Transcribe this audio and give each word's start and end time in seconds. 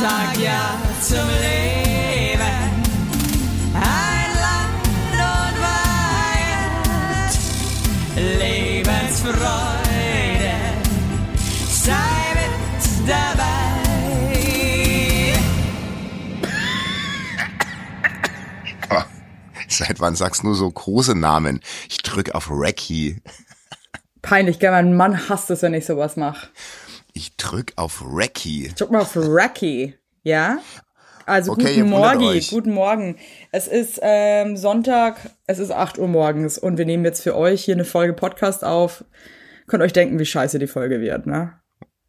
sag 0.00 0.36
ja 0.38 0.76
zum 1.00 1.28
Leben. 1.40 2.40
Ein 3.74 4.30
Land 4.44 4.86
und 5.12 5.56
Weihend, 6.40 7.32
Lebensfreude, 8.40 10.56
sei 11.68 12.34
mit 12.34 13.08
dabei. 13.08 13.54
Seit 19.68 20.00
wann 20.00 20.16
sagst 20.16 20.42
du 20.42 20.46
nur 20.48 20.56
so 20.56 20.70
große 20.70 21.14
Namen? 21.14 21.60
Ich 21.88 21.98
drück 21.98 22.34
auf 22.34 22.50
Recce. 22.50 23.16
Peinlich, 24.22 24.58
gell? 24.58 24.70
Mein 24.70 24.96
Mann 24.96 25.28
hasst 25.28 25.50
es, 25.50 25.60
wenn 25.62 25.74
ich 25.74 25.84
sowas 25.84 26.16
mache. 26.16 26.48
Ich 27.16 27.36
drück 27.36 27.72
auf 27.76 28.02
Recce. 28.04 28.74
Drück 28.76 28.90
mal 28.90 29.02
auf 29.02 29.12
Racky, 29.14 29.94
ja? 30.24 30.58
Also 31.26 31.52
Okay, 31.52 31.76
guten 31.76 31.88
Morgen, 31.90 32.40
guten 32.50 32.74
Morgen. 32.74 33.16
Es 33.52 33.68
ist 33.68 34.00
ähm, 34.02 34.56
Sonntag, 34.56 35.16
es 35.46 35.60
ist 35.60 35.70
8 35.70 35.96
Uhr 35.98 36.08
morgens 36.08 36.58
und 36.58 36.76
wir 36.76 36.84
nehmen 36.84 37.04
jetzt 37.04 37.22
für 37.22 37.36
euch 37.36 37.64
hier 37.64 37.76
eine 37.76 37.84
Folge 37.84 38.14
Podcast 38.14 38.64
auf. 38.64 39.04
Könnt 39.68 39.84
euch 39.84 39.92
denken, 39.92 40.18
wie 40.18 40.26
scheiße 40.26 40.58
die 40.58 40.66
Folge 40.66 41.00
wird, 41.00 41.26
ne? 41.26 41.52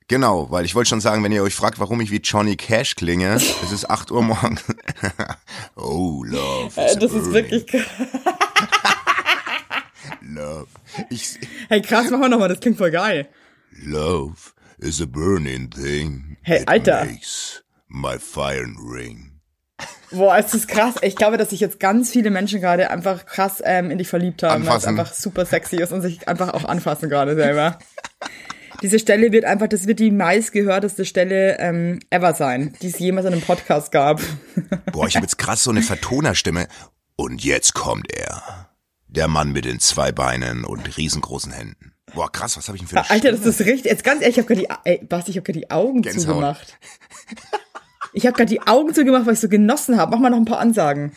Genau, 0.08 0.50
weil 0.50 0.66
ich 0.66 0.74
wollte 0.74 0.90
schon 0.90 1.02
sagen, 1.02 1.24
wenn 1.24 1.32
ihr 1.32 1.44
euch 1.44 1.54
fragt, 1.54 1.80
warum 1.80 2.02
ich 2.02 2.10
wie 2.10 2.22
Johnny 2.24 2.56
Cash 2.56 2.96
klinge, 2.96 3.34
es 3.36 3.72
ist 3.72 3.88
8 3.88 4.10
Uhr 4.10 4.24
morgens. 4.24 4.64
oh, 5.76 6.24
love. 6.26 6.82
Äh, 6.82 6.98
das 6.98 7.12
ist 7.14 7.32
wirklich 7.32 7.68
krass. 7.68 7.86
Love. 10.22 10.68
Ich, 11.12 11.38
Hey, 11.70 11.84
krass, 11.84 12.10
machen 12.10 12.22
wir 12.22 12.30
nochmal, 12.30 12.50
das 12.50 12.60
klingt 12.60 12.80
voll 12.80 12.90
geil. 12.90 13.28
love 13.84 14.55
is 14.78 15.02
a 15.02 15.06
burning 15.06 15.70
thing. 15.70 16.38
Hey, 16.42 16.62
It 16.62 16.70
Alter. 16.70 17.06
Makes 17.06 17.64
my 17.88 18.18
fire 18.18 18.66
ring. 18.66 19.42
Boah, 20.12 20.38
es 20.38 20.54
ist 20.54 20.68
krass. 20.68 20.96
Ich 21.02 21.16
glaube, 21.16 21.38
dass 21.38 21.50
sich 21.50 21.60
jetzt 21.60 21.80
ganz 21.80 22.12
viele 22.12 22.32
Menschen 22.32 22.62
gerade 22.62 22.90
einfach 22.90 23.26
krass 23.26 23.62
ähm, 23.66 23.92
in 23.92 23.98
dich 23.98 24.08
verliebt 24.08 24.44
haben, 24.44 24.66
weil 24.66 24.78
es 24.78 24.86
einfach 24.86 25.14
super 25.14 25.46
sexy 25.46 25.78
ist 25.78 25.92
und 25.92 26.02
sich 26.02 26.28
einfach 26.28 26.54
auch 26.54 26.64
anfassen 26.64 27.10
gerade 27.10 27.36
selber. 27.36 27.80
Diese 28.82 29.00
Stelle 29.00 29.32
wird 29.32 29.46
einfach, 29.46 29.68
das 29.68 29.88
wird 29.88 30.00
die 30.00 30.12
meistgehörteste 30.12 31.06
Stelle 31.06 31.58
ähm, 31.60 32.00
ever 32.10 32.34
sein, 32.34 32.76
die 32.82 32.88
es 32.88 33.00
jemals 33.00 33.26
in 33.26 33.34
einem 33.34 33.42
Podcast 33.42 33.92
gab. 33.92 34.22
Boah, 34.92 35.08
ich 35.08 35.16
habe 35.16 35.26
jetzt 35.26 35.38
krass 35.38 35.64
so 35.64 35.72
eine 35.72 35.82
Vertonerstimme. 35.82 36.68
Und 37.16 37.44
jetzt 37.44 37.74
kommt 37.74 38.12
er. 38.12 38.70
Der 39.08 39.28
Mann 39.28 39.54
mit 39.54 39.66
den 39.66 39.80
zwei 39.80 40.12
Beinen 40.12 40.66
und 40.66 40.98
riesengroßen 40.98 41.54
Händen. 41.54 41.95
Boah, 42.16 42.32
krass, 42.32 42.58
was 42.58 42.68
habe 42.68 42.78
ich 42.78 42.82
denn 42.82 42.88
für 42.88 42.98
eine 42.98 43.10
Alter, 43.10 43.32
das 43.32 43.46
ist 43.46 43.60
richtig. 43.62 43.92
Jetzt 43.92 44.04
ganz 44.04 44.22
ehrlich, 44.22 44.38
ich 44.38 44.44
habe 44.44 44.56
gerade 44.56 44.68
die, 44.68 44.90
ey, 44.90 45.06
Basti, 45.06 45.32
ich 45.32 45.38
habe 45.38 45.44
gerade 45.44 45.60
die 45.60 45.70
Augen 45.70 46.02
Gänsehaut. 46.02 46.26
zugemacht. 46.36 46.78
Ich 48.14 48.26
habe 48.26 48.36
gerade 48.36 48.50
die 48.50 48.62
Augen 48.62 48.94
zugemacht, 48.94 49.26
weil 49.26 49.34
ich 49.34 49.40
so 49.42 49.50
genossen 49.50 49.98
habe. 49.98 50.12
Mach 50.12 50.20
mal 50.20 50.30
noch 50.30 50.38
ein 50.38 50.46
paar 50.46 50.60
Ansagen. 50.60 51.12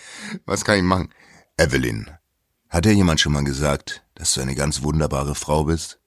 Was 0.46 0.64
kann 0.64 0.76
ich 0.76 0.82
machen? 0.82 1.10
Evelyn, 1.56 2.10
hat 2.68 2.84
dir 2.84 2.92
jemand 2.92 3.20
schon 3.20 3.32
mal 3.32 3.44
gesagt, 3.44 4.02
dass 4.16 4.34
du 4.34 4.40
eine 4.40 4.54
ganz 4.56 4.82
wunderbare 4.82 5.34
Frau 5.34 5.64
bist? 5.64 6.00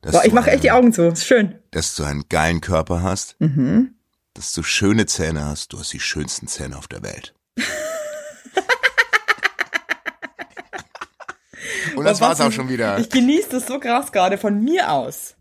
Boah, 0.00 0.24
ich 0.24 0.32
mache 0.32 0.50
echt 0.50 0.64
die 0.64 0.70
Augen 0.70 0.92
zu. 0.92 1.08
Ist 1.08 1.26
schön. 1.26 1.58
Dass 1.70 1.94
du 1.96 2.04
einen 2.04 2.28
geilen 2.28 2.60
Körper 2.60 3.02
hast? 3.02 3.36
Mhm. 3.40 3.94
Dass 4.34 4.52
du 4.52 4.62
schöne 4.62 5.06
Zähne 5.06 5.44
hast? 5.44 5.72
Du 5.72 5.78
hast 5.78 5.92
die 5.92 6.00
schönsten 6.00 6.46
Zähne 6.46 6.78
auf 6.78 6.88
der 6.88 7.02
Welt. 7.02 7.34
Und 11.94 12.04
das 12.04 12.20
war's 12.20 12.40
auch 12.40 12.52
schon 12.52 12.68
wieder. 12.68 12.98
Ich 12.98 13.10
genieße 13.10 13.50
das 13.50 13.66
so 13.66 13.78
krass 13.78 14.12
gerade 14.12 14.38
von 14.38 14.62
mir 14.62 14.90
aus. 14.90 15.36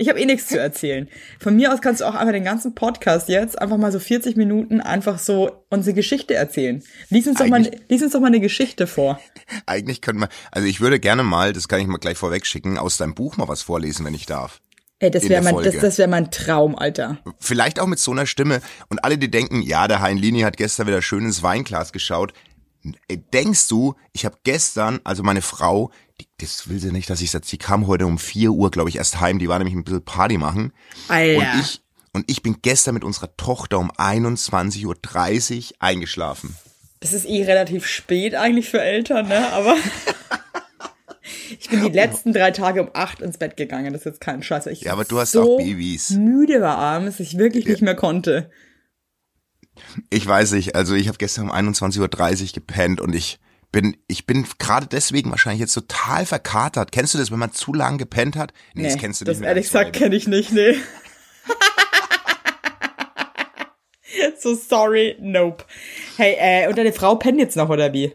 Ich 0.00 0.08
habe 0.08 0.20
eh 0.20 0.26
nichts 0.26 0.46
zu 0.46 0.58
erzählen. 0.58 1.08
Von 1.40 1.56
mir 1.56 1.72
aus 1.72 1.80
kannst 1.80 2.00
du 2.00 2.04
auch 2.04 2.14
einfach 2.14 2.32
den 2.32 2.44
ganzen 2.44 2.74
Podcast 2.74 3.28
jetzt 3.28 3.60
einfach 3.60 3.76
mal 3.78 3.90
so 3.90 3.98
40 3.98 4.36
Minuten 4.36 4.80
einfach 4.80 5.18
so 5.18 5.64
unsere 5.70 5.92
Geschichte 5.92 6.34
erzählen. 6.34 6.84
Lies 7.10 7.26
uns 7.26 7.38
doch 7.38 7.48
mal, 7.48 7.68
lies 7.88 8.02
uns 8.02 8.12
doch 8.12 8.20
mal 8.20 8.28
eine 8.28 8.38
Geschichte 8.38 8.86
vor. 8.86 9.18
Eigentlich 9.66 10.00
könnte 10.00 10.20
man, 10.20 10.28
also 10.52 10.68
ich 10.68 10.80
würde 10.80 11.00
gerne 11.00 11.24
mal, 11.24 11.52
das 11.52 11.66
kann 11.66 11.80
ich 11.80 11.88
mal 11.88 11.98
gleich 11.98 12.16
vorweg 12.16 12.46
schicken, 12.46 12.78
aus 12.78 12.96
deinem 12.96 13.14
Buch 13.14 13.36
mal 13.36 13.48
was 13.48 13.62
vorlesen, 13.62 14.06
wenn 14.06 14.14
ich 14.14 14.26
darf. 14.26 14.60
Ey, 15.00 15.12
das 15.12 15.28
wäre 15.28 15.42
mein, 15.42 15.62
das, 15.62 15.78
das 15.78 15.98
wäre 15.98 16.08
mein 16.08 16.32
Traum, 16.32 16.76
Alter. 16.76 17.18
Vielleicht 17.38 17.78
auch 17.78 17.86
mit 17.86 18.00
so 18.00 18.10
einer 18.10 18.26
Stimme. 18.26 18.60
Und 18.88 19.04
alle, 19.04 19.16
die 19.16 19.30
denken, 19.30 19.62
ja, 19.62 19.86
der 19.86 20.00
Hein 20.00 20.16
Lini 20.16 20.40
hat 20.40 20.56
gestern 20.56 20.88
wieder 20.88 21.02
schön 21.02 21.24
ins 21.24 21.42
Weinglas 21.42 21.92
geschaut. 21.92 22.32
Denkst 23.32 23.68
du, 23.68 23.94
ich 24.12 24.24
habe 24.24 24.38
gestern, 24.44 25.00
also 25.04 25.22
meine 25.22 25.42
Frau, 25.42 25.90
die, 26.20 26.26
das 26.40 26.68
will 26.68 26.78
sie 26.78 26.92
nicht, 26.92 27.10
dass 27.10 27.20
ich 27.20 27.30
sage, 27.30 27.46
sie 27.46 27.58
kam 27.58 27.86
heute 27.86 28.06
um 28.06 28.18
4 28.18 28.50
Uhr, 28.50 28.70
glaube 28.70 28.88
ich, 28.88 28.96
erst 28.96 29.20
heim, 29.20 29.38
die 29.38 29.48
war 29.48 29.58
nämlich 29.58 29.74
ein 29.74 29.84
bisschen 29.84 30.04
Party 30.04 30.38
machen. 30.38 30.72
Alter. 31.08 31.38
Und 31.38 31.60
ich, 31.60 31.82
und 32.12 32.30
ich 32.30 32.42
bin 32.42 32.58
gestern 32.62 32.94
mit 32.94 33.04
unserer 33.04 33.36
Tochter 33.36 33.78
um 33.78 33.90
21.30 33.90 34.86
Uhr 34.86 35.76
eingeschlafen. 35.80 36.56
Das 37.00 37.12
ist 37.12 37.26
eh 37.26 37.44
relativ 37.44 37.86
spät 37.86 38.34
eigentlich 38.34 38.68
für 38.68 38.80
Eltern, 38.80 39.28
ne? 39.28 39.52
Aber 39.52 39.76
ich 41.60 41.68
bin 41.68 41.84
die 41.84 41.92
letzten 41.92 42.32
drei 42.32 42.50
Tage 42.50 42.82
um 42.82 42.90
acht 42.92 43.20
ins 43.20 43.38
Bett 43.38 43.56
gegangen. 43.56 43.92
Das 43.92 44.02
ist 44.02 44.06
jetzt 44.06 44.20
kein 44.20 44.42
Scheiß. 44.42 44.66
Ich 44.66 44.82
Ja, 44.82 44.92
aber 44.92 45.04
du 45.04 45.18
hast 45.18 45.32
so 45.32 45.54
auch 45.54 45.58
Babys. 45.58 46.10
müde 46.10 46.60
war 46.60 46.78
abends, 46.78 47.18
dass 47.18 47.26
ich 47.26 47.38
wirklich 47.38 47.66
nicht 47.66 47.82
mehr 47.82 47.94
konnte. 47.94 48.50
Ich 50.10 50.26
weiß 50.26 50.52
nicht, 50.52 50.74
also 50.74 50.94
ich 50.94 51.08
habe 51.08 51.18
gestern 51.18 51.50
um 51.50 51.52
21.30 51.52 52.42
Uhr 52.42 52.52
gepennt 52.52 53.00
und 53.00 53.14
ich 53.14 53.38
bin, 53.72 53.96
ich 54.06 54.26
bin 54.26 54.46
gerade 54.58 54.86
deswegen 54.86 55.30
wahrscheinlich 55.30 55.60
jetzt 55.60 55.74
total 55.74 56.26
verkatert. 56.26 56.92
Kennst 56.92 57.14
du 57.14 57.18
das, 57.18 57.30
wenn 57.30 57.38
man 57.38 57.52
zu 57.52 57.74
lang 57.74 57.98
gepennt 57.98 58.36
hat? 58.36 58.52
Nee, 58.74 58.84
das 58.84 58.96
kennst 58.96 59.20
du 59.20 59.24
nicht. 59.24 59.40
Das 59.40 59.46
ehrlich 59.46 59.66
gesagt 59.66 59.94
kenne 59.94 60.16
ich 60.16 60.26
nicht, 60.26 60.52
nee. 60.52 60.76
so 64.38 64.54
sorry, 64.54 65.16
nope. 65.20 65.64
Hey, 66.16 66.36
äh, 66.38 66.68
und 66.68 66.78
deine 66.78 66.92
Frau 66.92 67.16
pennt 67.16 67.38
jetzt 67.38 67.56
noch, 67.56 67.68
oder 67.68 67.92
wie? 67.92 68.14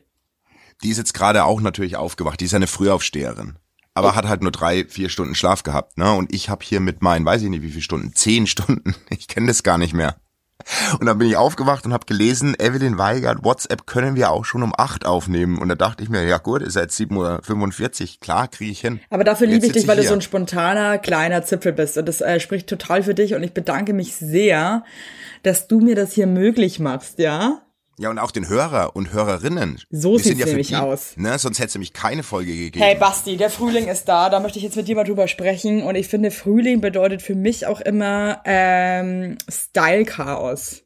Die 0.84 0.90
ist 0.90 0.98
jetzt 0.98 1.14
gerade 1.14 1.46
auch 1.46 1.62
natürlich 1.62 1.96
aufgewacht. 1.96 2.40
Die 2.40 2.46
ist 2.46 2.52
ja 2.52 2.58
eine 2.58 2.68
Frühaufsteherin. 2.68 3.58
Aber 3.96 4.16
hat 4.16 4.28
halt 4.28 4.42
nur 4.42 4.52
drei, 4.52 4.86
vier 4.86 5.10
Stunden 5.10 5.36
Schlaf 5.36 5.62
gehabt, 5.62 6.00
ne? 6.00 6.12
Und 6.14 6.34
ich 6.34 6.50
habe 6.50 6.66
hier 6.66 6.80
mit 6.80 7.04
meinen, 7.04 7.26
weiß 7.26 7.44
ich 7.44 7.50
nicht 7.50 7.62
wie 7.62 7.70
viele 7.70 7.84
Stunden, 7.84 8.16
zehn 8.16 8.48
Stunden. 8.48 8.96
Ich 9.10 9.28
kenne 9.28 9.48
das 9.48 9.64
gar 9.64 9.78
nicht 9.78 9.94
mehr. 9.94 10.16
Und 11.00 11.06
dann 11.06 11.18
bin 11.18 11.28
ich 11.28 11.38
aufgewacht 11.38 11.86
und 11.86 11.94
habe 11.94 12.06
gelesen, 12.06 12.56
Evelyn 12.58 12.98
Weigert, 12.98 13.44
WhatsApp 13.44 13.86
können 13.86 14.16
wir 14.16 14.32
auch 14.32 14.46
schon 14.46 14.64
um 14.64 14.74
acht 14.78 15.06
aufnehmen. 15.06 15.58
Und 15.58 15.70
da 15.70 15.76
dachte 15.76 16.04
ich 16.04 16.10
mir, 16.10 16.24
ja 16.26 16.38
gut, 16.38 16.62
ist 16.62 16.76
jetzt 16.76 17.00
7.45 17.00 18.02
Uhr, 18.02 18.08
klar, 18.20 18.48
kriege 18.48 18.72
ich 18.72 18.82
hin. 18.82 19.00
Aber 19.10 19.24
dafür 19.24 19.48
liebe 19.48 19.66
ich 19.66 19.72
dich, 19.72 19.88
weil 19.88 19.96
du 19.96 20.02
hier. 20.02 20.10
so 20.10 20.16
ein 20.16 20.22
spontaner, 20.22 20.98
kleiner 20.98 21.44
Zipfel 21.44 21.74
bist. 21.74 21.98
Und 21.98 22.08
das 22.08 22.22
äh, 22.22 22.40
spricht 22.40 22.68
total 22.68 23.04
für 23.04 23.14
dich. 23.14 23.36
Und 23.36 23.44
ich 23.44 23.54
bedanke 23.54 23.94
mich 23.94 24.16
sehr, 24.16 24.84
dass 25.44 25.68
du 25.68 25.80
mir 25.80 25.96
das 25.96 26.14
hier 26.14 26.28
möglich 26.28 26.80
machst, 26.80 27.20
ja? 27.20 27.62
Ja, 28.00 28.10
und 28.10 28.18
auch 28.18 28.32
den 28.32 28.50
Hörer 28.50 28.96
und 28.96 29.14
Hörerinnen. 29.14 29.80
So 29.92 30.18
sind 30.18 30.40
ja 30.40 30.46
für 30.46 30.52
nämlich 30.52 30.70
die, 30.70 30.76
aus. 30.76 31.14
Ne, 31.16 31.38
sonst 31.38 31.60
hätte 31.60 31.68
es 31.68 31.76
nämlich 31.76 31.94
keine 31.94 32.24
Folge 32.24 32.52
gegeben. 32.52 32.84
Hey 32.84 32.96
Basti, 32.96 33.38
der 33.38 33.50
Frühling 33.50 33.88
ist 33.88 34.06
da, 34.06 34.30
da 34.30 34.40
möchte 34.40 34.58
ich 34.58 34.64
jetzt 34.64 34.76
mit 34.76 34.88
dir 34.88 34.96
mal 34.96 35.04
drüber 35.04 35.28
sprechen. 35.28 35.84
Und 35.84 35.96
ich 35.96 36.08
finde, 36.08 36.32
Frühling 36.32 36.82
bedeutet 36.82 37.22
für 37.22 37.36
mich 37.36 37.68
auch 37.68 37.82
immer 37.82 38.42
ähm, 38.46 39.38
Style-Chaos. 39.50 40.83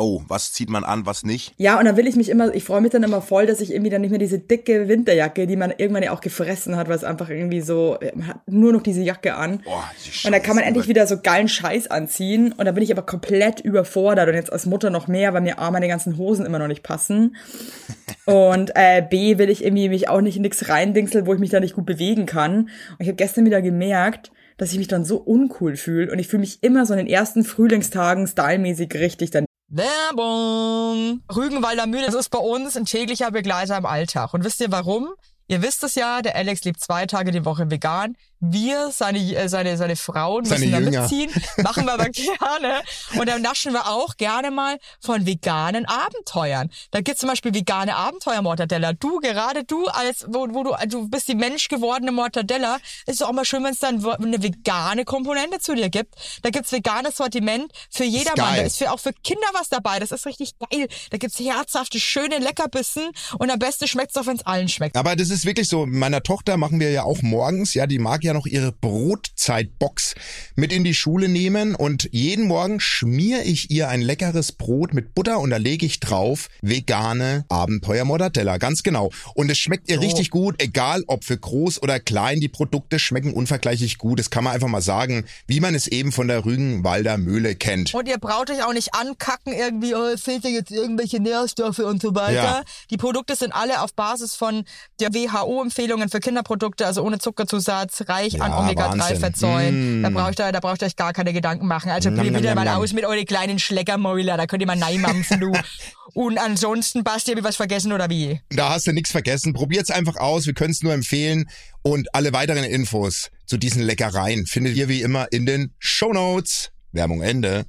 Oh, 0.00 0.22
was 0.28 0.52
zieht 0.52 0.70
man 0.70 0.84
an, 0.84 1.06
was 1.06 1.24
nicht? 1.24 1.54
Ja, 1.56 1.78
und 1.78 1.84
dann 1.84 1.96
will 1.96 2.06
ich 2.06 2.14
mich 2.14 2.28
immer, 2.28 2.54
ich 2.54 2.62
freue 2.62 2.80
mich 2.80 2.92
dann 2.92 3.02
immer 3.02 3.20
voll, 3.20 3.46
dass 3.46 3.60
ich 3.60 3.72
irgendwie 3.72 3.90
dann 3.90 4.00
nicht 4.00 4.10
mehr 4.10 4.20
diese 4.20 4.38
dicke 4.38 4.86
Winterjacke, 4.86 5.48
die 5.48 5.56
man 5.56 5.72
irgendwann 5.76 6.04
ja 6.04 6.12
auch 6.12 6.20
gefressen 6.20 6.76
hat, 6.76 6.88
weil 6.88 6.94
es 6.94 7.02
einfach 7.02 7.28
irgendwie 7.30 7.60
so, 7.60 7.98
man 8.14 8.28
hat 8.28 8.40
nur 8.46 8.72
noch 8.72 8.82
diese 8.82 9.02
Jacke 9.02 9.34
an. 9.34 9.60
Boah, 9.64 9.84
die 10.04 10.26
und 10.26 10.32
dann 10.32 10.42
kann 10.42 10.54
man 10.54 10.64
endlich 10.64 10.86
wieder 10.86 11.06
so 11.08 11.18
geilen 11.20 11.48
Scheiß 11.48 11.88
anziehen. 11.88 12.52
Und 12.52 12.64
dann 12.64 12.74
bin 12.74 12.84
ich 12.84 12.92
aber 12.92 13.02
komplett 13.02 13.60
überfordert 13.60 14.28
und 14.28 14.34
jetzt 14.34 14.52
als 14.52 14.66
Mutter 14.66 14.90
noch 14.90 15.08
mehr, 15.08 15.34
weil 15.34 15.40
mir 15.40 15.58
A, 15.58 15.70
meine 15.72 15.88
ganzen 15.88 16.16
Hosen 16.16 16.46
immer 16.46 16.60
noch 16.60 16.68
nicht 16.68 16.84
passen. 16.84 17.36
Und 18.24 18.72
äh, 18.74 19.02
B, 19.02 19.38
will 19.38 19.48
ich 19.48 19.64
irgendwie 19.64 19.88
mich 19.88 20.08
auch 20.08 20.20
nicht 20.20 20.36
in 20.36 20.42
nichts 20.42 20.68
reindingseln, 20.68 21.26
wo 21.26 21.32
ich 21.32 21.40
mich 21.40 21.50
da 21.50 21.60
nicht 21.60 21.74
gut 21.74 21.86
bewegen 21.86 22.26
kann. 22.26 22.60
Und 22.60 23.00
ich 23.00 23.08
habe 23.08 23.16
gestern 23.16 23.46
wieder 23.46 23.62
gemerkt, 23.62 24.30
dass 24.58 24.72
ich 24.72 24.78
mich 24.78 24.88
dann 24.88 25.04
so 25.04 25.16
uncool 25.16 25.76
fühle. 25.76 26.12
Und 26.12 26.18
ich 26.18 26.28
fühle 26.28 26.40
mich 26.40 26.62
immer 26.62 26.84
so 26.84 26.92
in 26.92 26.98
den 26.98 27.06
ersten 27.06 27.44
Frühlingstagen 27.44 28.26
stylmäßig 28.26 28.94
richtig 28.94 29.30
dann 29.30 29.47
Werbung! 29.70 31.22
Rügenwalder 31.34 31.86
Mühle, 31.86 32.06
das 32.06 32.14
ist 32.14 32.30
bei 32.30 32.38
uns 32.38 32.74
ein 32.74 32.86
täglicher 32.86 33.30
Begleiter 33.30 33.76
im 33.76 33.84
Alltag. 33.84 34.32
Und 34.32 34.42
wisst 34.42 34.62
ihr 34.62 34.72
warum? 34.72 35.10
Ihr 35.46 35.60
wisst 35.60 35.84
es 35.84 35.94
ja, 35.94 36.22
der 36.22 36.36
Alex 36.36 36.64
lebt 36.64 36.80
zwei 36.80 37.04
Tage 37.04 37.32
die 37.32 37.44
Woche 37.44 37.70
vegan. 37.70 38.16
Wir, 38.40 38.90
seine, 38.92 39.18
äh, 39.18 39.48
seine, 39.48 39.76
seine 39.76 39.96
Frauen 39.96 40.44
Seine 40.44 40.66
müssen 40.66 40.72
da 40.72 40.78
Jünger. 40.78 41.00
mitziehen. 41.02 41.30
Machen 41.62 41.86
wir 41.86 41.94
aber 41.94 42.08
gerne. 42.10 42.82
Und 43.18 43.28
dann 43.28 43.42
naschen 43.42 43.72
wir 43.72 43.88
auch 43.88 44.16
gerne 44.16 44.50
mal 44.50 44.78
von 45.00 45.26
veganen 45.26 45.86
Abenteuern. 45.86 46.70
Da 46.92 47.00
gibt's 47.00 47.20
zum 47.20 47.28
Beispiel 47.28 47.52
vegane 47.52 47.96
Abenteuer-Mortadella. 47.96 48.92
Du, 48.92 49.18
gerade 49.20 49.64
du, 49.64 49.86
als 49.86 50.24
wo, 50.28 50.46
wo 50.50 50.62
du, 50.62 50.74
du 50.88 51.08
bist 51.08 51.28
die 51.28 51.34
menschgewordene 51.34 52.12
Mortadella, 52.12 52.78
ist 53.06 53.22
auch 53.24 53.32
mal 53.32 53.44
schön, 53.44 53.64
wenn 53.64 53.72
es 53.72 53.80
dann 53.80 54.04
eine 54.04 54.42
vegane 54.42 55.04
Komponente 55.04 55.58
zu 55.58 55.74
dir 55.74 55.88
gibt. 55.88 56.14
Da 56.42 56.50
gibt's 56.50 56.70
veganes 56.72 57.16
Sortiment 57.16 57.72
für 57.90 58.04
jedermann. 58.04 58.56
Da 58.56 58.62
ist 58.62 58.78
für, 58.78 58.92
auch 58.92 59.00
für 59.00 59.12
Kinder 59.12 59.46
was 59.52 59.68
dabei. 59.68 59.98
Das 59.98 60.12
ist 60.12 60.26
richtig 60.26 60.52
geil. 60.58 60.86
Da 61.10 61.18
gibt's 61.18 61.40
herzhafte, 61.40 61.98
schöne 61.98 62.38
Leckerbissen. 62.38 63.10
Und 63.38 63.50
am 63.50 63.58
besten 63.58 63.88
schmeckt's 63.88 64.16
auch, 64.16 64.26
wenn's 64.26 64.46
allen 64.46 64.68
schmeckt. 64.68 64.96
Aber 64.96 65.16
das 65.16 65.30
ist 65.30 65.44
wirklich 65.44 65.68
so. 65.68 65.86
Meiner 65.86 66.22
Tochter 66.22 66.56
machen 66.56 66.78
wir 66.78 66.90
ja 66.90 67.02
auch 67.02 67.22
morgens. 67.22 67.74
Ja, 67.74 67.86
die 67.86 67.98
mag 67.98 68.22
ja 68.24 68.27
ja 68.28 68.34
noch 68.34 68.46
ihre 68.46 68.72
Brotzeitbox 68.72 70.14
mit 70.54 70.72
in 70.72 70.84
die 70.84 70.94
Schule 70.94 71.28
nehmen 71.28 71.74
und 71.74 72.08
jeden 72.12 72.46
Morgen 72.46 72.78
schmier 72.78 73.42
ich 73.44 73.70
ihr 73.70 73.88
ein 73.88 74.02
leckeres 74.02 74.52
Brot 74.52 74.92
mit 74.92 75.14
Butter 75.14 75.40
und 75.40 75.50
da 75.50 75.56
lege 75.56 75.86
ich 75.86 75.98
drauf 76.00 76.48
vegane 76.62 77.44
Abenteuer 77.48 78.04
Mortadella, 78.04 78.58
ganz 78.58 78.82
genau. 78.82 79.10
Und 79.34 79.50
es 79.50 79.58
schmeckt 79.58 79.90
ihr 79.90 80.00
richtig 80.00 80.30
gut, 80.30 80.62
egal 80.62 81.02
ob 81.06 81.24
für 81.24 81.38
groß 81.38 81.82
oder 81.82 81.98
klein, 82.00 82.40
die 82.40 82.48
Produkte 82.48 82.98
schmecken 82.98 83.32
unvergleichlich 83.32 83.98
gut. 83.98 84.18
Das 84.18 84.30
kann 84.30 84.44
man 84.44 84.52
einfach 84.52 84.68
mal 84.68 84.82
sagen, 84.82 85.24
wie 85.46 85.60
man 85.60 85.74
es 85.74 85.86
eben 85.86 86.12
von 86.12 86.28
der 86.28 86.44
Rügenwalder 86.44 87.16
Mühle 87.16 87.54
kennt. 87.54 87.94
Und 87.94 88.08
ihr 88.08 88.18
braucht 88.18 88.50
euch 88.50 88.62
auch 88.62 88.74
nicht 88.74 88.94
ankacken, 88.94 89.52
irgendwie, 89.52 89.94
oh, 89.94 90.04
es 90.04 90.22
fehlt 90.22 90.44
jetzt 90.44 90.70
irgendwelche 90.70 91.20
Nährstoffe 91.20 91.78
und 91.78 92.02
so 92.02 92.14
weiter. 92.14 92.32
Ja. 92.34 92.62
Die 92.90 92.96
Produkte 92.98 93.36
sind 93.36 93.52
alle 93.52 93.80
auf 93.80 93.94
Basis 93.94 94.34
von 94.34 94.64
der 95.00 95.14
WHO-Empfehlungen 95.14 96.08
für 96.08 96.20
Kinderprodukte, 96.20 96.86
also 96.86 97.02
ohne 97.02 97.18
Zuckerzusatz, 97.18 98.04
reich 98.18 98.40
an 98.40 98.50
Ja, 98.50 98.58
Omega-3-Fettsäuren. 98.60 99.64
Wahnsinn. 99.66 100.02
Da 100.02 100.10
braucht 100.10 100.40
ihr, 100.40 100.52
da 100.52 100.60
braucht 100.60 100.82
ihr 100.82 100.86
euch 100.86 100.96
gar 100.96 101.12
keine 101.12 101.32
Gedanken 101.32 101.66
machen. 101.66 101.90
Also 101.90 102.10
probiert 102.10 102.36
wieder 102.38 102.54
mal 102.54 102.64
nam. 102.64 102.80
aus 102.80 102.92
mit 102.92 103.04
euren 103.04 103.24
kleinen 103.24 103.58
Schleckermäuler, 103.58 104.36
da 104.36 104.46
könnt 104.46 104.62
ihr 104.62 104.66
mal 104.66 104.76
neimampfen, 104.76 105.40
du. 105.40 105.52
Und 106.14 106.38
ansonsten, 106.38 107.04
Basti, 107.04 107.30
hab 107.30 107.38
ich 107.38 107.44
was 107.44 107.56
vergessen 107.56 107.92
oder 107.92 108.08
wie? 108.10 108.40
Da 108.50 108.70
hast 108.70 108.86
du 108.86 108.92
nichts 108.92 109.10
vergessen. 109.12 109.52
Probiert's 109.52 109.90
einfach 109.90 110.16
aus. 110.16 110.46
Wir 110.46 110.54
können 110.54 110.70
es 110.72 110.82
nur 110.82 110.92
empfehlen. 110.92 111.48
Und 111.82 112.12
alle 112.14 112.32
weiteren 112.32 112.64
Infos 112.64 113.30
zu 113.46 113.56
diesen 113.56 113.82
Leckereien 113.82 114.46
findet 114.46 114.74
ihr 114.76 114.88
wie 114.88 115.02
immer 115.02 115.30
in 115.30 115.46
den 115.46 115.74
Shownotes. 115.78 116.70
Werbung 116.92 117.22
Ende. 117.22 117.66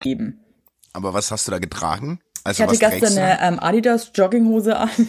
geben. 0.00 0.38
Aber 0.92 1.14
was 1.14 1.30
hast 1.30 1.46
du 1.48 1.50
da 1.50 1.58
getragen? 1.58 2.20
Also 2.44 2.62
Ich 2.62 2.68
hatte 2.68 2.98
gestern 3.00 3.18
eine 3.18 3.40
ähm, 3.40 3.58
Adidas 3.60 4.12
Jogginghose 4.14 4.76
an. 4.76 4.90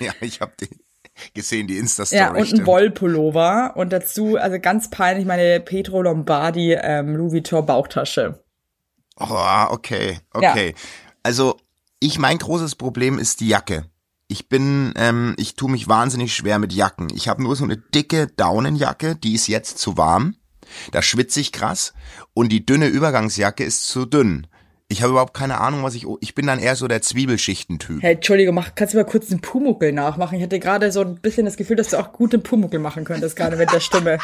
Ja, 0.00 0.12
ich 0.22 0.40
habe 0.40 0.52
die 0.58 0.68
gesehen, 1.34 1.66
die 1.66 1.78
Insta-Story. 1.78 2.20
Ja, 2.20 2.34
und 2.34 2.52
ein. 2.52 2.66
Wollpullover. 2.66 3.72
Und 3.76 3.92
dazu, 3.92 4.36
also 4.36 4.58
ganz 4.58 4.90
peinlich, 4.90 5.26
meine 5.26 5.60
Petro 5.60 6.02
Lombardi 6.02 6.72
ähm, 6.72 7.16
Louis 7.16 7.32
Vuitton 7.32 7.66
Bauchtasche. 7.66 8.42
Oh, 9.18 9.64
okay, 9.70 10.18
okay. 10.32 10.74
Also 11.22 11.56
ich, 12.00 12.18
mein 12.18 12.38
großes 12.38 12.76
Problem 12.76 13.18
ist 13.18 13.40
die 13.40 13.48
Jacke. 13.48 13.86
Ich 14.28 14.48
bin, 14.48 14.92
ähm, 14.96 15.34
ich 15.38 15.56
tue 15.56 15.70
mich 15.70 15.88
wahnsinnig 15.88 16.34
schwer 16.34 16.58
mit 16.58 16.72
Jacken. 16.72 17.08
Ich 17.14 17.28
habe 17.28 17.42
nur 17.42 17.56
so 17.56 17.64
eine 17.64 17.78
dicke 17.78 18.26
Daunenjacke, 18.28 19.16
die 19.16 19.34
ist 19.34 19.48
jetzt 19.48 19.78
zu 19.78 19.96
warm. 19.96 20.36
Da 20.92 21.02
schwitze 21.02 21.40
ich 21.40 21.50
krass. 21.50 21.94
Und 22.34 22.50
die 22.50 22.64
dünne 22.64 22.86
Übergangsjacke 22.88 23.64
ist 23.64 23.88
zu 23.88 24.04
dünn. 24.04 24.46
Ich 24.90 25.02
habe 25.02 25.10
überhaupt 25.10 25.34
keine 25.34 25.60
Ahnung, 25.60 25.82
was 25.82 25.94
ich. 25.94 26.06
Ich 26.20 26.34
bin 26.34 26.46
dann 26.46 26.58
eher 26.58 26.74
so 26.74 26.88
der 26.88 27.02
Zwiebelschichtentyp. 27.02 28.02
Hey, 28.02 28.14
Entschuldigung, 28.14 28.54
mach, 28.54 28.74
kannst 28.74 28.94
du 28.94 28.98
mal 28.98 29.04
kurz 29.04 29.26
den 29.28 29.40
Pumuckel 29.40 29.92
nachmachen? 29.92 30.38
Ich 30.38 30.42
hatte 30.42 30.58
gerade 30.58 30.90
so 30.90 31.02
ein 31.02 31.16
bisschen 31.16 31.44
das 31.44 31.58
Gefühl, 31.58 31.76
dass 31.76 31.90
du 31.90 31.98
auch 31.98 32.12
gut 32.12 32.32
den 32.32 32.42
Pumuckel 32.42 32.80
machen 32.80 33.04
könntest, 33.04 33.36
gerade 33.36 33.56
mit 33.56 33.70
der 33.70 33.80
Stimme. 33.80 34.18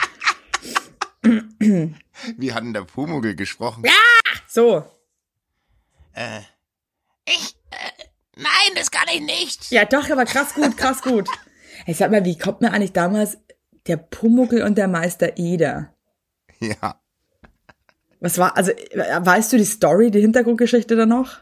Wie 2.38 2.52
hat 2.54 2.64
denn 2.64 2.72
der 2.72 2.82
Pumuckl 2.82 3.34
gesprochen? 3.34 3.84
So. 4.48 4.84
Ich, 7.26 7.56
äh, 7.70 8.04
nein, 8.36 8.74
das 8.74 8.90
kann 8.90 9.08
ich 9.12 9.20
nicht. 9.20 9.70
Ja, 9.70 9.84
doch, 9.84 10.08
aber 10.08 10.24
krass 10.24 10.54
gut, 10.54 10.78
krass 10.78 11.02
gut. 11.02 11.28
Hey, 11.84 11.94
sag 11.94 12.10
mal, 12.10 12.24
wie 12.24 12.38
kommt 12.38 12.62
mir 12.62 12.72
eigentlich 12.72 12.92
damals 12.92 13.36
der 13.86 13.98
Pumuckel 13.98 14.62
und 14.62 14.78
der 14.78 14.88
Meister 14.88 15.36
Eder? 15.36 15.92
Ja. 16.58 17.00
Was 18.24 18.38
war, 18.38 18.56
also, 18.56 18.70
äh, 18.70 19.20
weißt 19.20 19.52
du 19.52 19.58
die 19.58 19.66
Story, 19.66 20.10
die 20.10 20.22
Hintergrundgeschichte 20.22 20.96
da 20.96 21.04
noch? 21.04 21.40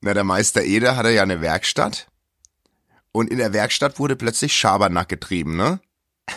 Na, 0.00 0.14
der 0.14 0.24
Meister 0.24 0.62
Eder 0.62 0.96
hatte 0.96 1.10
ja 1.10 1.22
eine 1.22 1.42
Werkstatt. 1.42 2.06
Und 3.12 3.30
in 3.30 3.36
der 3.36 3.52
Werkstatt 3.52 3.98
wurde 3.98 4.16
plötzlich 4.16 4.56
Schabernack 4.56 5.10
getrieben, 5.10 5.54
ne? 5.54 5.80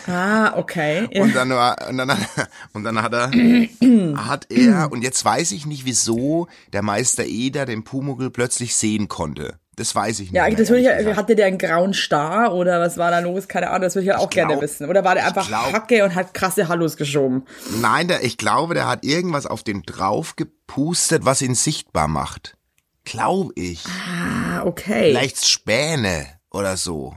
Ah, 0.06 0.52
okay. 0.58 1.08
Und 1.18 1.34
dann 1.34 1.48
war, 1.48 1.88
und 1.88 1.96
dann, 1.96 2.10
hat- 2.10 2.50
und 2.74 2.84
dann 2.84 3.00
hat 3.00 3.14
er, 3.14 3.30
hat 4.28 4.46
er, 4.50 4.92
und 4.92 5.00
jetzt 5.00 5.24
weiß 5.24 5.52
ich 5.52 5.64
nicht, 5.64 5.86
wieso 5.86 6.48
der 6.74 6.82
Meister 6.82 7.24
Eder 7.24 7.64
den 7.64 7.82
Pumuckl 7.82 8.28
plötzlich 8.30 8.76
sehen 8.76 9.08
konnte. 9.08 9.58
Das 9.76 9.94
weiß 9.94 10.20
ich 10.20 10.32
nicht. 10.32 10.36
Ja, 10.36 10.48
das 10.48 10.70
würde 10.70 10.80
ich, 10.90 10.96
gesagt. 10.98 11.16
hatte 11.18 11.36
der 11.36 11.46
einen 11.46 11.58
grauen 11.58 11.92
Star 11.92 12.54
oder 12.54 12.80
was 12.80 12.96
war 12.96 13.10
da 13.10 13.18
los? 13.18 13.46
Keine 13.46 13.68
Ahnung, 13.68 13.82
das 13.82 13.94
würde 13.94 14.04
ich 14.04 14.08
ja 14.08 14.16
auch 14.16 14.30
glaub- 14.30 14.48
gerne 14.48 14.60
wissen. 14.62 14.88
Oder 14.88 15.04
war 15.04 15.14
der 15.14 15.24
ich 15.24 15.28
einfach 15.28 15.46
glaub- 15.46 15.72
Hacke 15.72 16.02
und 16.02 16.14
hat 16.14 16.32
krasse 16.32 16.68
Hallos 16.68 16.96
geschoben? 16.96 17.44
Nein, 17.80 18.08
der, 18.08 18.24
ich 18.24 18.38
glaube, 18.38 18.72
der 18.72 18.88
hat 18.88 19.04
irgendwas 19.04 19.44
auf 19.46 19.62
den 19.62 19.82
drauf 19.82 20.34
gepustet, 20.34 21.26
was 21.26 21.42
ihn 21.42 21.54
sichtbar 21.54 22.08
macht. 22.08 22.56
Glaube 23.04 23.52
ich. 23.54 23.84
Ah, 23.86 24.62
okay. 24.64 25.10
Vielleicht 25.10 25.46
Späne 25.46 26.26
oder 26.50 26.76
so. 26.78 27.14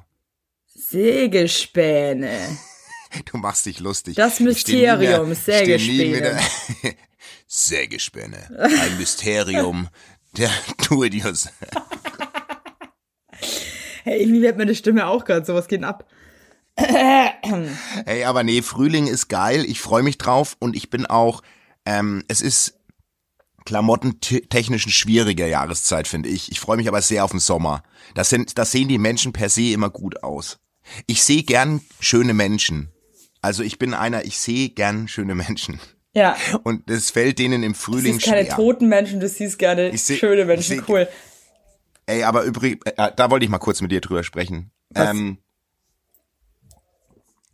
Sägespäne. 0.68 2.30
Du 3.32 3.38
machst 3.38 3.66
dich 3.66 3.80
lustig. 3.80 4.16
Das 4.18 4.34
Ich 4.36 4.46
Mysterium, 4.46 5.32
ich 5.32 5.40
Sägespäne. 5.40 6.40
Sägespäne. 7.48 8.38
Ein 8.60 8.98
Mysterium 9.00 9.88
der 10.38 10.52
Do-it-yourself. 10.88 11.56
Hey, 14.10 14.22
irgendwie 14.22 14.42
wird 14.42 14.58
meine 14.58 14.74
Stimme 14.74 15.06
auch 15.06 15.24
gerade 15.24 15.46
so, 15.46 15.54
was 15.54 15.68
geht 15.68 15.84
ab? 15.84 16.08
Hey, 16.76 18.24
aber 18.24 18.44
nee, 18.44 18.64
Frühling 18.64 19.06
ist 19.06 19.28
geil. 19.28 19.64
Ich 19.68 19.80
freue 19.82 20.02
mich 20.02 20.18
drauf 20.18 20.56
und 20.60 20.76
ich 20.76 20.90
bin 20.90 21.06
auch, 21.06 21.44
ähm, 21.86 22.24
es 22.28 22.42
ist 22.42 22.80
klamottentechnisch 23.66 24.86
eine 24.86 24.92
schwierige 24.94 25.48
Jahreszeit, 25.48 26.08
finde 26.08 26.30
ich. 26.30 26.52
Ich 26.52 26.60
freue 26.60 26.78
mich 26.78 26.88
aber 26.88 27.04
sehr 27.04 27.24
auf 27.24 27.32
den 27.32 27.40
Sommer. 27.40 27.84
Das 28.16 28.30
sind, 28.30 28.58
das 28.58 28.72
sehen 28.72 28.88
die 28.88 28.98
Menschen 28.98 29.32
per 29.32 29.50
se 29.50 29.72
immer 29.74 29.92
gut 29.92 30.24
aus. 30.24 30.58
Ich 31.06 31.22
sehe 31.22 31.44
gern 31.44 31.82
schöne 32.00 32.34
Menschen. 32.34 32.90
Also 33.44 33.62
ich 33.62 33.78
bin 33.78 33.94
einer, 33.94 34.26
ich 34.26 34.40
sehe 34.40 34.70
gern 34.70 35.08
schöne 35.08 35.36
Menschen. 35.36 35.80
Ja. 36.16 36.36
Und 36.64 36.90
es 36.90 37.12
fällt 37.12 37.38
denen 37.38 37.62
im 37.62 37.74
Du 37.74 37.78
Frühling 37.80 38.14
siehst 38.16 38.26
keine 38.26 38.46
schwer. 38.46 38.56
toten 38.56 38.88
Menschen, 38.90 39.20
du 39.20 39.30
siehst 39.30 39.60
gerne 39.60 39.96
seh- 39.96 40.18
schöne 40.18 40.46
Menschen. 40.46 40.78
seh- 40.78 40.84
cool. 40.88 41.08
Ey, 42.10 42.24
aber 42.24 42.44
übrigens, 42.44 42.80
äh, 42.86 43.12
da 43.16 43.30
wollte 43.30 43.46
ich 43.46 43.52
mal 43.52 43.60
kurz 43.60 43.82
mit 43.82 43.92
dir 43.92 44.02
drüber 44.02 44.24
sprechen. 44.24 44.72
Was? 44.90 45.10
Ähm, 45.12 45.38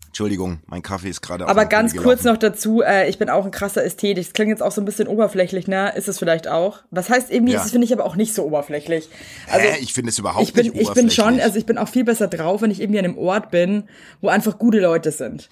Entschuldigung, 0.08 0.62
mein 0.68 0.82
Kaffee 0.82 1.10
ist 1.10 1.20
gerade 1.22 1.46
Aber 1.46 1.66
ganz 1.66 1.92
kurz 1.94 2.22
gelaufen. 2.22 2.28
noch 2.28 2.38
dazu, 2.38 2.82
äh, 2.82 3.10
ich 3.10 3.18
bin 3.18 3.30
auch 3.30 3.44
ein 3.44 3.52
krasser 3.52 3.84
Ästhet. 3.84 4.18
Das 4.18 4.32
klingt 4.32 4.48
jetzt 4.50 4.64
auch 4.64 4.72
so 4.72 4.80
ein 4.80 4.86
bisschen 4.86 5.10
oberflächlich, 5.10 5.68
ne? 5.68 5.94
Ist 5.98 6.08
es 6.08 6.18
vielleicht 6.18 6.48
auch. 6.48 6.80
Was 6.90 7.10
heißt 7.10 7.30
irgendwie, 7.32 7.52
Ja. 7.52 7.60
ist 7.60 7.66
es 7.66 7.72
finde 7.74 7.84
ich 7.84 7.92
aber 7.92 8.06
auch 8.06 8.16
nicht 8.16 8.34
so 8.34 8.46
oberflächlich. 8.46 9.10
Also, 9.52 9.68
Hä? 9.68 9.78
Ich 9.82 9.94
finde 9.94 10.12
es 10.12 10.20
überhaupt 10.20 10.48
ich 10.48 10.54
bin, 10.54 10.68
nicht 10.68 10.82
ich 10.82 10.94
bin 10.94 11.10
schon, 11.12 11.24
oberflächlich. 11.26 11.44
also 11.44 11.60
ich 11.60 11.66
bin 11.66 11.78
auch 11.78 11.90
viel 11.90 12.06
besser 12.06 12.30
drauf, 12.30 12.62
wenn 12.62 12.72
ich 12.72 12.80
irgendwie 12.80 13.00
an 13.00 13.06
einem 13.06 13.18
Ort 13.18 13.52
bin, 13.52 13.90
wo 14.22 14.30
einfach 14.30 14.58
gute 14.58 14.80
Leute 14.80 15.12
sind. 15.12 15.50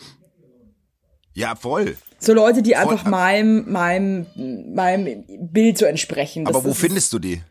Ja, 1.33 1.55
voll. 1.55 1.97
So 2.19 2.33
Leute, 2.33 2.61
die 2.61 2.71
Voll. 2.75 2.79
einfach 2.93 3.03
meinem, 3.05 3.69
meinem, 3.69 4.27
meinem 4.73 5.25
Bild 5.51 5.77
so 5.77 5.83
entsprechen. 5.85 6.45
Das 6.45 6.55
Aber 6.55 6.63
wo 6.63 6.73
findest 6.73 7.11
du 7.11 7.19
die? 7.19 7.41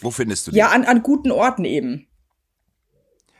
Wo 0.00 0.10
findest 0.10 0.46
du 0.46 0.50
die? 0.52 0.58
Ja, 0.58 0.68
an, 0.68 0.84
an 0.84 1.02
guten 1.02 1.30
Orten 1.30 1.64
eben. 1.64 2.06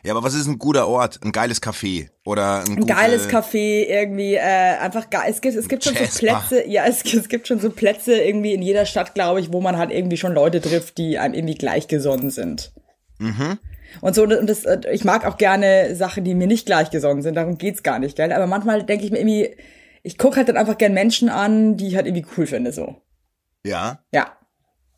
Ja, 0.02 0.12
aber 0.12 0.22
was 0.22 0.34
ist 0.34 0.46
ein 0.46 0.58
guter 0.58 0.88
Ort? 0.88 1.20
Ein 1.22 1.32
geiles 1.32 1.62
Café 1.62 2.08
oder 2.24 2.60
ein, 2.60 2.68
Ein 2.68 2.76
gute, 2.76 2.94
geiles 2.94 3.28
Café, 3.28 3.84
irgendwie, 3.84 4.34
äh, 4.34 4.78
einfach 4.78 5.10
geil. 5.10 5.26
Es 5.28 5.42
gibt, 5.42 5.56
es 5.56 5.68
gibt 5.68 5.84
schon 5.84 5.94
so. 5.94 6.18
Plätze, 6.18 6.66
ja, 6.66 6.86
es, 6.86 7.04
es 7.04 7.28
gibt 7.28 7.48
schon 7.48 7.60
so 7.60 7.70
Plätze 7.70 8.14
irgendwie 8.14 8.54
in 8.54 8.62
jeder 8.62 8.86
Stadt, 8.86 9.14
glaube 9.14 9.40
ich, 9.40 9.52
wo 9.52 9.60
man 9.60 9.76
halt 9.76 9.90
irgendwie 9.90 10.16
schon 10.16 10.32
Leute 10.32 10.62
trifft, 10.62 10.96
die 10.96 11.18
einem 11.18 11.34
irgendwie 11.34 11.54
gleichgesonnen 11.54 12.30
sind. 12.30 12.72
Mhm. 13.18 13.58
Und 14.00 14.14
so, 14.14 14.22
und 14.22 14.48
das, 14.48 14.64
äh, 14.64 14.80
ich 14.90 15.04
mag 15.04 15.26
auch 15.26 15.36
gerne 15.36 15.94
Sachen, 15.94 16.24
die 16.24 16.34
mir 16.34 16.46
nicht 16.46 16.64
gleichgesonnen 16.64 17.22
sind, 17.22 17.34
darum 17.34 17.58
geht's 17.58 17.82
gar 17.82 17.98
nicht, 17.98 18.16
gell? 18.16 18.32
Aber 18.32 18.46
manchmal 18.46 18.84
denke 18.84 19.04
ich 19.04 19.10
mir 19.10 19.18
irgendwie, 19.18 19.56
ich 20.02 20.16
gucke 20.16 20.36
halt 20.36 20.48
dann 20.48 20.56
einfach 20.56 20.78
gern 20.78 20.94
Menschen 20.94 21.28
an, 21.28 21.76
die 21.76 21.88
ich 21.88 21.96
halt 21.96 22.06
irgendwie 22.06 22.26
cool 22.36 22.46
finde, 22.46 22.72
so. 22.72 22.96
Ja. 23.66 24.02
Ja. 24.14 24.32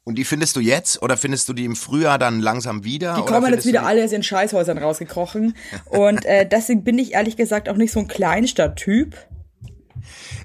Und 0.04 0.16
die 0.16 0.24
findest 0.24 0.56
du 0.56 0.60
jetzt 0.60 1.00
oder 1.00 1.16
findest 1.16 1.48
du 1.48 1.52
die 1.52 1.64
im 1.64 1.76
Frühjahr 1.76 2.18
dann 2.18 2.40
langsam 2.40 2.82
wieder? 2.82 3.14
Die 3.14 3.22
kommen 3.22 3.52
jetzt 3.52 3.66
wieder 3.66 3.86
alle 3.86 4.04
aus 4.04 4.10
ihren 4.10 4.24
Scheißhäusern 4.24 4.78
rausgekrochen. 4.78 5.54
Und 5.86 6.24
äh, 6.24 6.46
deswegen 6.46 6.82
bin 6.82 6.98
ich 6.98 7.12
ehrlich 7.12 7.36
gesagt 7.36 7.68
auch 7.68 7.76
nicht 7.76 7.92
so 7.92 8.00
ein 8.00 8.08
Kleinstadttyp. 8.08 9.16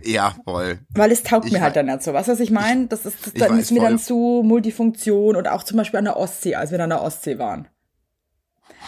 Ja, 0.04 0.36
voll. 0.44 0.80
Weil 0.90 1.12
es 1.12 1.24
taugt 1.24 1.48
Ich 1.48 1.54
mir 1.54 1.62
halt 1.62 1.76
dann 1.76 1.88
nicht 1.88 2.04
so. 2.04 2.14
Weißt 2.14 2.28
du, 2.28 2.34
was 2.34 2.40
ich 2.40 2.52
meine? 2.52 2.86
Das 2.88 3.06
ist, 3.06 3.26
das, 3.26 3.34
dann 3.34 3.54
weiß 3.54 3.64
ist 3.64 3.72
mir 3.72 3.80
voll. 3.80 3.90
dann 3.90 4.00
zu 4.00 4.44
Multifunktion 4.46 5.36
und 5.36 5.48
auch 5.48 5.64
zum 5.64 5.78
Beispiel 5.78 5.98
an 5.98 6.06
der 6.06 6.18
Ostsee, 6.18 6.56
als 6.56 6.70
wir 6.70 6.78
dann 6.78 6.92
an 6.92 7.00
der 7.00 7.06
Ostsee 7.06 7.40
waren. 7.40 7.68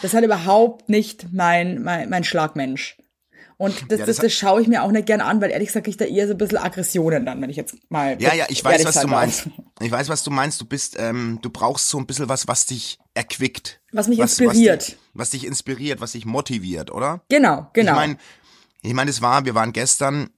Das 0.01 0.11
ist 0.11 0.13
halt 0.13 0.25
überhaupt 0.25 0.87
nicht 0.87 1.33
mein, 1.33 1.81
mein, 1.81 2.09
mein 2.09 2.23
Schlagmensch. 2.23 2.98
Und 3.61 3.91
das, 3.91 3.99
Ja, 3.99 4.05
das, 4.05 4.15
das 4.15 4.25
das, 4.25 4.33
schaue 4.33 4.61
ich 4.61 4.69
mir 4.69 4.83
auch 4.83 4.91
nicht 4.91 5.05
gerne 5.05 5.25
an, 5.25 5.41
weil 5.41 5.51
ehrlich 5.51 5.67
gesagt 5.67 5.85
ich 5.89 5.97
da 5.97 6.05
eher 6.05 6.27
so 6.27 6.33
ein 6.33 6.37
bisschen 6.37 6.57
Aggressionen 6.59 7.25
dann, 7.25 7.41
wenn 7.41 7.49
ich 7.49 7.57
jetzt 7.57 7.75
mal. 7.91 8.15
Ja, 8.21 8.33
ja, 8.33 8.45
ich 8.47 8.63
weiß, 8.63 8.85
was 8.85 8.95
du 8.95 9.01
darf. 9.01 9.09
meinst. 9.09 9.49
Ich 9.81 9.91
weiß, 9.91 10.07
was 10.07 10.23
du 10.23 10.31
meinst. 10.31 10.61
Du 10.61 10.65
bist, 10.65 10.95
ähm, 10.97 11.39
du 11.41 11.49
brauchst 11.49 11.89
so 11.89 11.97
ein 11.97 12.05
bisschen 12.07 12.29
was, 12.29 12.47
was 12.47 12.65
dich 12.67 12.99
erquickt. 13.13 13.81
Was 13.91 14.07
mich 14.07 14.17
Was 14.19 14.39
inspiriert. 14.39 14.87
dich, 14.87 14.97
was 15.13 15.31
dich 15.31 15.45
inspiriert, 15.45 15.99
was 15.99 16.13
dich 16.13 16.25
motiviert, 16.25 16.89
oder? 16.89 17.21
Genau, 17.27 17.67
genau. 17.73 17.91
Ich 17.91 17.95
meine, 17.97 18.17
ich 18.81 18.93
meine, 18.93 19.09
es 19.11 19.21
war, 19.21 19.43
wir 19.43 19.55
waren 19.55 19.73
gestern 19.73 20.29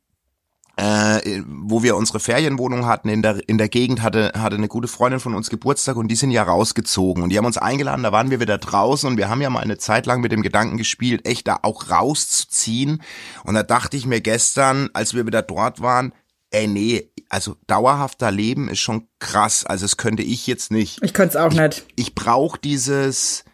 äh, 0.81 1.43
wo 1.45 1.83
wir 1.83 1.95
unsere 1.95 2.19
Ferienwohnung 2.19 2.87
hatten 2.87 3.07
in 3.07 3.21
der 3.21 3.47
in 3.47 3.59
der 3.59 3.69
Gegend 3.69 4.01
hatte 4.01 4.31
hatte 4.35 4.55
eine 4.55 4.67
gute 4.67 4.87
Freundin 4.87 5.19
von 5.19 5.35
uns 5.35 5.51
Geburtstag 5.51 5.95
und 5.95 6.07
die 6.07 6.15
sind 6.15 6.31
ja 6.31 6.41
rausgezogen 6.41 7.21
und 7.21 7.29
die 7.29 7.37
haben 7.37 7.45
uns 7.45 7.59
eingeladen, 7.59 8.01
da 8.01 8.11
waren 8.11 8.31
wir 8.31 8.39
wieder 8.39 8.57
draußen 8.57 9.07
und 9.07 9.17
wir 9.17 9.29
haben 9.29 9.41
ja 9.41 9.51
mal 9.51 9.59
eine 9.59 9.77
Zeit 9.77 10.07
lang 10.07 10.21
mit 10.21 10.31
dem 10.31 10.41
Gedanken 10.41 10.77
gespielt, 10.77 11.27
echt 11.27 11.47
da 11.47 11.59
auch 11.61 11.91
rauszuziehen 11.91 13.03
und 13.43 13.53
da 13.53 13.61
dachte 13.61 13.95
ich 13.95 14.07
mir 14.07 14.21
gestern, 14.21 14.89
als 14.93 15.13
wir 15.13 15.27
wieder 15.27 15.43
dort 15.43 15.81
waren, 15.81 16.13
ey 16.49 16.65
nee, 16.65 17.11
also 17.29 17.57
dauerhafter 17.67 18.31
Leben 18.31 18.67
ist 18.67 18.79
schon 18.79 19.07
krass, 19.19 19.63
also 19.63 19.85
das 19.85 19.97
könnte 19.97 20.23
ich 20.23 20.47
jetzt 20.47 20.71
nicht. 20.71 20.99
Ich 21.03 21.13
könnte 21.13 21.37
es 21.37 21.43
auch 21.43 21.53
nicht. 21.53 21.85
Ich 21.95 22.15
brauche 22.15 22.59
dieses 22.59 23.45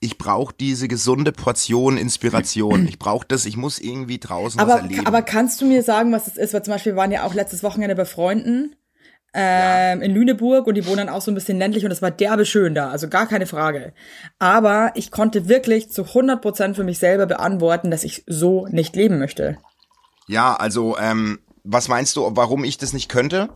ich 0.00 0.16
brauche 0.18 0.54
diese 0.58 0.86
gesunde 0.86 1.32
Portion 1.32 1.96
Inspiration. 1.96 2.86
Ich 2.86 2.98
brauche 2.98 3.26
das, 3.26 3.46
ich 3.46 3.56
muss 3.56 3.78
irgendwie 3.80 4.18
draußen 4.18 4.60
Aber, 4.60 4.74
was 4.74 4.80
erleben. 4.82 5.06
aber 5.06 5.22
kannst 5.22 5.60
du 5.60 5.66
mir 5.66 5.82
sagen, 5.82 6.12
was 6.12 6.26
es 6.28 6.36
ist? 6.36 6.54
Weil 6.54 6.62
zum 6.62 6.72
Beispiel 6.74 6.92
wir 6.92 6.96
waren 6.96 7.10
ja 7.10 7.24
auch 7.24 7.34
letztes 7.34 7.62
Wochenende 7.64 7.96
bei 7.96 8.04
Freunden 8.04 8.76
ähm, 9.34 10.00
in 10.00 10.12
Lüneburg 10.14 10.66
und 10.66 10.74
die 10.76 10.86
wohnen 10.86 10.98
dann 10.98 11.08
auch 11.08 11.20
so 11.20 11.30
ein 11.30 11.34
bisschen 11.34 11.58
ländlich 11.58 11.84
und 11.84 11.90
es 11.90 12.00
war 12.00 12.10
derbe 12.10 12.46
schön 12.46 12.74
da, 12.74 12.90
also 12.90 13.08
gar 13.08 13.26
keine 13.26 13.46
Frage. 13.46 13.92
Aber 14.38 14.92
ich 14.94 15.10
konnte 15.10 15.48
wirklich 15.48 15.90
zu 15.90 16.04
100 16.04 16.40
Prozent 16.40 16.76
für 16.76 16.84
mich 16.84 16.98
selber 16.98 17.26
beantworten, 17.26 17.90
dass 17.90 18.04
ich 18.04 18.24
so 18.26 18.66
nicht 18.68 18.94
leben 18.96 19.18
möchte. 19.18 19.58
ja, 20.28 20.54
also 20.54 20.96
ähm, 20.98 21.40
was 21.64 21.88
meinst 21.88 22.16
du, 22.16 22.22
warum 22.36 22.64
ich 22.64 22.78
das 22.78 22.92
nicht 22.92 23.08
könnte? 23.10 23.50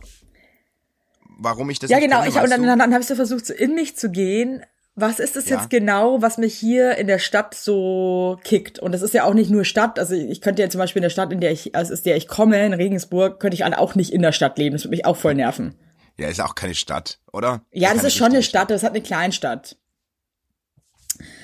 Warum 1.39 1.69
ich 1.69 1.79
das 1.79 1.89
Ja, 1.89 1.97
nicht 1.97 2.05
genau. 2.05 2.17
könnte, 2.21 2.29
Ich, 2.29 2.35
und 2.35 2.43
weißt 2.43 2.53
dann, 2.53 2.67
dann, 2.67 2.79
dann 2.79 2.93
habe 2.93 3.01
ich 3.01 3.07
so 3.07 3.15
versucht, 3.15 3.45
so 3.45 3.53
in 3.53 3.73
mich 3.75 3.95
zu 3.95 4.11
gehen. 4.11 4.63
Was 4.95 5.19
ist 5.19 5.35
es 5.35 5.49
Ja. 5.49 5.57
jetzt 5.57 5.69
genau, 5.71 6.21
was 6.21 6.37
mich 6.37 6.53
hier 6.53 6.97
in 6.97 7.07
der 7.07 7.17
Stadt 7.17 7.55
so 7.55 8.39
kickt? 8.43 8.77
Und 8.77 8.91
das 8.91 9.01
ist 9.01 9.13
ja 9.13 9.23
auch 9.23 9.33
nicht 9.33 9.49
nur 9.49 9.65
Stadt. 9.65 9.97
Also 9.97 10.13
ich 10.13 10.39
könnte 10.39 10.61
ja 10.61 10.69
zum 10.69 10.77
Beispiel 10.79 10.99
in 10.99 11.03
der 11.03 11.09
Stadt, 11.09 11.31
in 11.33 11.39
der 11.39 11.51
ich, 11.51 11.75
also 11.75 11.93
aus 11.93 12.03
der 12.03 12.15
ich 12.15 12.27
komme, 12.27 12.63
in 12.63 12.73
Regensburg, 12.73 13.39
könnte 13.39 13.55
ich 13.55 13.63
auch 13.65 13.95
nicht 13.95 14.13
in 14.13 14.21
der 14.21 14.31
Stadt 14.31 14.57
leben. 14.59 14.75
Das 14.75 14.83
würde 14.83 14.91
mich 14.91 15.05
auch 15.05 15.17
voll 15.17 15.33
nerven. 15.33 15.75
Ja, 16.19 16.27
ist 16.27 16.41
auch 16.41 16.53
keine 16.53 16.75
Stadt, 16.75 17.19
oder? 17.31 17.63
Ja, 17.71 17.89
das 17.89 17.97
keine 17.97 18.07
ist 18.09 18.15
schon 18.15 18.27
eine 18.27 18.43
Stadt, 18.43 18.69
das 18.69 18.83
hat 18.83 18.91
eine 18.91 19.01
Kleinstadt. 19.01 19.77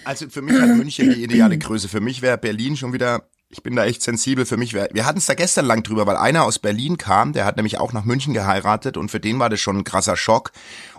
Also 0.04 0.30
für 0.30 0.42
mich 0.44 0.60
hat 0.60 0.70
München 0.70 1.10
die 1.12 1.24
ideale 1.24 1.58
Größe. 1.58 1.88
Für 1.88 2.02
mich 2.02 2.22
wäre 2.22 2.38
Berlin 2.38 2.76
schon 2.78 2.94
wieder, 2.94 3.30
ich 3.50 3.64
bin 3.64 3.76
da 3.76 3.86
echt 3.86 4.04
sensibel. 4.04 4.46
Für 4.46 4.58
mich 4.58 4.74
wäre, 4.74 4.90
wir 4.94 5.06
hatten 5.08 5.18
es 5.20 5.26
da 5.26 5.34
gestern 5.34 5.66
lang 5.66 5.82
drüber, 5.82 6.06
weil 6.06 6.18
einer 6.18 6.44
aus 6.44 6.60
Berlin 6.60 6.98
kam, 6.98 7.34
der 7.34 7.46
hat 7.46 7.56
nämlich 7.56 7.80
auch 7.80 7.94
nach 7.94 8.06
München 8.06 8.34
geheiratet 8.36 8.96
und 8.98 9.10
für 9.10 9.20
den 9.20 9.40
war 9.40 9.50
das 9.50 9.60
schon 9.60 9.78
ein 9.78 9.84
krasser 9.84 10.18
Schock. 10.18 10.52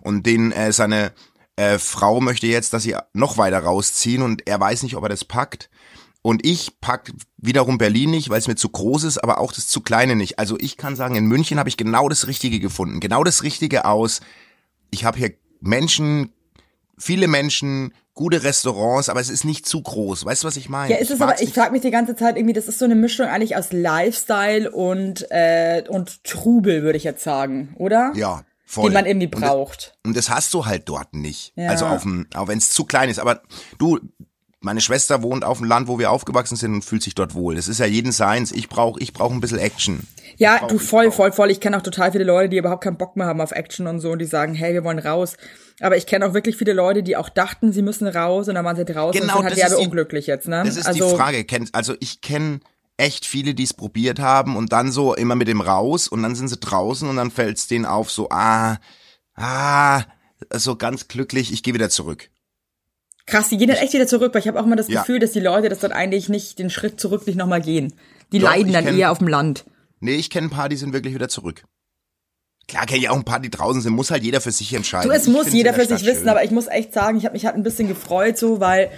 Und 0.02 0.26
den 0.26 0.50
äh, 0.52 0.72
seine 0.72 1.12
äh, 1.60 1.78
Frau 1.78 2.20
möchte 2.20 2.46
jetzt, 2.46 2.72
dass 2.72 2.84
sie 2.84 2.96
noch 3.12 3.36
weiter 3.36 3.58
rausziehen 3.58 4.22
und 4.22 4.46
er 4.48 4.58
weiß 4.58 4.82
nicht, 4.82 4.96
ob 4.96 5.02
er 5.02 5.10
das 5.10 5.26
packt. 5.26 5.68
Und 6.22 6.44
ich 6.44 6.80
pack 6.80 7.12
wiederum 7.36 7.76
Berlin 7.78 8.10
nicht, 8.10 8.30
weil 8.30 8.38
es 8.38 8.48
mir 8.48 8.56
zu 8.56 8.68
groß 8.68 9.04
ist, 9.04 9.18
aber 9.18 9.38
auch 9.38 9.52
das 9.52 9.66
zu 9.66 9.80
kleine 9.80 10.16
nicht. 10.16 10.38
Also 10.38 10.56
ich 10.58 10.76
kann 10.76 10.96
sagen, 10.96 11.16
in 11.16 11.26
München 11.26 11.58
habe 11.58 11.68
ich 11.68 11.76
genau 11.76 12.08
das 12.08 12.26
Richtige 12.26 12.60
gefunden. 12.60 13.00
Genau 13.00 13.24
das 13.24 13.42
Richtige 13.42 13.84
aus. 13.84 14.20
Ich 14.90 15.04
habe 15.04 15.18
hier 15.18 15.32
Menschen, 15.60 16.32
viele 16.98 17.26
Menschen, 17.28 17.92
gute 18.14 18.42
Restaurants, 18.42 19.08
aber 19.08 19.20
es 19.20 19.30
ist 19.30 19.44
nicht 19.44 19.66
zu 19.66 19.82
groß. 19.82 20.24
Weißt 20.24 20.42
du, 20.42 20.46
was 20.46 20.56
ich 20.56 20.68
meine? 20.68 20.92
Ja, 20.92 20.98
ist 20.98 21.10
es 21.10 21.20
aber, 21.20 21.40
ich 21.40 21.52
frage 21.52 21.72
mich 21.72 21.82
die 21.82 21.90
ganze 21.90 22.16
Zeit 22.16 22.36
irgendwie, 22.36 22.54
das 22.54 22.68
ist 22.68 22.78
so 22.78 22.84
eine 22.86 22.94
Mischung 22.94 23.26
eigentlich 23.26 23.56
aus 23.56 23.72
Lifestyle 23.72 24.70
und, 24.70 25.26
äh, 25.30 25.84
und 25.88 26.24
Trubel, 26.24 26.82
würde 26.82 26.98
ich 26.98 27.04
jetzt 27.04 27.22
sagen, 27.22 27.74
oder? 27.78 28.12
Ja, 28.14 28.44
voll. 28.70 28.84
Den 28.90 28.94
man 28.94 29.06
irgendwie 29.06 29.26
Und 29.26 29.40
das- 29.40 29.50
braucht. 29.50 29.92
Und 30.04 30.16
das 30.16 30.30
hast 30.30 30.54
du 30.54 30.66
halt 30.66 30.88
dort 30.88 31.14
nicht. 31.14 31.52
Ja. 31.56 31.68
Also 31.70 31.86
auf 31.86 32.02
dem, 32.02 32.26
auch 32.34 32.48
wenn 32.48 32.58
es 32.58 32.70
zu 32.70 32.84
klein 32.84 33.08
ist. 33.08 33.18
Aber 33.18 33.42
du, 33.78 33.98
meine 34.60 34.80
Schwester 34.82 35.22
wohnt 35.22 35.42
auf 35.44 35.58
dem 35.58 35.66
Land, 35.66 35.88
wo 35.88 35.98
wir 35.98 36.10
aufgewachsen 36.10 36.54
sind 36.56 36.74
und 36.74 36.84
fühlt 36.84 37.02
sich 37.02 37.14
dort 37.14 37.34
wohl. 37.34 37.54
Das 37.56 37.66
ist 37.66 37.80
ja 37.80 37.86
jeden 37.86 38.12
seins. 38.12 38.52
Ich 38.52 38.68
brauche 38.68 39.00
ich 39.00 39.12
brauch 39.12 39.30
ein 39.32 39.40
bisschen 39.40 39.58
Action. 39.58 40.06
Ja, 40.36 40.58
brauch- 40.58 40.68
du 40.68 40.78
voll, 40.78 41.10
voll, 41.10 41.32
voll. 41.32 41.50
Ich 41.50 41.60
kenne 41.60 41.76
auch 41.78 41.82
total 41.82 42.12
viele 42.12 42.24
Leute, 42.24 42.50
die 42.50 42.58
überhaupt 42.58 42.84
keinen 42.84 42.96
Bock 42.98 43.16
mehr 43.16 43.26
haben 43.26 43.40
auf 43.40 43.52
Action 43.52 43.86
und 43.86 44.00
so 44.00 44.10
und 44.12 44.18
die 44.18 44.26
sagen, 44.26 44.54
hey, 44.54 44.72
wir 44.74 44.84
wollen 44.84 44.98
raus. 44.98 45.36
Aber 45.80 45.96
ich 45.96 46.06
kenne 46.06 46.26
auch 46.26 46.34
wirklich 46.34 46.56
viele 46.56 46.74
Leute, 46.74 47.02
die 47.02 47.16
auch 47.16 47.30
dachten, 47.30 47.72
sie 47.72 47.80
müssen 47.82 48.06
raus 48.06 48.48
und 48.48 48.54
dann 48.54 48.64
waren 48.66 48.76
sie 48.76 48.84
draußen 48.84 49.18
Genau, 49.20 49.38
und 49.40 49.48
sind 49.50 49.62
halt 49.62 49.72
die- 49.80 49.84
unglücklich 49.86 50.26
jetzt, 50.26 50.46
ne? 50.46 50.62
Das 50.64 50.76
ist 50.76 50.86
also, 50.86 51.10
die 51.10 51.16
Frage. 51.16 51.46
Also 51.72 51.94
ich 52.00 52.20
kenne 52.20 52.60
echt 53.00 53.26
viele, 53.26 53.54
die 53.54 53.64
es 53.64 53.74
probiert 53.74 54.18
haben 54.20 54.56
und 54.56 54.72
dann 54.72 54.92
so 54.92 55.14
immer 55.14 55.34
mit 55.34 55.48
dem 55.48 55.60
raus 55.60 56.06
und 56.08 56.22
dann 56.22 56.34
sind 56.34 56.48
sie 56.48 56.58
draußen 56.58 57.08
und 57.08 57.16
dann 57.16 57.30
fällt 57.30 57.56
es 57.58 57.66
denen 57.66 57.86
auf 57.86 58.10
so, 58.10 58.28
ah, 58.30 58.76
ah, 59.34 60.02
so 60.52 60.76
ganz 60.76 61.08
glücklich, 61.08 61.52
ich 61.52 61.62
gehe 61.62 61.74
wieder 61.74 61.90
zurück. 61.90 62.30
Krass, 63.26 63.48
die 63.48 63.56
gehen 63.58 63.68
dann 63.68 63.76
echt 63.76 63.92
wieder 63.92 64.06
zurück, 64.06 64.34
weil 64.34 64.40
ich 64.40 64.48
habe 64.48 64.60
auch 64.60 64.64
immer 64.66 64.76
das 64.76 64.88
Ja. 64.88 65.00
Gefühl, 65.00 65.18
dass 65.18 65.32
die 65.32 65.40
Leute 65.40 65.68
das 65.68 65.78
dann 65.80 65.92
eigentlich 65.92 66.28
nicht, 66.28 66.58
den 66.58 66.70
Schritt 66.70 67.00
zurück 67.00 67.26
nicht 67.26 67.36
nochmal 67.36 67.60
gehen. 67.60 67.92
Die 68.32 68.38
Doch, 68.38 68.48
leiden 68.48 68.72
dann 68.72 68.84
kenn- 68.84 68.96
eher 68.98 69.10
auf 69.12 69.18
dem 69.18 69.28
Land. 69.28 69.64
Nee, 70.00 70.14
ich 70.16 70.30
kenne 70.30 70.46
ein 70.48 70.50
paar, 70.50 70.68
die 70.68 70.76
sind 70.76 70.92
wirklich 70.92 71.14
wieder 71.14 71.28
zurück. 71.28 71.64
Klar 72.68 72.86
kenne 72.86 73.00
ich 73.00 73.08
auch 73.08 73.16
ein 73.16 73.24
paar, 73.24 73.40
die 73.40 73.50
draußen 73.50 73.82
sind, 73.82 73.92
muss 73.94 74.10
halt 74.10 74.22
jeder 74.24 74.40
für 74.40 74.52
sich 74.52 74.72
entscheiden. 74.74 75.08
Du, 75.10 75.14
es 75.14 75.26
Ich 75.26 75.32
muss 75.32 75.52
jeder 75.52 75.74
für 75.74 75.84
sich 75.86 76.04
wissen, 76.06 76.20
schön. 76.20 76.28
aber 76.28 76.44
ich 76.44 76.50
muss 76.50 76.66
echt 76.68 76.92
sagen, 76.92 77.18
ich 77.18 77.24
habe 77.24 77.32
mich 77.34 77.44
halt 77.46 77.56
ein 77.56 77.62
bisschen 77.62 77.88
gefreut, 77.88 78.38
so, 78.38 78.60
weil 78.60 78.90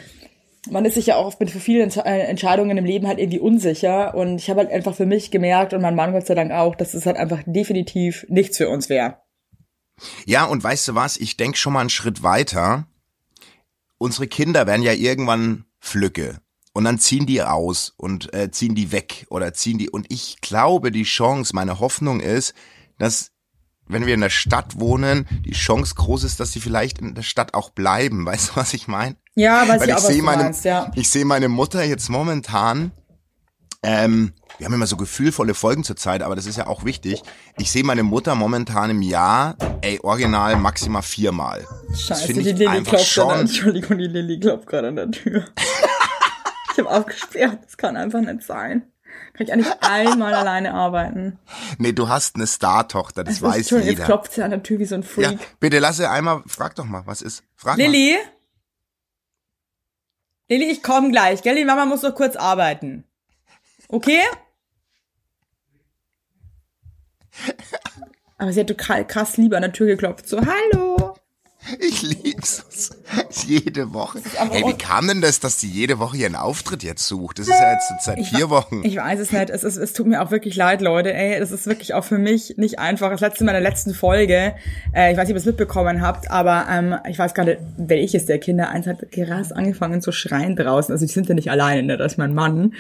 man 0.71 0.85
ist 0.85 0.95
sich 0.95 1.07
ja 1.07 1.17
auch 1.17 1.27
oft 1.27 1.41
mit 1.41 1.51
für 1.51 1.61
viele 1.61 1.85
Ents- 1.85 2.05
äh, 2.05 2.21
Entscheidungen 2.21 2.79
im 2.79 2.85
Leben 2.85 3.07
halt 3.07 3.19
irgendwie 3.19 3.41
unsicher 3.41 4.15
und 4.15 4.37
ich 4.37 4.49
habe 4.49 4.61
halt 4.61 4.71
einfach 4.71 4.95
für 4.95 5.07
mich 5.07 5.31
gemerkt 5.31 5.75
und 5.75 5.83
mein 5.83 5.97
Mann 5.97 6.13
Gott 6.13 6.27
sei 6.27 6.35
Dank 6.35 6.53
auch, 6.53 6.75
dass 6.77 6.95
es 6.95 7.07
halt 7.07 7.17
einfach 7.17 7.43
definitiv 7.47 8.25
nichts 8.29 8.57
für 8.57 8.69
uns 8.69 8.89
wäre. 8.89 9.19
Ja, 10.25 10.45
und 10.45 10.63
weißt 10.63 10.89
du 10.89 10.95
was? 10.95 11.17
Ich 11.17 11.37
denk 11.37 11.57
schon 11.57 11.73
mal 11.73 11.81
einen 11.81 11.91
Schritt 11.91 12.23
weiter. 12.23 12.87
Unsere 13.99 14.27
Kinder 14.27 14.67
werden 14.67 14.83
ja 14.83 14.93
irgendwann 14.93 15.65
Flücke. 15.79 16.41
Und 16.73 16.85
dann 16.85 16.99
ziehen 16.99 17.27
die 17.27 17.43
aus 17.43 17.93
und 17.97 18.33
äh, 18.33 18.51
ziehen 18.51 18.75
die 18.75 18.93
weg 18.93 19.27
oder 19.29 19.53
ziehen 19.53 19.79
die. 19.79 19.91
Und 19.91 20.11
ich 20.11 20.41
glaube, 20.41 20.91
die 20.91 21.03
Chance, 21.03 21.55
meine 21.55 21.81
Hoffnung 21.81 22.21
ist, 22.21 22.55
dass 22.99 23.32
wenn 23.89 24.07
wir 24.07 24.15
in 24.15 24.21
der 24.21 24.31
Stadt 24.31 24.79
wohnen, 24.79 25.27
die 25.45 25.53
Chance 25.53 25.95
groß 25.95 26.25
ist, 26.25 26.41
dass 26.41 26.53
sie 26.53 26.61
vielleicht 26.61 26.99
in 26.99 27.15
der 27.15 27.23
Stadt 27.23 27.55
auch 27.55 27.71
bleiben. 27.71 28.25
Weißt 28.27 28.51
du, 28.51 28.57
was 28.57 28.75
ich 28.75 28.89
meine? 28.89 29.17
Ja, 29.35 29.67
weiß 29.67 29.81
Weil 29.81 29.89
ich 29.89 29.95
auch, 29.95 29.99
ich 29.99 30.05
was 30.05 30.07
sehe 30.07 30.19
du 30.19 30.25
meine, 30.25 30.43
meinst, 30.45 30.65
ja. 30.65 30.91
ich 30.95 31.09
sehe 31.09 31.25
meine 31.25 31.49
Mutter 31.49 31.83
jetzt 31.85 32.09
momentan. 32.09 32.93
Ähm, 33.85 34.33
wir 34.59 34.67
haben 34.67 34.75
immer 34.75 34.87
so 34.87 34.97
gefühlvolle 34.97 35.55
Folgen 35.55 35.83
zur 35.83 35.97
Zeit, 35.97 36.23
aber 36.23 36.37
das 36.37 36.47
ist 36.47 36.57
ja 36.57 36.69
auch 36.69 36.85
wichtig. 36.85 37.23
Ich 37.59 37.73
sehe 37.73 37.83
meine 37.83 38.05
Mutter 38.05 38.37
momentan 38.37 38.91
im 38.91 39.03
Jahr, 39.03 39.57
ey, 39.81 39.99
original 40.03 40.55
maximal 40.57 41.03
viermal. 41.03 41.67
Scheiße, 41.93 42.33
die 42.35 42.41
ich 42.41 42.59
Lilly 42.59 42.83
klopft 42.83 42.91
gerade. 42.91 43.05
schon. 43.05 43.41
Entschuldigung, 43.41 43.99
die 43.99 44.07
Lilly 44.07 44.39
klopft 44.39 44.69
gerade 44.69 44.89
an 44.89 44.97
der 44.97 45.11
Tür. 45.11 45.47
ich 46.73 46.79
habe 46.79 46.91
aufgesperrt, 46.91 47.59
das 47.65 47.77
kann 47.77 47.97
einfach 47.97 48.21
nicht 48.21 48.43
sein. 48.43 48.92
Kann 49.35 49.47
ich 49.47 49.53
eigentlich 49.53 49.73
einmal 49.81 50.35
alleine 50.35 50.75
arbeiten? 50.75 51.39
Nee, 51.79 51.93
du 51.93 52.09
hast 52.09 52.37
eine 52.37 52.47
Star-Tochter, 52.47 53.25
das 53.25 53.35
ist- 53.37 53.43
weiß 53.43 53.57
Entschuldigung, 53.57 53.91
Jetzt 53.91 53.99
jeder. 54.01 54.07
klopft 54.07 54.33
sie 54.33 54.43
an 54.43 54.51
der 54.51 54.63
Tür 54.63 54.79
wie 54.79 54.85
so 54.85 54.95
ein 54.95 55.03
Ja, 55.03 55.09
Freak. 55.31 55.59
bitte 55.59 55.79
lasse 55.79 56.11
einmal, 56.11 56.43
frag 56.47 56.75
doch 56.75 56.85
mal, 56.85 57.03
was 57.07 57.23
ist? 57.23 57.43
Frag 57.57 57.79
mal. 57.79 57.83
Lilly? 57.85 58.19
Lilly, 60.49 60.71
ich 60.71 60.83
komme 60.83 61.11
gleich, 61.11 61.41
gell? 61.43 61.57
Die 61.57 61.65
Mama 61.65 61.87
muss 61.87 62.03
noch 62.03 62.15
kurz 62.15 62.37
arbeiten. 62.37 63.05
Okay? 63.89 64.21
Aber 68.39 68.53
sie 68.53 68.61
hat 68.61 68.77
krass 69.09 69.37
lieber 69.39 69.57
an 69.57 69.63
der 69.63 69.73
Tür 69.73 69.87
geklopft. 69.87 70.29
So, 70.29 70.39
hallo. 70.41 70.92
Ich 71.79 72.03
lieb's. 72.03 72.65
Jede 73.47 73.93
Woche. 73.93 74.21
Hey, 74.51 74.65
wie 74.67 74.77
kam 74.77 75.07
denn 75.07 75.21
das, 75.21 75.39
dass 75.41 75.59
die 75.59 75.69
jede 75.69 75.99
Woche 75.99 76.17
ihren 76.17 76.35
Auftritt 76.35 76.83
jetzt 76.83 77.07
sucht? 77.07 77.39
Das 77.39 77.47
ist 77.47 77.59
ja 77.59 77.73
jetzt 77.73 77.93
seit 78.01 78.19
Ich 78.19 78.31
vier 78.31 78.51
Wochen. 78.51 78.83
Ich 78.85 78.97
weiß 78.97 79.21
es 79.21 79.31
nicht. 79.31 79.51
Es, 79.51 79.63
ist, 79.63 79.77
es 79.77 79.93
tut 79.93 80.07
mir 80.07 80.23
auch 80.23 80.31
wirklich 80.31 80.57
leid, 80.57 80.81
Leute. 80.81 81.15
Ey, 81.15 81.39
das 81.39 81.53
ist 81.53 81.67
wirklich 81.67 81.95
auch 81.95 82.05
für 82.05 82.19
mich 82.19 82.55
nicht 82.57 82.79
einfach. 82.79 83.11
Das 83.11 83.21
letzte 83.21 83.45
Mal 83.45 83.53
in 83.55 83.63
der 83.63 83.71
letzten 83.71 83.95
Folge, 83.95 84.55
äh, 84.93 85.13
ich 85.13 85.17
weiß 85.17 85.29
nicht, 85.29 85.35
ob 85.35 85.37
ihr 85.37 85.41
es 85.41 85.47
mitbekommen 85.47 86.03
habt, 86.03 86.31
aber 86.31 86.67
ähm, 86.69 86.97
ich 87.09 87.19
weiß 87.19 87.35
gerade, 87.35 87.59
welches 87.77 88.27
der 88.27 88.39
Kinder, 88.39 88.71
eins 88.71 88.87
hat 88.87 89.11
krass 89.13 89.53
angefangen 89.53 90.01
zu 90.03 90.11
schreien 90.11 90.57
draußen. 90.57 90.93
Also 90.93 91.07
die 91.07 91.13
sind 91.13 91.29
ja 91.29 91.35
nicht 91.35 91.51
alleine, 91.51 91.83
ne? 91.83 91.97
das 91.97 92.13
ist 92.13 92.19
mein 92.19 92.35
Mann. 92.35 92.75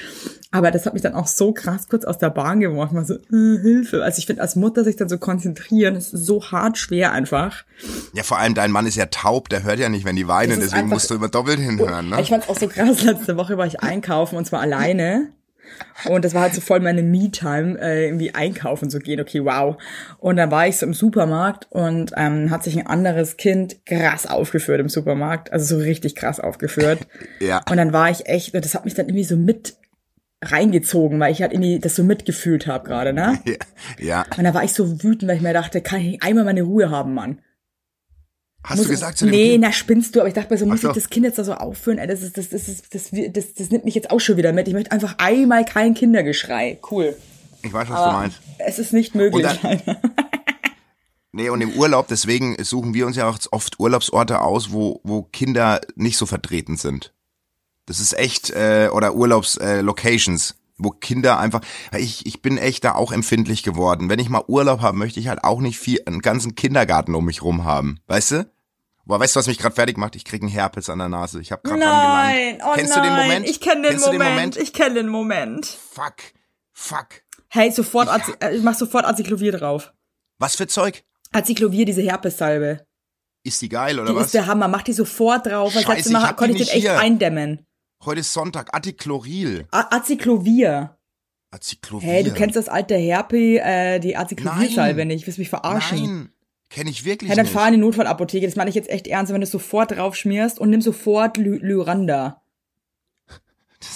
Aber 0.50 0.70
das 0.70 0.84
hat 0.86 0.92
mich 0.92 1.02
dann 1.02 1.14
auch 1.14 1.28
so 1.28 1.52
krass 1.52 1.88
kurz 1.88 2.04
aus 2.04 2.18
der 2.18 2.30
Bahn 2.30 2.60
geworfen. 2.60 2.96
War 2.96 3.04
so, 3.04 3.14
äh, 3.14 3.58
Hilfe. 3.62 4.02
Also 4.02 4.18
ich 4.18 4.26
finde, 4.26 4.42
als 4.42 4.56
Mutter 4.56 4.84
sich 4.84 4.96
dann 4.96 5.08
so 5.08 5.18
konzentrieren, 5.18 5.96
ist 5.96 6.10
so 6.10 6.44
hart 6.50 6.76
schwer 6.76 7.12
einfach. 7.12 7.64
Ja, 8.12 8.22
vor 8.22 8.38
allem 8.38 8.54
dein 8.54 8.71
Mann 8.72 8.86
ist 8.86 8.96
ja 8.96 9.06
taub, 9.06 9.48
der 9.48 9.62
hört 9.62 9.78
ja 9.78 9.88
nicht, 9.88 10.04
wenn 10.04 10.16
die 10.16 10.26
weinen, 10.28 10.58
deswegen 10.60 10.74
einfach- 10.84 10.94
musst 10.94 11.10
du 11.10 11.14
immer 11.14 11.28
doppelt 11.28 11.58
hinhören, 11.60 12.08
ne? 12.10 12.20
Ich 12.20 12.28
fand's 12.30 12.48
auch 12.48 12.58
so 12.58 12.66
krass, 12.68 13.02
letzte 13.02 13.36
Woche 13.36 13.56
war 13.58 13.66
ich 13.66 13.80
einkaufen 13.80 14.36
und 14.36 14.46
zwar 14.46 14.60
alleine. 14.60 15.28
Und 16.04 16.24
das 16.24 16.34
war 16.34 16.42
halt 16.42 16.54
so 16.54 16.60
voll 16.60 16.80
meine 16.80 17.02
Me-Time, 17.02 17.78
äh, 17.80 18.06
irgendwie 18.06 18.34
einkaufen 18.34 18.90
zu 18.90 18.98
gehen. 18.98 19.20
Okay, 19.20 19.42
wow. 19.44 19.76
Und 20.18 20.36
dann 20.36 20.50
war 20.50 20.66
ich 20.68 20.76
so 20.76 20.84
im 20.84 20.92
Supermarkt 20.92 21.66
und 21.70 22.12
ähm, 22.16 22.50
hat 22.50 22.62
sich 22.62 22.78
ein 22.78 22.86
anderes 22.86 23.38
Kind 23.38 23.86
krass 23.86 24.26
aufgeführt 24.26 24.80
im 24.80 24.90
Supermarkt. 24.90 25.50
Also 25.52 25.76
so 25.78 25.82
richtig 25.82 26.14
krass 26.14 26.40
aufgeführt. 26.40 26.98
Ja. 27.40 27.62
Und 27.70 27.76
dann 27.78 27.92
war 27.94 28.10
ich 28.10 28.26
echt, 28.26 28.54
das 28.54 28.74
hat 28.74 28.84
mich 28.84 28.94
dann 28.94 29.06
irgendwie 29.06 29.24
so 29.24 29.36
mit 29.36 29.76
reingezogen, 30.42 31.18
weil 31.20 31.32
ich 31.32 31.40
halt 31.40 31.52
irgendwie 31.52 31.78
das 31.78 31.94
so 31.96 32.02
mitgefühlt 32.04 32.66
habe 32.66 32.86
gerade, 32.86 33.12
ne? 33.12 33.38
Ja, 33.46 33.54
ja. 33.98 34.24
Und 34.36 34.44
da 34.44 34.52
war 34.54 34.64
ich 34.64 34.72
so 34.72 35.02
wütend, 35.02 35.28
weil 35.28 35.36
ich 35.36 35.42
mir 35.42 35.52
dachte, 35.54 35.80
kann 35.80 36.00
ich 36.00 36.22
einmal 36.22 36.44
meine 36.44 36.62
Ruhe 36.62 36.90
haben, 36.90 37.14
Mann. 37.14 37.38
Hast 38.64 38.76
Muss- 38.78 38.86
du 38.86 38.92
gesagt 38.92 39.18
zu 39.18 39.24
dem 39.26 39.30
Nee, 39.32 39.50
Kind? 39.52 39.64
na 39.64 39.72
spinnst 39.72 40.14
du, 40.14 40.20
aber 40.20 40.28
ich 40.28 40.34
dachte 40.34 40.52
mir 40.52 40.58
so, 40.58 40.66
muss 40.66 40.84
Ach 40.84 40.90
ich 40.90 40.94
das 40.94 41.10
Kind 41.10 41.26
jetzt 41.26 41.38
da 41.38 41.44
so 41.44 41.54
aufführen? 41.54 41.98
Ey, 41.98 42.06
das 42.06 42.22
ist, 42.22 42.38
das, 42.38 42.48
das, 42.50 42.68
ist, 42.68 42.94
das, 42.94 43.10
das, 43.10 43.32
das, 43.32 43.54
das 43.54 43.70
nimmt 43.70 43.84
mich 43.84 43.94
jetzt 43.96 44.10
auch 44.10 44.20
schon 44.20 44.36
wieder 44.36 44.52
mit. 44.52 44.68
Ich 44.68 44.74
möchte 44.74 44.92
einfach 44.92 45.16
einmal 45.18 45.64
kein 45.64 45.94
Kindergeschrei. 45.94 46.78
Cool. 46.90 47.16
Ich 47.62 47.72
weiß, 47.72 47.88
was 47.88 48.04
du 48.04 48.12
meinst. 48.12 48.40
Es 48.58 48.78
ist 48.78 48.92
nicht 48.92 49.14
möglich. 49.14 49.44
Und 49.46 49.62
leider. 49.62 50.00
Nee, 51.34 51.48
und 51.48 51.62
im 51.62 51.70
Urlaub, 51.72 52.08
deswegen 52.08 52.62
suchen 52.62 52.92
wir 52.92 53.06
uns 53.06 53.16
ja 53.16 53.26
auch 53.26 53.38
oft 53.52 53.80
Urlaubsorte 53.80 54.42
aus, 54.42 54.70
wo, 54.70 55.00
wo 55.02 55.22
Kinder 55.22 55.80
nicht 55.94 56.18
so 56.18 56.26
vertreten 56.26 56.76
sind. 56.76 57.14
Das 57.86 58.00
ist 58.00 58.12
echt, 58.18 58.50
äh, 58.50 58.90
oder 58.92 59.14
Urlaubslocations, 59.14 60.50
äh, 60.50 60.54
wo 60.82 60.90
Kinder 60.90 61.38
einfach, 61.38 61.60
ich, 61.96 62.26
ich 62.26 62.42
bin 62.42 62.58
echt 62.58 62.84
da 62.84 62.94
auch 62.94 63.12
empfindlich 63.12 63.62
geworden. 63.62 64.08
Wenn 64.08 64.18
ich 64.18 64.28
mal 64.28 64.44
Urlaub 64.46 64.80
habe, 64.80 64.96
möchte 64.96 65.20
ich 65.20 65.28
halt 65.28 65.44
auch 65.44 65.60
nicht 65.60 65.78
viel, 65.78 66.00
einen 66.06 66.20
ganzen 66.20 66.54
Kindergarten 66.54 67.14
um 67.14 67.24
mich 67.24 67.42
rum 67.42 67.64
haben. 67.64 68.00
Weißt 68.06 68.30
du? 68.32 68.50
Boah, 69.04 69.18
weißt 69.18 69.34
du, 69.34 69.40
was 69.40 69.46
mich 69.48 69.58
gerade 69.58 69.74
fertig 69.74 69.96
macht? 69.98 70.14
Ich 70.14 70.24
krieg 70.24 70.42
einen 70.42 70.50
Herpes 70.50 70.88
an 70.88 70.98
der 71.00 71.08
Nase. 71.08 71.40
Ich 71.40 71.50
habe 71.50 71.62
gerade 71.62 71.80
Nein, 71.80 72.58
oh 72.64 72.72
Kennst 72.74 72.94
nein, 72.96 73.02
du 73.02 73.08
den 73.08 73.16
Moment? 73.20 73.48
ich 73.48 73.60
kenne 73.60 73.88
den, 73.88 74.00
den 74.00 74.12
Moment? 74.12 74.56
Ich 74.56 74.72
kenne 74.72 74.94
den 74.94 75.08
Moment. 75.08 75.66
Fuck, 75.66 76.14
fuck. 76.72 77.06
Hey, 77.48 77.70
sofort, 77.72 78.08
Azi 78.08 78.32
äh, 78.40 78.54
ich 78.56 78.62
mach 78.62 78.74
sofort 78.74 79.04
Aziklovir 79.04 79.52
drauf. 79.52 79.92
Was 80.38 80.56
für 80.56 80.66
Zeug? 80.68 81.02
Aziklovir, 81.32 81.84
diese 81.84 82.02
Herpessalbe. 82.02 82.86
Ist 83.44 83.60
die 83.60 83.68
geil 83.68 83.98
oder 83.98 84.10
Die 84.10 84.14
was? 84.16 84.26
ist 84.26 84.34
der 84.34 84.46
Hammer. 84.46 84.68
Mach 84.68 84.82
die 84.82 84.92
sofort 84.92 85.46
drauf. 85.46 85.74
Weil 85.74 85.82
Scheiße, 85.82 86.08
ich 86.08 86.12
Mal 86.12 86.22
hab 86.28 86.36
konnte 86.36 86.54
die 86.54 86.62
ich 86.62 86.68
den 86.68 86.76
echt 86.76 86.82
hier. 86.86 86.98
eindämmen. 86.98 87.66
Heute 88.04 88.20
ist 88.20 88.32
Sonntag, 88.32 88.74
Atichloril. 88.74 89.66
A 89.70 89.96
Aziklovir. 89.96 90.96
Acyclovir. 91.52 92.08
Hey, 92.08 92.24
du 92.24 92.32
kennst 92.32 92.56
das 92.56 92.68
alte 92.68 92.96
Herpe, 92.96 93.60
äh, 93.60 94.00
die 94.00 94.16
Aziklovir-Salbe 94.16 95.00
Nein. 95.00 95.08
nicht. 95.08 95.26
Willst 95.26 95.38
mich 95.38 95.50
verarschen? 95.50 95.98
Nein, 96.02 96.32
kenne 96.70 96.88
ich 96.90 97.04
wirklich 97.04 97.28
Hey, 97.30 97.36
dann 97.36 97.44
nicht. 97.44 97.52
fahr 97.52 97.68
in 97.68 97.74
die 97.74 97.80
Notfallapotheke. 97.80 98.46
Das 98.46 98.56
meine 98.56 98.70
ich 98.70 98.74
jetzt 98.76 98.88
echt 98.88 99.06
ernst, 99.06 99.32
wenn 99.32 99.40
du 99.40 99.44
es 99.44 99.50
sofort 99.50 99.90
drauf 99.92 100.16
schmierst 100.16 100.58
und 100.58 100.70
nimm 100.70 100.80
sofort 100.80 101.36
Ly 101.36 101.58
Lyranda. 101.58 102.38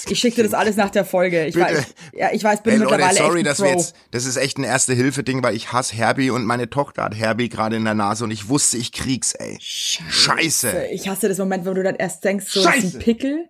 Ich 0.09 0.19
schicke 0.19 0.37
dir 0.37 0.43
das 0.43 0.53
alles 0.55 0.77
nach 0.77 0.91
der 0.91 1.05
Folge. 1.05 1.47
Ich 1.47 1.55
Bitte. 1.55 1.67
weiß, 1.67 1.95
ja, 2.13 2.31
ich 2.33 2.43
weiß, 2.45 2.63
bin 2.63 2.73
Hey 2.73 2.81
Leute, 2.81 2.91
mittlerweile 2.93 3.19
sorry, 3.19 3.39
echt 3.39 3.47
dass 3.47 3.57
Pro. 3.59 3.65
wir 3.65 3.71
jetzt, 3.73 3.95
das 4.11 4.27
ist 4.27 4.37
echt 4.37 4.59
ein 4.59 4.65
Erste-Hilfe-Ding, 4.65 5.43
weil 5.43 5.55
ich 5.57 5.73
hasse 5.73 5.95
Herbie 5.97 6.31
und 6.31 6.45
meine 6.45 6.69
Tochter 6.69 7.05
hat 7.05 7.15
Herbie 7.15 7.49
gerade 7.49 7.77
in 7.77 7.85
der 7.85 7.95
Nase 7.95 8.25
und 8.25 8.31
ich 8.33 8.49
wusste, 8.49 8.77
ich 8.77 8.93
krieg's, 8.93 9.33
ey. 9.33 9.57
Scheiße. 9.61 10.87
Ich 10.93 11.09
hasse 11.09 11.29
das 11.29 11.39
Moment, 11.39 11.65
wo 11.67 11.73
du 11.73 11.83
dann 11.85 11.95
erst 11.95 12.25
denkst, 12.25 12.47
so, 12.49 12.61
ist 12.61 12.67
Scheiße. 12.67 12.99
ein 12.99 13.03
Pickel. 13.03 13.49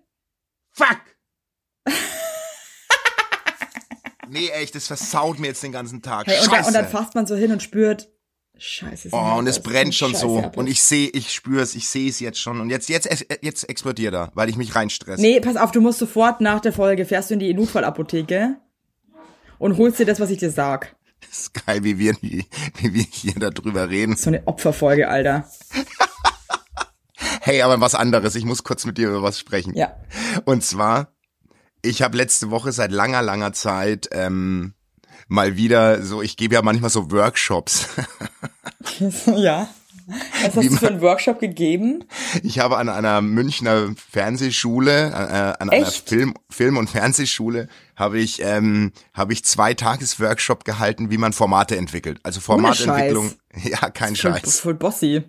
Fuck. 0.77 1.01
nee, 4.29 4.49
echt, 4.49 4.75
das 4.75 4.85
versaut 4.85 5.39
mir 5.39 5.47
jetzt 5.47 5.63
den 5.63 5.71
ganzen 5.71 6.03
Tag. 6.03 6.27
Hey, 6.27 6.37
und, 6.37 6.45
Scheiße. 6.45 6.51
dann, 6.51 6.65
und 6.65 6.73
dann 6.73 6.87
fasst 6.87 7.15
man 7.15 7.25
so 7.25 7.35
hin 7.35 7.51
und 7.51 7.63
spürt, 7.63 8.09
Scheiße. 8.59 9.09
Oh, 9.11 9.35
und 9.37 9.45
es 9.45 9.61
brennt 9.61 9.93
schon 9.93 10.11
scheiß 10.11 10.21
so. 10.21 10.51
Und 10.55 10.67
ich 10.67 10.81
sehe, 10.81 11.09
ich 11.09 11.31
spür's, 11.31 11.75
ich 11.75 11.87
sehe 11.87 12.09
es 12.09 12.19
jetzt 12.19 12.39
schon. 12.39 12.59
Und 12.59 12.71
jetzt, 12.71 12.89
jetzt, 12.89 13.07
jetzt 13.41 13.69
explodiert 13.69 14.15
er, 14.15 14.31
weil 14.33 14.49
ich 14.49 14.55
mich 14.55 14.75
reinstresse. 14.75 15.21
Nee, 15.21 15.39
pass 15.39 15.57
auf, 15.57 15.71
du 15.71 15.79
musst 15.79 15.99
sofort 15.99 16.41
nach 16.41 16.59
der 16.59 16.73
Folge, 16.73 17.05
fährst 17.05 17.29
du 17.29 17.35
in 17.35 17.39
die 17.39 17.53
Notfallapotheke 17.53 18.57
und 19.59 19.77
holst 19.77 19.99
dir 19.99 20.07
das, 20.07 20.19
was 20.19 20.31
ich 20.31 20.39
dir 20.39 20.49
sag. 20.49 20.95
Das 21.21 21.39
ist 21.39 21.65
geil, 21.65 21.83
wie 21.83 21.99
wir, 21.99 22.15
wie, 22.21 22.45
wie 22.79 22.93
wir 22.95 23.05
hier 23.11 23.35
darüber 23.35 23.89
reden. 23.89 24.15
So 24.15 24.29
eine 24.29 24.47
Opferfolge, 24.47 25.07
Alter. 25.07 25.47
Hey, 27.47 27.61
aber 27.61 27.79
was 27.79 27.95
anderes. 27.95 28.35
Ich 28.35 28.43
muss 28.43 28.65
kurz 28.65 28.85
mit 28.85 28.97
dir 28.97 29.07
über 29.07 29.23
was 29.23 29.39
sprechen. 29.39 29.73
Ja. 29.73 29.95
Und 30.43 30.65
zwar, 30.65 31.13
ich 31.81 32.01
habe 32.01 32.17
letzte 32.17 32.51
Woche 32.51 32.73
seit 32.73 32.91
langer, 32.91 33.21
langer 33.21 33.53
Zeit 33.53 34.09
ähm, 34.11 34.73
mal 35.29 35.55
wieder 35.55 36.01
so, 36.03 36.21
ich 36.21 36.35
gebe 36.35 36.55
ja 36.55 36.61
manchmal 36.61 36.89
so 36.89 37.09
Workshops. 37.09 37.87
ja. 39.33 39.69
Was 40.07 40.57
hast 40.57 40.61
Wie 40.61 40.67
du 40.67 40.75
für 40.75 40.87
einen 40.89 40.99
Workshop 40.99 41.39
gegeben? 41.39 42.03
Ich 42.43 42.59
habe 42.59 42.75
an 42.75 42.89
einer 42.89 43.21
Münchner 43.21 43.93
Fernsehschule, 43.95 44.91
äh, 44.91 45.13
an 45.61 45.69
einer 45.69 45.87
Echt? 45.87 46.09
Film, 46.09 46.33
Film- 46.49 46.75
und 46.75 46.89
Fernsehschule, 46.89 47.69
habe 47.95 48.19
ich, 48.19 48.41
ähm, 48.41 48.91
habe 49.13 49.31
ich 49.31 49.45
zwei 49.45 49.73
Tagesworkshop 49.73 50.65
gehalten, 50.65 51.11
wie 51.11 51.17
man 51.17 51.31
Formate 51.31 51.77
entwickelt. 51.77 52.19
Also 52.23 52.41
Formatentwicklung. 52.41 53.31
Ja, 53.63 53.89
kein 53.89 54.17
Voll, 54.17 54.33
Scheiß. 54.33 54.59
voll 54.59 54.73
bossy. 54.75 55.23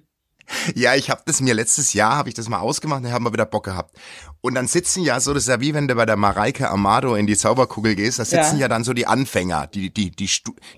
Ja, 0.74 0.94
ich 0.94 1.10
habe 1.10 1.22
das 1.26 1.40
mir 1.40 1.54
letztes 1.54 1.92
Jahr, 1.92 2.16
habe 2.16 2.28
ich 2.28 2.34
das 2.34 2.48
mal 2.48 2.58
ausgemacht, 2.60 3.04
da 3.04 3.10
haben 3.10 3.24
wir 3.24 3.32
wieder 3.32 3.46
Bock 3.46 3.64
gehabt. 3.64 3.96
Und 4.40 4.54
dann 4.54 4.66
sitzen 4.66 5.02
ja 5.02 5.20
so, 5.20 5.34
das 5.34 5.42
ist 5.44 5.48
ja 5.48 5.60
wie 5.60 5.74
wenn 5.74 5.88
du 5.88 5.94
bei 5.94 6.06
der 6.06 6.16
Mareike 6.16 6.70
Amado 6.70 7.14
in 7.16 7.26
die 7.26 7.36
Zauberkugel 7.36 7.94
gehst, 7.96 8.18
da 8.18 8.24
sitzen 8.24 8.56
ja, 8.56 8.62
Ja. 8.62 8.68
dann 8.68 8.84
so 8.84 8.92
die 8.92 9.06
Anfänger, 9.06 9.66
die 9.66 9.92
die 9.92 10.10
die 10.10 10.30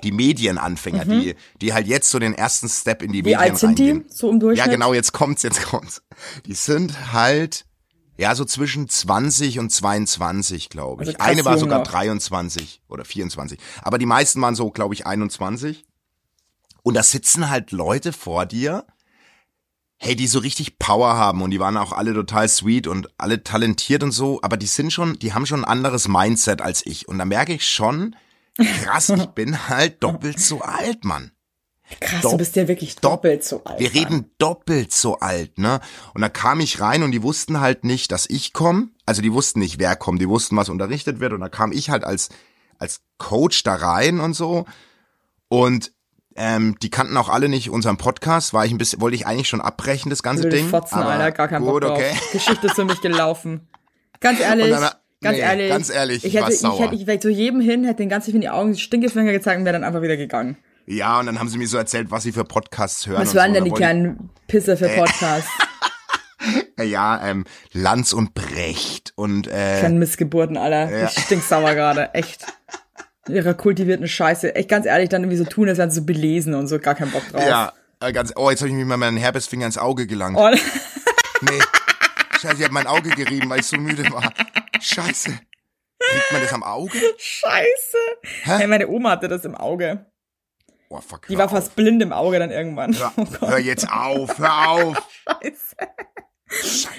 die 0.02 0.12
Medienanfänger, 0.12 1.04
die 1.04 1.34
die 1.60 1.72
halt 1.72 1.86
jetzt 1.86 2.10
so 2.10 2.18
den 2.18 2.34
ersten 2.34 2.68
Step 2.68 3.02
in 3.02 3.12
die 3.12 3.22
Mhm. 3.22 3.26
Wie 3.26 3.30
Medien 3.30 3.38
alt 3.40 3.58
sind 3.58 3.78
die? 3.78 3.90
reingehen. 3.90 4.10
So 4.10 4.30
im 4.30 4.40
Durchschnitt? 4.40 4.66
Ja, 4.66 4.72
genau, 4.72 4.92
jetzt 4.94 5.12
kommt's, 5.12 5.42
jetzt 5.42 5.62
kommt's. 5.64 6.02
Die 6.46 6.54
sind 6.54 7.12
halt 7.12 7.64
ja 8.16 8.34
so 8.34 8.44
zwischen 8.44 8.88
20 8.88 9.58
und 9.58 9.70
22, 9.70 10.68
glaube 10.68 11.04
ich. 11.04 11.20
Also 11.20 11.30
Eine 11.30 11.44
war 11.44 11.58
sogar 11.58 11.78
noch. 11.80 11.86
23 11.86 12.82
oder 12.88 13.04
24, 13.04 13.58
aber 13.82 13.98
die 13.98 14.06
meisten 14.06 14.40
waren 14.42 14.54
so, 14.54 14.70
glaube 14.70 14.94
ich, 14.94 15.06
21. 15.06 15.84
Und 16.82 16.94
da 16.94 17.02
sitzen 17.02 17.50
halt 17.50 17.72
Leute 17.72 18.12
vor 18.12 18.46
dir, 18.46 18.84
hey, 20.02 20.16
die 20.16 20.26
so 20.26 20.38
richtig 20.38 20.78
Power 20.78 21.14
haben 21.16 21.42
und 21.42 21.50
die 21.50 21.60
waren 21.60 21.76
auch 21.76 21.92
alle 21.92 22.14
total 22.14 22.48
sweet 22.48 22.86
und 22.86 23.08
alle 23.18 23.44
talentiert 23.44 24.02
und 24.02 24.12
so, 24.12 24.40
aber 24.42 24.56
die 24.56 24.66
sind 24.66 24.92
schon, 24.92 25.18
die 25.18 25.34
haben 25.34 25.44
schon 25.44 25.60
ein 25.64 25.70
anderes 25.70 26.08
Mindset 26.08 26.62
als 26.62 26.84
ich. 26.86 27.06
Und 27.06 27.18
da 27.18 27.26
merke 27.26 27.52
ich 27.52 27.68
schon, 27.68 28.16
krass, 28.56 29.10
ich 29.10 29.26
bin 29.34 29.68
halt 29.68 30.02
doppelt 30.02 30.40
so 30.40 30.62
alt, 30.62 31.04
Mann. 31.04 31.32
Krass, 32.00 32.22
Dopp- 32.22 32.30
du 32.32 32.36
bist 32.38 32.56
ja 32.56 32.66
wirklich 32.66 32.96
doppelt 32.96 33.44
so 33.44 33.62
alt. 33.64 33.78
Wir 33.78 33.90
Mann. 33.90 33.98
reden 33.98 34.30
doppelt 34.38 34.90
so 34.92 35.18
alt, 35.18 35.58
ne? 35.58 35.80
Und 36.14 36.22
da 36.22 36.28
kam 36.30 36.60
ich 36.60 36.80
rein 36.80 37.02
und 37.02 37.10
die 37.10 37.22
wussten 37.22 37.60
halt 37.60 37.84
nicht, 37.84 38.10
dass 38.12 38.24
ich 38.30 38.52
komme. 38.54 38.88
Also 39.06 39.20
die 39.22 39.32
wussten 39.32 39.58
nicht, 39.58 39.78
wer 39.80 39.96
kommt, 39.96 40.22
die 40.22 40.28
wussten, 40.28 40.56
was 40.56 40.68
unterrichtet 40.70 41.20
wird. 41.20 41.32
Und 41.34 41.40
da 41.40 41.48
kam 41.48 41.72
ich 41.72 41.90
halt 41.90 42.04
als, 42.04 42.28
als 42.78 43.00
Coach 43.18 43.64
da 43.64 43.74
rein 43.74 44.20
und 44.20 44.34
so. 44.34 44.64
Und 45.48 45.92
ähm, 46.40 46.76
die 46.82 46.88
kannten 46.90 47.16
auch 47.18 47.28
alle 47.28 47.48
nicht 47.50 47.68
unseren 47.70 47.96
Podcast, 47.98 48.54
war 48.54 48.64
ich 48.64 48.72
ein 48.72 48.78
bisschen, 48.78 49.00
wollte 49.00 49.14
ich 49.14 49.26
eigentlich 49.26 49.48
schon 49.48 49.60
abbrechen, 49.60 50.08
das 50.10 50.22
ganze 50.22 50.44
Würde 50.44 50.56
Ding. 50.56 50.68
Fotzen, 50.68 50.94
aber 50.98 51.10
Alter, 51.10 51.32
gar 51.32 51.48
kein 51.48 51.62
gut, 51.62 51.70
Bock 51.70 51.80
drauf. 51.82 51.98
okay. 51.98 52.12
Geschichte 52.32 52.66
ist 52.66 52.74
für 52.76 52.84
mich 52.84 53.00
gelaufen. 53.00 53.68
Ganz 54.20 54.40
ehrlich, 54.40 54.70
dann- 54.70 54.90
ganz 55.22 55.36
nee, 55.36 55.42
ehrlich. 55.42 55.68
ganz 55.70 55.90
ehrlich, 55.90 56.24
ich 56.24 56.34
hätte, 56.34 56.50
ich 56.52 56.60
sauer. 56.60 56.80
hätte, 56.80 56.94
ich 56.94 57.06
wäre 57.06 57.20
zu 57.20 57.28
jedem 57.28 57.60
hin, 57.60 57.84
hätte 57.84 57.98
den 57.98 58.08
ganz 58.08 58.24
tief 58.24 58.34
in 58.34 58.40
die 58.40 58.48
Augen 58.48 58.76
Stinkefinger 58.76 59.32
gezeigt 59.32 59.58
und 59.58 59.64
wäre 59.66 59.74
dann 59.74 59.84
einfach 59.84 60.00
wieder 60.02 60.16
gegangen. 60.16 60.56
Ja, 60.86 61.20
und 61.20 61.26
dann 61.26 61.38
haben 61.38 61.48
sie 61.48 61.58
mir 61.58 61.68
so 61.68 61.76
erzählt, 61.76 62.10
was 62.10 62.22
sie 62.22 62.32
für 62.32 62.44
Podcasts 62.44 63.06
hören. 63.06 63.20
Was 63.20 63.34
waren 63.34 63.50
so. 63.50 63.54
denn 63.54 63.64
die 63.64 63.70
kleinen 63.70 64.30
Pisser 64.48 64.76
für 64.76 64.88
Podcasts? 64.88 65.48
ich- 65.58 65.66
Ja, 66.90 67.20
ähm, 67.28 67.44
Lanz 67.72 68.14
und 68.14 68.32
Brecht 68.32 69.12
und 69.14 69.46
äh, 69.46 69.80
Kleinen 69.80 69.98
Missgeburten, 69.98 70.56
Alter. 70.56 70.90
Ja. 70.90 71.04
Ich 71.14 71.22
stinksauer 71.24 71.74
gerade, 71.74 72.14
echt. 72.14 72.46
Ihrer 73.28 73.54
kultivierten 73.54 74.08
Scheiße. 74.08 74.54
Echt 74.54 74.68
ganz 74.68 74.86
ehrlich, 74.86 75.08
dann 75.08 75.22
irgendwie 75.22 75.36
so 75.36 75.44
tun, 75.44 75.68
als 75.68 75.78
wären 75.78 75.90
sie 75.90 76.00
so 76.00 76.06
belesen 76.06 76.54
und 76.54 76.66
so, 76.66 76.78
gar 76.78 76.94
keinen 76.94 77.10
Bock 77.12 77.28
drauf. 77.28 77.42
ja, 77.46 77.72
äh, 78.00 78.12
ganz, 78.12 78.32
oh, 78.36 78.50
jetzt 78.50 78.60
habe 78.60 78.70
ich 78.70 78.74
mir 78.74 78.84
mal 78.84 78.96
meinen 78.96 79.16
Herpesfinger 79.18 79.66
ins 79.66 79.78
Auge 79.78 80.06
gelangt. 80.06 80.36
Oh, 80.38 80.48
Nee. 81.42 81.58
Scheiße, 82.40 82.56
ich 82.58 82.64
habe 82.64 82.72
mein 82.74 82.86
Auge 82.86 83.10
gerieben, 83.10 83.50
weil 83.50 83.60
ich 83.60 83.66
so 83.66 83.76
müde 83.76 84.04
war. 84.12 84.32
Scheiße. 84.80 85.30
Kriegt 85.30 86.32
man 86.32 86.42
das 86.42 86.52
am 86.52 86.62
Auge? 86.62 86.98
Scheiße. 87.18 87.98
Hey, 88.44 88.66
meine 88.66 88.88
Oma 88.88 89.10
hatte 89.10 89.28
das 89.28 89.44
im 89.44 89.54
Auge. 89.54 90.06
Oh, 90.88 91.00
fuck. 91.00 91.26
Die 91.28 91.38
war 91.38 91.48
fast 91.48 91.76
blind 91.76 92.02
im 92.02 92.12
Auge 92.12 92.38
dann 92.38 92.50
irgendwann. 92.50 92.96
Hör, 92.96 93.12
Oh 93.16 93.48
hör 93.48 93.58
jetzt 93.58 93.90
auf, 93.90 94.38
hör 94.38 94.68
auf. 94.70 95.08
Scheiße. 95.24 95.76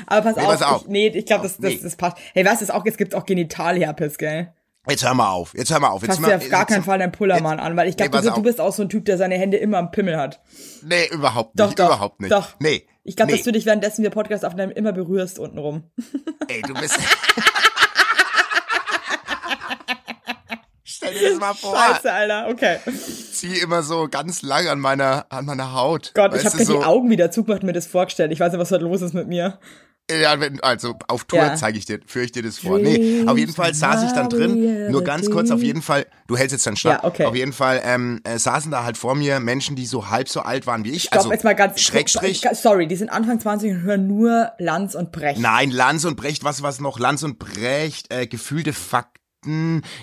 Aber 0.07 0.21
pass 0.21 0.35
Nee, 0.37 0.43
auf, 0.43 0.51
pass 0.51 0.61
auf. 0.61 0.81
Ich, 0.83 0.87
nee, 0.87 1.07
ich 1.07 1.25
glaube, 1.25 1.43
das, 1.43 1.57
das, 1.57 1.81
das 1.81 1.95
passt. 1.97 2.17
Hey, 2.33 2.45
weißt 2.45 2.61
du, 2.69 2.73
auch, 2.73 2.85
es 2.85 2.95
gibt 2.97 3.13
auch 3.15 3.25
Genitalherpes, 3.25 4.17
gell? 4.17 4.53
Jetzt 4.89 5.05
hör 5.05 5.13
mal 5.13 5.29
auf. 5.29 5.53
Jetzt 5.55 5.71
hör 5.71 5.79
mal 5.79 5.89
auf. 5.89 6.01
Jetzt 6.01 6.17
Fass 6.17 6.25
dir 6.25 6.37
auf 6.37 6.49
gar 6.49 6.65
keinen 6.65 6.83
Fall 6.83 6.97
deinen 6.97 7.11
Pullermann 7.11 7.59
an, 7.59 7.77
weil 7.77 7.87
ich 7.87 7.95
Nee, 7.97 8.07
glaube, 8.07 8.17
pass 8.17 8.25
du, 8.25 8.31
du 8.41 8.41
bist 8.41 8.59
auch 8.59 8.73
so 8.73 8.81
ein 8.81 8.89
Typ, 8.89 9.05
der 9.05 9.17
seine 9.17 9.35
Hände 9.35 9.57
immer 9.57 9.77
am 9.77 9.91
Pimmel 9.91 10.17
hat. 10.17 10.41
Nee, 10.81 11.07
überhaupt 11.11 11.55
nicht. 11.55 11.79
doch, 11.79 11.85
überhaupt 11.85 12.19
nicht. 12.19 12.31
doch. 12.31 12.55
Nee. 12.59 12.87
Ich 13.03 13.15
glaube, 13.15 13.31
nee. 13.31 13.37
dass 13.37 13.45
du 13.45 13.51
dich 13.51 13.67
währenddessen 13.67 14.01
wir 14.01 14.09
Podcast 14.09 14.43
aufnehmen 14.43 14.71
immer 14.71 14.91
berührst 14.91 15.37
untenrum. 15.37 15.91
Ey, 16.47 16.63
du 16.63 16.73
bist. 16.73 16.99
Stell 20.83 21.13
dir 21.13 21.29
das 21.29 21.39
mal 21.39 21.53
vor. 21.53 21.75
Scheiße, 21.77 22.11
Alter, 22.11 22.47
okay. 22.49 22.77
Ich 22.85 23.33
zieh 23.33 23.59
immer 23.59 23.83
so 23.83 24.07
ganz 24.09 24.41
lang 24.41 24.67
an 24.67 24.79
meiner, 24.79 25.25
an 25.29 25.45
meiner 25.45 25.73
Haut. 25.73 26.11
Gott, 26.15 26.33
ich 26.35 26.43
Weißt 26.43 26.53
habe 26.53 26.57
du, 26.57 26.63
gerade 26.65 26.73
so, 26.73 26.79
die 26.79 26.85
Augen 26.85 27.09
wieder 27.11 27.29
zugemacht 27.31 27.61
und 27.61 27.67
mir 27.67 27.73
das 27.73 27.87
vorgestellt. 27.87 28.31
Ich 28.31 28.39
weiß 28.39 28.51
nicht, 28.51 28.61
was 28.61 28.71
heute 28.71 28.83
los 28.83 29.01
ist 29.01 29.13
mit 29.13 29.27
mir. 29.27 29.59
Ja, 30.19 30.37
also 30.61 30.95
auf 31.07 31.23
Tour 31.25 31.39
Ja. 31.39 31.55
zeige 31.55 31.77
ich 31.77 31.85
dir, 31.85 31.99
führe 32.05 32.25
ich 32.25 32.31
dir 32.31 32.43
das 32.43 32.59
vor. 32.59 32.79
Nee, 32.79 33.23
auf 33.25 33.37
jeden 33.37 33.53
Fall 33.53 33.73
saß 33.73 34.03
ich 34.03 34.11
dann 34.11 34.29
drin, 34.29 34.91
nur 34.91 35.03
ganz 35.03 35.29
kurz, 35.29 35.51
auf 35.51 35.63
jeden 35.63 35.81
Fall, 35.81 36.05
du 36.27 36.37
hältst 36.37 36.53
jetzt 36.53 36.65
dann 36.65 36.75
Schnapp. 36.75 37.03
Ja, 37.03 37.07
okay. 37.07 37.25
Auf 37.25 37.35
jeden 37.35 37.53
Fall 37.53 37.81
ähm, 37.83 38.21
äh, 38.23 38.37
saßen 38.37 38.71
da 38.71 38.83
halt 38.83 38.97
vor 38.97 39.15
mir 39.15 39.39
Menschen, 39.39 39.75
die 39.75 39.85
so 39.85 40.09
halb 40.09 40.27
so 40.29 40.41
alt 40.41 40.67
waren 40.67 40.83
wie 40.83 40.91
ich. 40.91 41.03
Stopp, 41.03 41.17
also 41.17 41.31
jetzt 41.31 41.43
mal 41.43 41.55
ganz 41.55 41.79
Schrägstrich. 41.79 42.41
Sorry, 42.53 42.87
die 42.87 42.95
sind 42.95 43.09
Anfang 43.09 43.39
20 43.39 43.71
und 43.71 43.81
hören 43.83 44.07
nur 44.07 44.51
Lanz 44.57 44.95
und 44.95 45.11
Brecht. 45.11 45.39
Nein, 45.39 45.71
Lanz 45.71 46.05
und 46.05 46.15
Brecht, 46.15 46.43
was 46.43 46.63
was 46.63 46.79
noch? 46.79 46.99
Lanz 46.99 47.23
und 47.23 47.39
Brecht, 47.39 48.11
äh, 48.13 48.27
gefühlte 48.27 48.73
Fakten, 48.73 49.20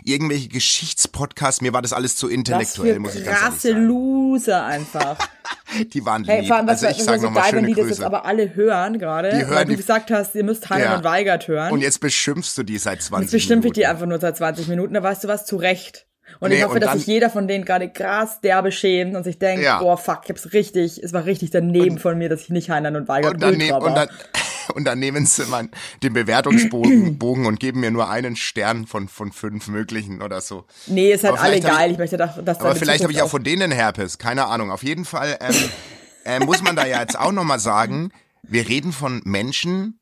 irgendwelche 0.05 0.49
Geschichtspodcasts, 0.49 1.61
mir 1.61 1.73
war 1.73 1.83
das 1.83 1.93
alles 1.93 2.17
zu 2.17 2.29
intellektuell, 2.29 2.95
für 2.95 3.01
muss 3.01 3.15
ich 3.15 3.25
ganz 3.25 3.37
ehrlich 3.39 3.51
krasse 3.53 3.69
sagen. 3.69 3.85
Loser 3.87 4.65
einfach. 4.65 5.17
Die 5.93 6.05
waren 6.05 6.23
lieb. 6.25 6.31
Hey, 6.33 6.47
vor 6.47 6.57
allem, 6.57 6.67
was, 6.67 6.83
also 6.83 6.99
ich 6.99 7.05
sage 7.05 7.21
so 7.21 7.27
nochmal 7.27 7.45
wenn 7.45 7.51
schöne 7.51 7.67
die 7.69 7.75
das 7.75 7.83
Grüße. 7.85 7.95
jetzt 8.01 8.03
aber 8.07 8.25
alle 8.25 8.55
hören 8.55 8.99
gerade, 8.99 9.31
Die 9.31 9.37
hören 9.45 9.51
weil 9.55 9.65
du 9.67 9.71
die- 9.73 9.77
gesagt 9.77 10.11
hast, 10.11 10.35
ihr 10.35 10.45
müsst 10.45 10.69
Heim 10.71 10.81
Ja. 10.83 10.97
und 10.97 11.05
Weigert 11.05 11.47
hören. 11.47 11.73
und 11.73 11.81
jetzt 11.83 12.01
beschimpfst 12.01 12.55
du 12.57 12.63
die 12.63 12.79
seit 12.79 13.03
20 13.03 13.25
Jetzt 13.27 13.33
bestimmt 13.33 13.61
ich 13.61 13.65
Minuten. 13.65 13.75
die 13.81 13.87
einfach 13.87 14.07
nur 14.07 14.19
seit 14.19 14.37
20 14.37 14.67
Minuten, 14.69 14.95
da 14.95 15.03
weißt 15.03 15.25
du 15.25 15.29
was, 15.29 15.47
zu 15.47 15.57
Recht. 15.57 16.07
Und 16.41 16.51
Nee, 16.51 16.57
ich 16.59 16.65
hoffe, 16.65 16.75
und 16.75 16.81
dass 16.81 16.91
dann- 16.91 16.99
sich 16.99 17.07
jeder 17.07 17.31
von 17.31 17.49
denen 17.49 17.65
gerade 17.65 17.89
krass 17.91 18.41
derbe 18.43 18.71
schämt 18.73 19.15
und 19.17 19.25
sich 19.25 19.39
denkt, 19.39 19.63
Ja. 19.65 19.79
boah, 19.79 19.97
fuck, 19.97 20.21
ich 20.25 20.31
hab's 20.31 20.53
richtig, 20.53 21.03
es 21.03 21.13
war 21.13 21.25
richtig 21.25 21.51
daneben 21.51 21.99
von 21.99 22.19
mir, 22.19 22.29
dass 22.29 22.43
ich 22.43 22.49
nicht 22.51 22.71
Heinlein 22.71 22.97
und 22.97 23.09
Weigert 23.09 23.35
Und 23.35 23.45
Ultra 23.45 23.77
und, 23.77 23.83
war. 23.85 23.95
dann, 23.95 24.09
und 24.09 24.17
dann 24.33 24.43
nehmen 24.77 25.27
sie 25.27 25.45
mal 25.47 25.69
den 26.03 26.13
Bewertungsbogen 26.13 27.19
Bogen 27.19 27.47
und 27.47 27.61
geben 27.61 27.81
mir 27.81 27.91
nur 27.91 28.09
einen 28.09 28.37
Stern 28.37 28.87
von, 28.87 29.09
von 29.09 29.33
fünf 29.33 29.69
möglichen 29.69 30.23
oder 30.23 30.41
so. 30.41 30.65
Nee, 30.87 31.13
ist 31.13 31.25
halt 31.25 31.39
alle 31.39 31.61
geil. 31.61 31.87
ich- 31.87 31.93
Ich, 31.93 31.99
möchte, 31.99 32.17
dass, 32.17 32.43
dass 32.45 32.61
Aber 32.61 32.75
vielleicht 32.77 33.03
habe 33.03 33.13
ich 33.13 33.23
auch 33.23 33.31
von 33.31 33.43
denen 33.45 33.71
Herpes, 33.71 34.19
keine 34.19 34.47
Ahnung. 34.47 34.71
Auf 34.71 34.83
jeden 34.83 35.05
Fall 35.05 35.37
ähm, 35.41 35.55
äh, 36.25 36.41
muss 36.41 36.63
man 36.63 36.77
da 36.77 36.87
ja 36.87 37.01
jetzt 37.01 37.19
auch 37.19 37.33
nochmal 37.33 37.59
sagen, 37.61 38.11
wir 38.43 38.69
reden 38.69 38.93
von 38.93 39.21
Menschen, 39.25 39.99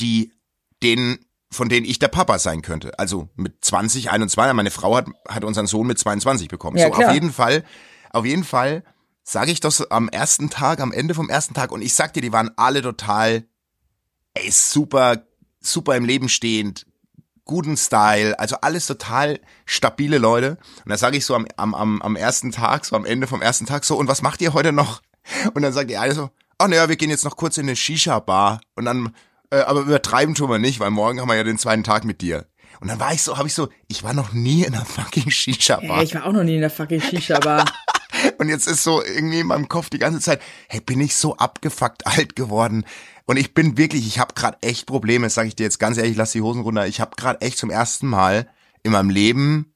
die 0.00 0.32
denen, 0.82 1.18
von 1.50 1.68
denen 1.68 1.86
ich 1.86 1.98
der 1.98 2.08
Papa 2.08 2.38
sein 2.38 2.62
könnte. 2.62 2.98
Also 2.98 3.28
mit 3.34 3.64
20, 3.64 4.10
21, 4.10 4.54
meine 4.54 4.70
Frau 4.70 4.96
hat, 4.96 5.06
hat 5.28 5.44
unseren 5.44 5.66
Sohn 5.66 5.86
mit 5.86 5.98
22 5.98 6.48
bekommen. 6.48 6.76
Ja, 6.76 6.86
so, 6.86 6.92
klar. 6.92 7.08
auf 7.08 7.14
jeden 7.14 7.32
Fall, 7.32 7.64
auf 8.12 8.24
jeden 8.24 8.44
Fall 8.44 8.84
sage 9.24 9.50
ich 9.50 9.60
das 9.60 9.90
am 9.90 10.08
ersten 10.08 10.48
Tag, 10.50 10.80
am 10.80 10.92
Ende 10.92 11.14
vom 11.14 11.28
ersten 11.28 11.52
Tag 11.54 11.70
und 11.72 11.82
ich 11.82 11.94
sag 11.94 12.14
dir, 12.14 12.22
die 12.22 12.32
waren 12.32 12.50
alle 12.56 12.80
total, 12.80 13.44
ey, 14.42 14.50
super, 14.50 15.22
super 15.60 15.96
im 15.96 16.04
Leben 16.04 16.28
stehend, 16.28 16.86
guten 17.44 17.76
Style, 17.76 18.38
also 18.38 18.56
alles 18.60 18.86
total 18.86 19.40
stabile 19.64 20.18
Leute. 20.18 20.58
Und 20.84 20.90
da 20.90 20.96
sage 20.96 21.16
ich 21.16 21.24
so 21.24 21.34
am, 21.34 21.46
am, 21.56 22.02
am, 22.02 22.16
ersten 22.16 22.52
Tag, 22.52 22.84
so 22.84 22.96
am 22.96 23.04
Ende 23.04 23.26
vom 23.26 23.42
ersten 23.42 23.66
Tag 23.66 23.84
so, 23.84 23.96
und 23.96 24.08
was 24.08 24.22
macht 24.22 24.40
ihr 24.40 24.52
heute 24.52 24.72
noch? 24.72 25.00
Und 25.54 25.62
dann 25.62 25.72
sagt 25.72 25.90
die 25.90 25.96
eine 25.96 26.14
so, 26.14 26.30
ach 26.58 26.68
naja, 26.68 26.88
wir 26.88 26.96
gehen 26.96 27.10
jetzt 27.10 27.24
noch 27.24 27.36
kurz 27.36 27.56
in 27.58 27.66
eine 27.66 27.76
Shisha-Bar 27.76 28.60
und 28.76 28.84
dann, 28.84 29.14
äh, 29.50 29.60
aber 29.60 29.80
übertreiben 29.80 30.34
tun 30.34 30.50
wir 30.50 30.58
nicht, 30.58 30.80
weil 30.80 30.90
morgen 30.90 31.20
haben 31.20 31.28
wir 31.28 31.36
ja 31.36 31.44
den 31.44 31.58
zweiten 31.58 31.84
Tag 31.84 32.04
mit 32.04 32.20
dir. 32.20 32.46
Und 32.80 32.88
dann 32.88 33.00
war 33.00 33.12
ich 33.12 33.22
so, 33.22 33.36
habe 33.38 33.48
ich 33.48 33.54
so, 33.54 33.68
ich 33.88 34.04
war 34.04 34.14
noch 34.14 34.32
nie 34.32 34.62
in 34.62 34.74
einer 34.74 34.84
fucking 34.84 35.30
Shisha-Bar. 35.30 35.96
Hey, 35.96 36.04
ich 36.04 36.14
war 36.14 36.26
auch 36.26 36.32
noch 36.32 36.44
nie 36.44 36.54
in 36.54 36.60
der 36.60 36.70
fucking 36.70 37.00
Shisha-Bar. 37.00 37.64
Und 38.38 38.48
jetzt 38.48 38.68
ist 38.68 38.84
so 38.84 39.02
irgendwie 39.04 39.40
in 39.40 39.48
meinem 39.48 39.68
Kopf 39.68 39.90
die 39.90 39.98
ganze 39.98 40.20
Zeit, 40.20 40.40
hey, 40.68 40.80
bin 40.80 41.00
ich 41.00 41.16
so 41.16 41.36
abgefuckt 41.36 42.06
alt 42.06 42.36
geworden. 42.36 42.84
Und 43.26 43.36
ich 43.36 43.52
bin 43.52 43.76
wirklich, 43.76 44.06
ich 44.06 44.18
habe 44.18 44.34
gerade 44.34 44.58
echt 44.62 44.86
Probleme, 44.86 45.26
das 45.26 45.34
sage 45.34 45.48
ich 45.48 45.56
dir 45.56 45.64
jetzt 45.64 45.78
ganz 45.78 45.98
ehrlich, 45.98 46.16
lass 46.16 46.32
die 46.32 46.40
Hosen 46.40 46.62
runter. 46.62 46.86
Ich 46.86 47.00
habe 47.00 47.16
gerade 47.16 47.40
echt 47.40 47.58
zum 47.58 47.70
ersten 47.70 48.06
Mal 48.06 48.48
in 48.82 48.92
meinem 48.92 49.10
Leben 49.10 49.74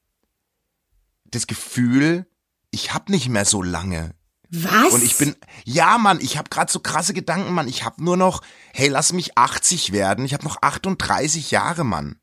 das 1.25 1.47
Gefühl, 1.47 2.25
ich 2.71 2.93
habe 2.93 3.11
nicht 3.11 3.29
mehr 3.29 3.45
so 3.45 3.61
lange. 3.61 4.15
Was? 4.49 4.93
Und 4.93 5.03
ich 5.03 5.17
bin, 5.17 5.35
ja, 5.65 5.97
Mann, 5.97 6.19
ich 6.21 6.37
habe 6.37 6.49
gerade 6.49 6.71
so 6.71 6.79
krasse 6.79 7.13
Gedanken, 7.13 7.53
Mann. 7.53 7.67
Ich 7.67 7.83
habe 7.83 8.03
nur 8.03 8.17
noch, 8.17 8.41
hey, 8.71 8.87
lass 8.87 9.11
mich 9.11 9.37
80 9.37 9.91
werden. 9.91 10.25
Ich 10.25 10.33
habe 10.33 10.45
noch 10.45 10.61
38 10.61 11.51
Jahre, 11.51 11.83
Mann. 11.83 12.17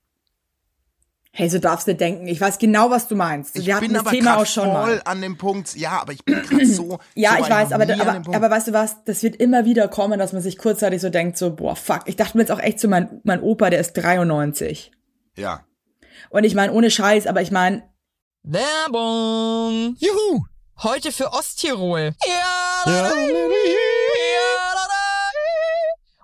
Hey, 1.33 1.49
so 1.49 1.59
darfst 1.61 1.87
du 1.87 1.95
denken. 1.95 2.27
Ich 2.27 2.40
weiß 2.40 2.59
genau, 2.59 2.90
was 2.90 3.07
du 3.07 3.14
meinst. 3.14 3.57
Ich 3.57 3.66
Wir 3.66 3.77
hatten 3.77 3.87
bin 3.87 3.95
das 3.95 4.01
aber 4.01 4.11
Thema 4.11 4.37
auch 4.38 4.47
schon 4.47 4.64
voll 4.64 4.73
mal. 4.73 5.03
an 5.05 5.23
dem 5.23 5.38
Punkt, 5.38 5.77
ja, 5.77 6.01
aber 6.01 6.12
ich 6.12 6.25
bin 6.25 6.43
gerade 6.43 6.66
so. 6.66 6.99
Ja, 7.14 7.37
so 7.37 7.45
ich 7.45 7.51
weiß, 7.51 7.73
aber, 7.73 7.85
aber, 7.85 8.35
aber 8.35 8.51
weißt 8.51 8.69
du 8.69 8.73
was, 8.73 9.05
das 9.05 9.23
wird 9.23 9.37
immer 9.37 9.64
wieder 9.64 9.87
kommen, 9.87 10.19
dass 10.19 10.33
man 10.33 10.43
sich 10.43 10.59
kurzzeitig 10.59 11.01
so 11.01 11.09
denkt, 11.09 11.38
so, 11.38 11.55
boah, 11.55 11.77
fuck. 11.77 12.03
Ich 12.07 12.16
dachte 12.16 12.37
mir 12.37 12.43
jetzt 12.43 12.51
auch 12.51 12.59
echt 12.59 12.81
so, 12.81 12.88
mein, 12.88 13.21
mein 13.23 13.40
Opa, 13.43 13.71
der 13.71 13.81
ist 13.81 13.93
93. 13.95 14.90
ja. 15.37 15.64
Und 16.29 16.45
ich 16.45 16.55
meine, 16.55 16.73
ohne 16.73 16.90
Scheiß, 16.90 17.27
aber 17.27 17.40
ich 17.40 17.51
meine, 17.51 17.83
Werbung. 18.43 19.97
Juhu! 19.99 20.45
Heute 20.83 21.12
für 21.12 21.33
Osttirol. 21.33 22.12
Ja. 22.27 22.93
Ja. 22.93 23.12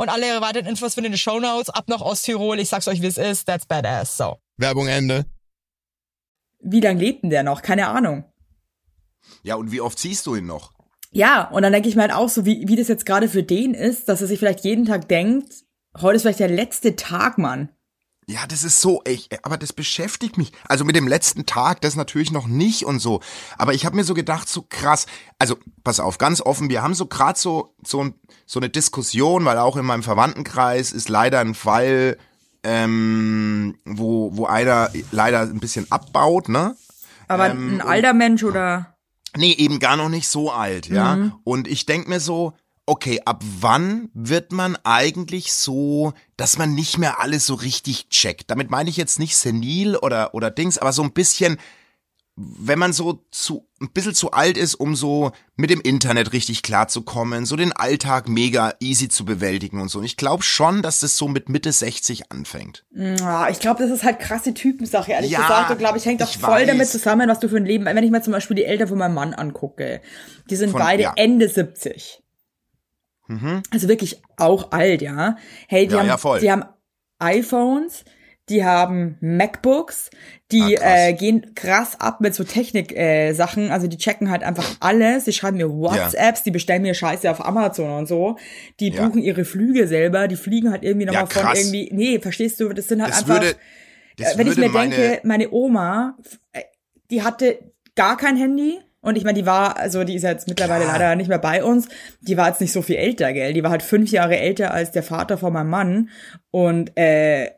Und 0.00 0.08
alle 0.08 0.40
weiteren 0.40 0.64
Infos 0.64 0.94
findet 0.94 1.10
ihr 1.10 1.12
in 1.12 1.12
den 1.12 1.18
Shownotes. 1.18 1.68
Ab 1.68 1.84
nach 1.88 2.00
Osttirol. 2.00 2.58
Ich 2.58 2.70
sag's 2.70 2.88
euch, 2.88 3.02
wie 3.02 3.06
es 3.06 3.18
ist. 3.18 3.44
That's 3.44 3.66
badass. 3.66 4.16
So. 4.16 4.38
Werbung 4.56 4.88
Ende. 4.88 5.26
wie 6.60 6.80
lange 6.80 7.00
lebt 7.00 7.22
denn 7.22 7.28
der 7.28 7.42
noch? 7.42 7.60
Keine 7.60 7.86
Ahnung. 7.86 8.24
Ja, 9.42 9.56
und 9.56 9.72
wie 9.72 9.82
oft 9.82 9.98
siehst 9.98 10.24
du 10.24 10.36
ihn 10.36 10.46
noch? 10.46 10.72
Ja, 11.10 11.50
und 11.50 11.60
dann 11.64 11.72
denke 11.74 11.90
ich 11.90 11.96
mir 11.96 12.02
halt 12.02 12.14
auch 12.14 12.30
so, 12.30 12.46
wie, 12.46 12.66
wie 12.66 12.76
das 12.76 12.88
jetzt 12.88 13.04
gerade 13.04 13.28
für 13.28 13.42
den 13.42 13.74
ist, 13.74 14.08
dass 14.08 14.22
er 14.22 14.26
sich 14.26 14.38
vielleicht 14.38 14.64
jeden 14.64 14.86
Tag 14.86 15.06
denkt, 15.06 15.64
heute 16.00 16.16
ist 16.16 16.22
vielleicht 16.22 16.40
der 16.40 16.48
letzte 16.48 16.96
Tag, 16.96 17.36
Mann. 17.36 17.68
Ja, 18.26 18.46
das 18.46 18.62
ist 18.62 18.80
so 18.80 19.02
echt, 19.04 19.44
aber 19.44 19.56
das 19.56 19.72
beschäftigt 19.72 20.38
mich. 20.38 20.52
Also 20.68 20.84
mit 20.84 20.94
dem 20.94 21.08
letzten 21.08 21.46
Tag, 21.46 21.80
das 21.80 21.96
natürlich 21.96 22.30
noch 22.30 22.46
nicht 22.46 22.84
und 22.84 23.00
so. 23.00 23.20
Aber 23.58 23.74
ich 23.74 23.84
habe 23.84 23.96
mir 23.96 24.04
so 24.04 24.14
gedacht, 24.14 24.48
so 24.48 24.64
krass. 24.68 25.06
Also 25.38 25.56
pass 25.82 25.98
auf, 25.98 26.18
ganz 26.18 26.40
offen, 26.40 26.70
wir 26.70 26.82
haben 26.82 26.94
so 26.94 27.06
gerade 27.06 27.38
so 27.38 27.74
so, 27.84 28.04
ein, 28.04 28.14
so 28.46 28.60
eine 28.60 28.68
Diskussion, 28.68 29.44
weil 29.44 29.58
auch 29.58 29.76
in 29.76 29.84
meinem 29.84 30.04
Verwandtenkreis 30.04 30.92
ist 30.92 31.08
leider 31.08 31.40
ein 31.40 31.54
Fall, 31.54 32.18
ähm, 32.62 33.78
wo 33.84 34.30
wo 34.36 34.46
einer 34.46 34.90
leider 35.10 35.40
ein 35.40 35.58
bisschen 35.60 35.90
abbaut, 35.90 36.48
ne? 36.48 36.76
Aber 37.26 37.50
Ähm, 37.50 37.76
ein 37.76 37.80
alter 37.80 38.12
Mensch 38.12 38.44
oder. 38.44 38.94
Nee, 39.36 39.52
eben 39.52 39.78
gar 39.80 39.96
noch 39.96 40.08
nicht 40.08 40.28
so 40.28 40.50
alt, 40.52 40.88
ja. 40.88 41.32
Und 41.44 41.68
ich 41.68 41.86
denk 41.86 42.08
mir 42.08 42.20
so, 42.20 42.52
okay, 42.90 43.20
ab 43.24 43.42
wann 43.60 44.10
wird 44.14 44.50
man 44.50 44.76
eigentlich 44.82 45.52
so, 45.52 46.12
dass 46.36 46.58
man 46.58 46.74
nicht 46.74 46.98
mehr 46.98 47.20
alles 47.20 47.46
so 47.46 47.54
richtig 47.54 48.08
checkt? 48.08 48.50
Damit 48.50 48.68
meine 48.68 48.90
ich 48.90 48.96
jetzt 48.96 49.20
nicht 49.20 49.36
senil 49.36 49.94
oder, 49.96 50.34
oder 50.34 50.50
Dings, 50.50 50.76
aber 50.76 50.92
so 50.92 51.02
ein 51.04 51.12
bisschen, 51.12 51.56
wenn 52.36 52.78
man 52.80 52.92
so 52.92 53.24
zu, 53.30 53.68
ein 53.80 53.90
bisschen 53.92 54.14
zu 54.14 54.32
alt 54.32 54.56
ist, 54.56 54.74
um 54.74 54.96
so 54.96 55.30
mit 55.56 55.70
dem 55.70 55.80
Internet 55.80 56.32
richtig 56.32 56.62
klarzukommen, 56.64 57.46
so 57.46 57.54
den 57.54 57.72
Alltag 57.72 58.28
mega 58.28 58.74
easy 58.80 59.08
zu 59.08 59.24
bewältigen 59.24 59.80
und 59.80 59.88
so. 59.88 59.98
Und 60.00 60.04
ich 60.04 60.16
glaube 60.16 60.42
schon, 60.42 60.82
dass 60.82 60.98
das 60.98 61.16
so 61.16 61.28
mit 61.28 61.48
Mitte 61.48 61.70
60 61.70 62.32
anfängt. 62.32 62.84
Ja, 62.92 63.48
ich 63.50 63.60
glaube, 63.60 63.82
das 63.82 63.92
ist 63.92 64.02
halt 64.02 64.18
krasse 64.18 64.52
Typensache, 64.52 65.12
ehrlich 65.12 65.30
Ja, 65.30 65.42
gesagt. 65.42 65.70
Und 65.70 65.78
glaube 65.78 65.98
ich, 65.98 66.06
hängt 66.06 66.22
auch 66.24 66.30
ich 66.30 66.38
voll 66.38 66.62
weiß. 66.62 66.66
damit 66.66 66.88
zusammen, 66.88 67.28
was 67.28 67.38
du 67.38 67.48
für 67.48 67.58
ein 67.58 67.66
Leben. 67.66 67.84
Wenn 67.84 68.02
ich 68.02 68.10
mir 68.10 68.22
zum 68.22 68.32
Beispiel 68.32 68.56
die 68.56 68.64
Eltern 68.64 68.88
von 68.88 68.98
meinem 68.98 69.14
Mann 69.14 69.32
angucke, 69.34 70.00
die 70.48 70.56
sind 70.56 70.70
Von- 70.70 70.80
beide 70.80 71.02
ja. 71.04 71.12
Ende 71.16 71.48
70. 71.48 72.22
Also 73.70 73.88
wirklich 73.88 74.22
auch 74.36 74.72
alt, 74.72 75.02
ja. 75.02 75.36
Hey, 75.68 75.86
die 75.86 75.94
Ja, 75.94 75.98
haben, 76.00 76.06
ja, 76.08 76.38
die 76.40 76.50
haben 76.50 76.64
iPhones, 77.18 78.04
die 78.48 78.64
haben 78.64 79.16
MacBooks, 79.20 80.10
die 80.50 80.76
Ah, 80.78 81.08
äh, 81.08 81.12
gehen 81.12 81.54
krass 81.54 82.00
ab 82.00 82.20
mit 82.20 82.34
so 82.34 82.42
Technik-Sachen, 82.42 83.68
äh, 83.68 83.70
also 83.70 83.86
die 83.86 83.98
checken 83.98 84.30
halt 84.30 84.42
einfach 84.42 84.76
alles, 84.80 85.24
die 85.24 85.32
schreiben 85.32 85.58
mir 85.58 85.70
WhatsApps, 85.70 86.42
die 86.42 86.50
bestellen 86.50 86.82
mir 86.82 86.94
Scheiße 86.94 87.30
auf 87.30 87.44
Amazon 87.44 87.90
und 88.00 88.06
so, 88.08 88.36
die 88.80 88.90
Ja. 88.90 89.06
buchen 89.06 89.22
ihre 89.22 89.44
Flüge 89.44 89.86
selber, 89.86 90.26
die 90.26 90.36
fliegen 90.36 90.70
halt 90.72 90.82
irgendwie 90.82 91.06
nochmal 91.06 91.26
Ja, 91.26 91.42
von 91.42 91.54
irgendwie, 91.56 91.88
nee, 91.92 92.18
verstehst 92.18 92.58
du, 92.58 92.70
das 92.70 92.88
sind 92.88 93.00
halt 93.02 93.12
Das 93.12 93.20
einfach, 93.20 93.34
würde, 93.40 93.56
äh, 94.18 94.36
wenn 94.36 94.48
ich 94.48 94.56
mir 94.56 94.68
meine, 94.68 94.90
denke, 94.96 95.20
meine 95.22 95.50
Oma, 95.52 96.16
äh, 96.52 96.62
die 97.10 97.22
hatte 97.22 97.58
gar 97.94 98.16
kein 98.16 98.36
Handy. 98.36 98.80
Und 99.02 99.16
ich 99.16 99.24
meine, 99.24 99.38
die 99.38 99.46
war, 99.46 99.76
also 99.78 100.04
die 100.04 100.14
ist 100.14 100.22
jetzt 100.22 100.46
mittlerweile 100.46 100.84
Klar. 100.84 100.98
leider 100.98 101.16
nicht 101.16 101.28
mehr 101.28 101.38
bei 101.38 101.64
uns. 101.64 101.88
Die 102.20 102.36
war 102.36 102.48
jetzt 102.48 102.60
nicht 102.60 102.72
so 102.72 102.82
viel 102.82 102.96
älter, 102.96 103.32
gell? 103.32 103.54
Die 103.54 103.62
war 103.62 103.70
halt 103.70 103.82
fünf 103.82 104.10
Jahre 104.10 104.36
älter 104.38 104.72
als 104.74 104.90
der 104.90 105.02
Vater 105.02 105.38
von 105.38 105.52
meinem 105.52 105.70
Mann. 105.70 106.10
Und 106.50 106.96
äh, 106.98 107.50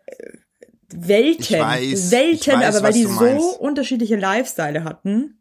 Welten, 0.94 1.58
weiß, 1.58 2.10
Welten, 2.10 2.60
weiß, 2.60 2.76
aber 2.76 2.86
weil 2.86 2.92
die 2.92 3.04
so 3.04 3.10
meinst. 3.20 3.58
unterschiedliche 3.60 4.16
Lifestyle 4.16 4.84
hatten, 4.84 5.38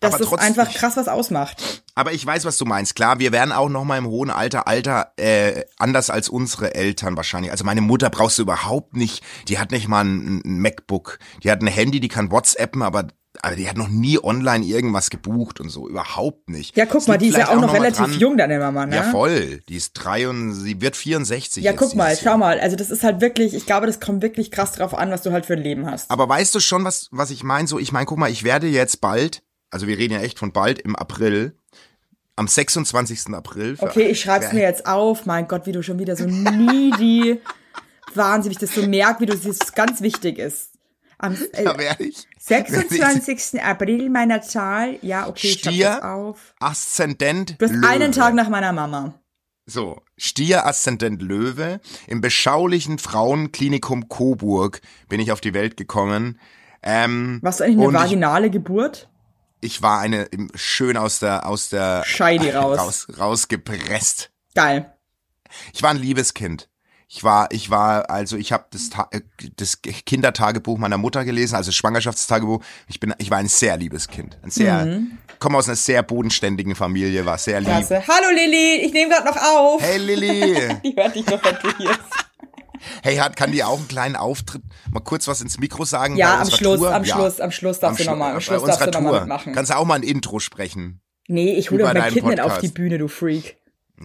dass 0.00 0.12
Aber 0.14 0.18
das 0.18 0.28
trotzdem- 0.28 0.48
einfach 0.48 0.74
krass 0.74 0.96
was 0.96 1.08
ausmacht. 1.08 1.82
Aber 1.94 2.12
ich 2.12 2.26
weiß, 2.26 2.44
was 2.44 2.58
du 2.58 2.66
meinst. 2.66 2.94
Klar, 2.94 3.18
wir 3.18 3.32
werden 3.32 3.52
auch 3.52 3.70
noch 3.70 3.84
mal 3.84 3.96
im 3.96 4.06
hohen 4.08 4.28
Alter, 4.28 4.68
Alter, 4.68 5.12
äh, 5.16 5.64
anders 5.78 6.10
als 6.10 6.28
unsere 6.28 6.74
Eltern 6.74 7.16
wahrscheinlich. 7.16 7.52
Also 7.52 7.64
meine 7.64 7.80
Mutter 7.80 8.10
brauchst 8.10 8.36
du 8.38 8.42
überhaupt 8.42 8.96
nicht. 8.96 9.24
Die 9.48 9.58
hat 9.58 9.70
nicht 9.70 9.88
mal 9.88 10.04
ein, 10.04 10.42
ein 10.44 10.58
MacBook. 10.60 11.18
Die 11.42 11.50
hat 11.50 11.62
ein 11.62 11.68
Handy, 11.68 12.00
die 12.00 12.08
kann 12.08 12.30
WhatsAppen, 12.30 12.82
aber, 12.82 13.06
aber 13.42 13.56
die 13.56 13.68
hat 13.68 13.76
noch 13.76 13.88
nie 13.88 14.18
online 14.22 14.64
irgendwas 14.64 15.10
gebucht 15.10 15.60
und 15.60 15.68
so. 15.68 15.88
Überhaupt 15.88 16.48
nicht. 16.48 16.76
Ja, 16.76 16.86
guck 16.86 17.00
Es 17.02 17.08
mal, 17.08 17.18
die 17.18 17.28
ist 17.28 17.36
ja 17.36 17.46
vielleicht 17.46 17.58
auch 17.58 17.60
noch 17.60 17.72
mal 17.72 17.80
relativ 17.80 18.20
jung, 18.20 18.36
deine 18.36 18.58
Mama, 18.58 18.86
ne? 18.86 18.96
Ja, 18.96 19.02
voll. 19.04 19.62
Die 19.68 19.76
ist 19.76 19.92
drei 19.94 20.28
und 20.28 20.52
sie 20.52 20.80
wird 20.80 20.96
64. 20.96 21.62
Ja, 21.62 21.72
guck 21.72 21.94
mal, 21.94 22.16
schau 22.16 22.36
mal. 22.38 22.60
Also 22.60 22.76
das 22.76 22.90
ist 22.90 23.02
halt 23.02 23.20
wirklich, 23.20 23.54
ich 23.54 23.66
glaube, 23.66 23.86
das 23.86 24.00
kommt 24.00 24.22
wirklich 24.22 24.50
krass 24.50 24.72
drauf 24.72 24.94
an, 24.94 25.10
was 25.10 25.22
du 25.22 25.32
halt 25.32 25.46
für 25.46 25.54
ein 25.54 25.62
Leben 25.62 25.90
hast. 25.90 26.10
Aber 26.10 26.28
weißt 26.28 26.54
du 26.54 26.60
schon, 26.60 26.84
was, 26.84 27.08
was 27.10 27.30
ich 27.30 27.42
meine? 27.42 27.68
So, 27.68 27.78
ich 27.78 27.92
meine, 27.92 28.06
guck 28.06 28.18
mal, 28.18 28.30
ich 28.30 28.44
werde 28.44 28.66
jetzt 28.66 29.00
bald, 29.00 29.42
also 29.70 29.86
wir 29.86 29.98
reden 29.98 30.14
ja 30.14 30.20
echt 30.20 30.38
von 30.38 30.52
bald 30.52 30.78
im 30.80 30.96
April, 30.96 31.56
am 32.36 32.46
26. 32.46 33.34
April. 33.34 33.76
Okay, 33.78 34.08
ich 34.08 34.20
schreib's 34.20 34.52
mir 34.52 34.62
jetzt 34.62 34.86
auf. 34.86 35.26
Mein 35.26 35.48
Gott, 35.48 35.66
wie 35.66 35.72
du 35.72 35.82
schon 35.82 35.98
wieder 35.98 36.16
so 36.16 36.26
needy, 36.26 37.40
wahnsinnig, 38.14 38.58
das 38.58 38.74
so 38.74 38.86
merkt, 38.86 39.20
wie 39.20 39.26
du 39.26 39.36
das 39.36 39.72
ganz 39.74 40.00
wichtig 40.02 40.38
ist. 40.38 40.75
Am 41.26 41.34
äh, 41.52 41.64
Da 41.64 41.78
werde 41.78 42.04
ich. 42.04 42.26
26. 42.38 43.62
April 43.62 44.08
meiner 44.10 44.42
Zahl. 44.42 44.98
Ja, 45.02 45.26
okay, 45.28 45.48
ich 45.48 45.58
Stier. 45.60 45.72
jetzt 45.72 46.02
auf. 46.02 46.54
Aszendent. 46.60 47.60
Du 47.60 47.66
hast 47.66 47.72
Löwe. 47.74 47.88
einen 47.88 48.12
Tag 48.12 48.34
nach 48.34 48.48
meiner 48.48 48.72
Mama. 48.72 49.14
So, 49.66 50.02
Stier 50.16 50.64
Aszendent 50.66 51.20
Löwe. 51.22 51.80
Im 52.06 52.20
beschaulichen 52.20 52.98
Frauenklinikum 52.98 54.08
Coburg 54.08 54.80
bin 55.08 55.20
ich 55.20 55.32
auf 55.32 55.40
die 55.40 55.54
Welt 55.54 55.76
gekommen. 55.76 56.38
Ähm, 56.82 57.40
Warst 57.42 57.60
du 57.60 57.64
eigentlich 57.64 57.78
eine 57.78 57.88
und 57.88 57.94
ich, 57.96 58.00
vaginale 58.00 58.50
Geburt? 58.50 59.10
ich 59.60 59.82
war 59.82 59.98
eine 59.98 60.28
schön 60.54 60.96
aus 60.96 61.18
der 61.18 61.46
aus 61.46 61.70
der 61.70 62.04
Scheidi 62.04 62.50
raus. 62.52 62.78
raus 62.78 63.06
rausgepresst. 63.18 64.30
Geil. 64.54 64.92
Ich 65.72 65.82
war 65.82 65.90
ein 65.90 65.96
Liebes 65.96 66.34
Ich 67.08 67.22
war, 67.22 67.48
ich 67.52 67.70
war, 67.70 68.10
also 68.10 68.36
ich 68.36 68.50
habe 68.52 68.64
das, 68.72 68.90
Ta- 68.90 69.08
äh, 69.12 69.20
das 69.56 69.80
Kindertagebuch 69.82 70.76
meiner 70.76 70.98
Mutter 70.98 71.24
gelesen, 71.24 71.54
also 71.54 71.70
Schwangerschaftstagebuch. 71.70 72.62
Ich 72.88 72.98
bin, 72.98 73.14
ich 73.18 73.30
war 73.30 73.38
ein 73.38 73.46
sehr 73.46 73.76
liebes 73.76 74.08
Kind, 74.08 74.36
ein 74.42 74.50
sehr, 74.50 75.00
komme 75.38 75.56
aus 75.56 75.68
einer 75.68 75.76
sehr 75.76 76.02
bodenständigen 76.02 76.74
Familie, 76.74 77.24
war 77.24 77.38
sehr 77.38 77.60
lieb. 77.60 77.68
Mhm. 77.68 77.86
Klasse. 77.86 78.02
Hallo 78.08 78.28
Lilly, 78.34 78.84
ich 78.86 78.92
nehme 78.92 79.12
gerade 79.12 79.26
noch 79.28 79.36
auf. 79.36 79.80
Hey 79.82 79.98
Lilly, 79.98 80.56
Die 80.84 80.96
hört 80.96 81.14
dich 81.14 81.24
doch, 81.24 81.42
wenn 81.44 81.56
du 81.62 81.76
hier 81.78 81.96
hey, 83.02 83.16
hat, 83.16 83.36
kann 83.36 83.52
die 83.52 83.62
auch 83.62 83.78
einen 83.78 83.88
kleinen 83.88 84.16
Auftritt, 84.16 84.62
mal 84.90 85.00
kurz 85.00 85.28
was 85.28 85.40
ins 85.40 85.58
Mikro 85.58 85.84
sagen? 85.84 86.16
Ja, 86.16 86.40
am 86.40 86.50
Schluss, 86.50 86.80
Tour? 86.80 86.92
am 86.94 87.04
Ja. 87.04 87.14
Schluss, 87.14 87.40
am 87.40 87.50
Schluss 87.52 87.78
darfst 87.80 88.00
du 88.00 88.04
Schlu- 88.04 88.10
nochmal, 88.10 88.30
am 88.30 88.34
bei 88.36 88.40
Schluss 88.40 88.64
darfst 88.64 88.84
du 88.86 88.90
nochmal 88.90 89.20
mitmachen. 89.20 89.52
Kannst 89.54 89.70
du 89.70 89.76
auch 89.76 89.84
mal 89.84 89.94
ein 89.94 90.02
Intro 90.02 90.40
sprechen? 90.40 91.00
Nee, 91.28 91.54
ich 91.54 91.70
hole 91.70 91.84
mein 91.84 92.12
Kind 92.12 92.26
nicht 92.26 92.40
auf 92.40 92.58
die 92.58 92.68
Bühne, 92.68 92.98
du 92.98 93.08
Freak. 93.08 93.56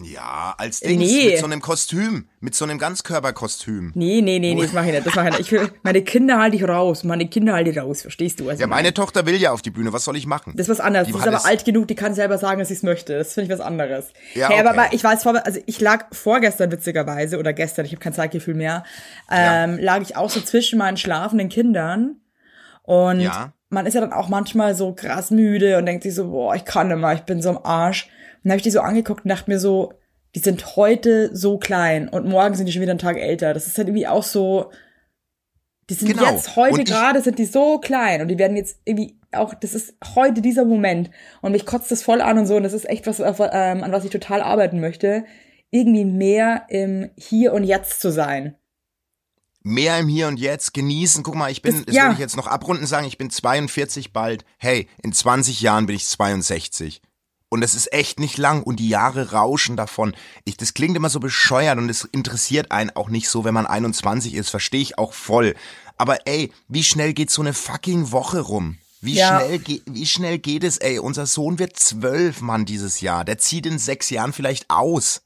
Ja, 0.02 0.54
als 0.56 0.80
Dings, 0.80 1.02
Nee. 1.02 1.26
mit 1.32 1.38
so 1.38 1.44
einem 1.44 1.60
Kostüm, 1.60 2.26
mit 2.40 2.54
so 2.54 2.64
einem 2.64 2.78
Ganzkörperkostüm. 2.78 3.92
Nee, 3.94 4.22
nee, 4.22 4.38
nee, 4.38 4.54
nee, 4.54 4.62
das 4.62 4.72
mache 4.72 4.86
ich 4.86 4.92
nicht, 4.92 5.06
das 5.06 5.14
mache 5.14 5.28
ich 5.28 5.38
nicht. 5.38 5.52
Ich 5.52 5.70
meine 5.82 6.00
Kinder 6.02 6.38
halte 6.38 6.56
ich 6.56 6.64
raus, 6.66 7.04
meine 7.04 7.28
Kinder 7.28 7.52
halte 7.52 7.70
ich 7.70 7.78
raus, 7.78 8.00
verstehst 8.00 8.40
du? 8.40 8.48
Also 8.48 8.62
Ja, 8.62 8.66
meine 8.66 8.94
Tochter 8.94 9.26
will 9.26 9.36
ja 9.36 9.52
auf 9.52 9.60
die 9.60 9.70
Bühne, 9.70 9.92
was 9.92 10.04
soll 10.04 10.16
ich 10.16 10.26
machen? 10.26 10.54
Das 10.56 10.66
ist 10.66 10.70
was 10.70 10.80
anderes. 10.80 11.08
Die 11.08 11.12
Die 11.12 11.18
ist 11.18 11.26
aber 11.26 11.44
alt 11.44 11.66
genug, 11.66 11.88
die 11.88 11.94
kann 11.94 12.14
selber 12.14 12.38
sagen, 12.38 12.58
dass 12.60 12.68
sie 12.68 12.74
es 12.74 12.82
möchte. 12.82 13.18
Das 13.18 13.34
finde 13.34 13.52
ich 13.52 13.58
was 13.58 13.64
anderes. 13.64 14.12
Ja, 14.34 14.48
hey, 14.48 14.60
aber, 14.60 14.70
okay. 14.70 14.78
aber 14.80 14.94
ich 14.94 15.04
weiß 15.04 15.22
vor, 15.24 15.44
also 15.44 15.60
ich 15.66 15.78
lag 15.80 16.06
vorgestern 16.12 16.72
witzigerweise 16.72 17.38
oder 17.38 17.52
gestern, 17.52 17.84
ich 17.84 17.92
habe 17.92 18.00
kein 18.00 18.14
Zeitgefühl 18.14 18.54
mehr, 18.54 18.84
ähm, 19.30 19.76
lag 19.78 20.00
ich 20.00 20.16
auch 20.16 20.30
so 20.30 20.40
zwischen 20.40 20.78
meinen 20.78 20.96
schlafenden 20.96 21.50
Kindern 21.50 22.16
und 22.82 23.20
Ja. 23.20 23.52
man 23.68 23.84
ist 23.84 23.92
ja 23.92 24.00
dann 24.00 24.14
auch 24.14 24.28
manchmal 24.30 24.74
so 24.74 24.94
krass 24.94 25.30
müde 25.30 25.76
und 25.76 25.84
denkt 25.84 26.02
sich 26.02 26.14
so, 26.14 26.30
boah, 26.30 26.54
ich 26.54 26.64
kann 26.64 26.88
mehr, 26.98 27.12
ich 27.12 27.20
bin 27.22 27.42
so 27.42 27.50
am 27.50 27.58
Arsch. 27.62 28.08
Dann 28.42 28.52
habe 28.52 28.56
ich 28.58 28.62
die 28.62 28.70
so 28.70 28.80
angeguckt 28.80 29.24
und 29.24 29.28
dachte 29.28 29.50
mir 29.50 29.58
so, 29.60 29.92
die 30.34 30.40
sind 30.40 30.76
heute 30.76 31.34
so 31.36 31.58
klein 31.58 32.08
und 32.08 32.26
morgen 32.26 32.54
sind 32.54 32.66
die 32.66 32.72
schon 32.72 32.82
wieder 32.82 32.92
einen 32.92 32.98
Tag 32.98 33.18
älter. 33.18 33.52
Das 33.54 33.66
ist 33.66 33.76
halt 33.78 33.88
irgendwie 33.88 34.06
auch 34.06 34.22
so, 34.22 34.70
die 35.90 35.94
sind 35.94 36.08
Genau. 36.08 36.30
jetzt 36.30 36.56
heute 36.56 36.84
gerade 36.84 37.20
sind 37.22 37.38
die 37.38 37.44
so 37.44 37.78
klein 37.78 38.22
und 38.22 38.28
die 38.28 38.38
werden 38.38 38.56
jetzt 38.56 38.78
irgendwie 38.84 39.18
auch, 39.32 39.52
das 39.54 39.74
ist 39.74 39.94
heute 40.14 40.40
dieser 40.40 40.64
Moment 40.64 41.10
und 41.42 41.52
mich 41.52 41.66
kotzt 41.66 41.90
das 41.90 42.02
voll 42.02 42.20
an 42.20 42.38
und 42.38 42.46
so 42.46 42.56
und 42.56 42.62
das 42.62 42.72
ist 42.72 42.88
echt 42.88 43.06
was, 43.06 43.18
ähm, 43.20 43.84
an 43.84 43.92
was 43.92 44.04
ich 44.04 44.10
total 44.10 44.40
arbeiten 44.42 44.80
möchte, 44.80 45.24
irgendwie 45.70 46.04
mehr 46.04 46.66
im 46.68 47.10
Hier 47.16 47.52
und 47.52 47.64
Jetzt 47.64 48.00
zu 48.00 48.10
sein. 48.10 48.56
mehr 49.64 49.98
im 49.98 50.08
Hier 50.08 50.28
und 50.28 50.38
Jetzt 50.40 50.74
genießen. 50.74 51.22
Guck 51.22 51.34
mal, 51.36 51.50
ich 51.50 51.62
bin, 51.62 51.76
Das- 51.76 51.84
das 51.86 51.94
ja. 51.94 52.06
will 52.06 52.12
ich 52.14 52.18
jetzt 52.18 52.36
noch 52.36 52.46
abrunden 52.46 52.86
sagen, 52.86 53.06
ich 53.06 53.16
bin 53.18 53.30
42 53.30 54.12
bald. 54.12 54.44
Hey, 54.58 54.88
in 55.02 55.12
20 55.12 55.60
Jahren 55.60 55.86
bin 55.86 55.94
ich 55.96 56.06
62. 56.06 57.00
Und 57.52 57.62
es 57.62 57.74
ist 57.74 57.92
echt 57.92 58.18
nicht 58.18 58.38
lang 58.38 58.62
und 58.62 58.76
die 58.76 58.88
Jahre 58.88 59.32
rauschen 59.32 59.76
davon. 59.76 60.14
Ich, 60.44 60.56
das 60.56 60.72
klingt 60.72 60.96
immer 60.96 61.10
so 61.10 61.20
bescheuert 61.20 61.76
und 61.76 61.90
es 61.90 62.04
interessiert 62.10 62.70
einen 62.72 62.88
auch 62.90 63.10
nicht 63.10 63.28
so, 63.28 63.44
wenn 63.44 63.52
man 63.52 63.66
21 63.66 64.32
ist, 64.34 64.48
verstehe 64.48 64.80
ich 64.80 64.96
auch 64.96 65.12
voll. 65.12 65.54
Aber 65.98 66.26
ey, 66.26 66.50
wie 66.68 66.82
schnell 66.82 67.12
geht 67.12 67.30
so 67.30 67.42
eine 67.42 67.52
fucking 67.52 68.10
Woche 68.10 68.40
rum? 68.40 68.78
Wie 69.02 69.16
Ja. 69.16 69.38
schnell 69.40 69.58
geht, 69.58 69.82
wie 69.84 70.06
schnell 70.06 70.38
geht 70.38 70.64
es, 70.64 70.78
ey? 70.78 70.98
Unser 70.98 71.26
Sohn 71.26 71.58
wird 71.58 71.78
zwölf, 71.78 72.40
Mann, 72.40 72.64
dieses 72.64 73.02
Jahr. 73.02 73.22
Der 73.26 73.36
zieht 73.36 73.66
in 73.66 73.78
sechs 73.78 74.08
Jahren 74.08 74.32
vielleicht 74.32 74.70
aus. 74.70 75.20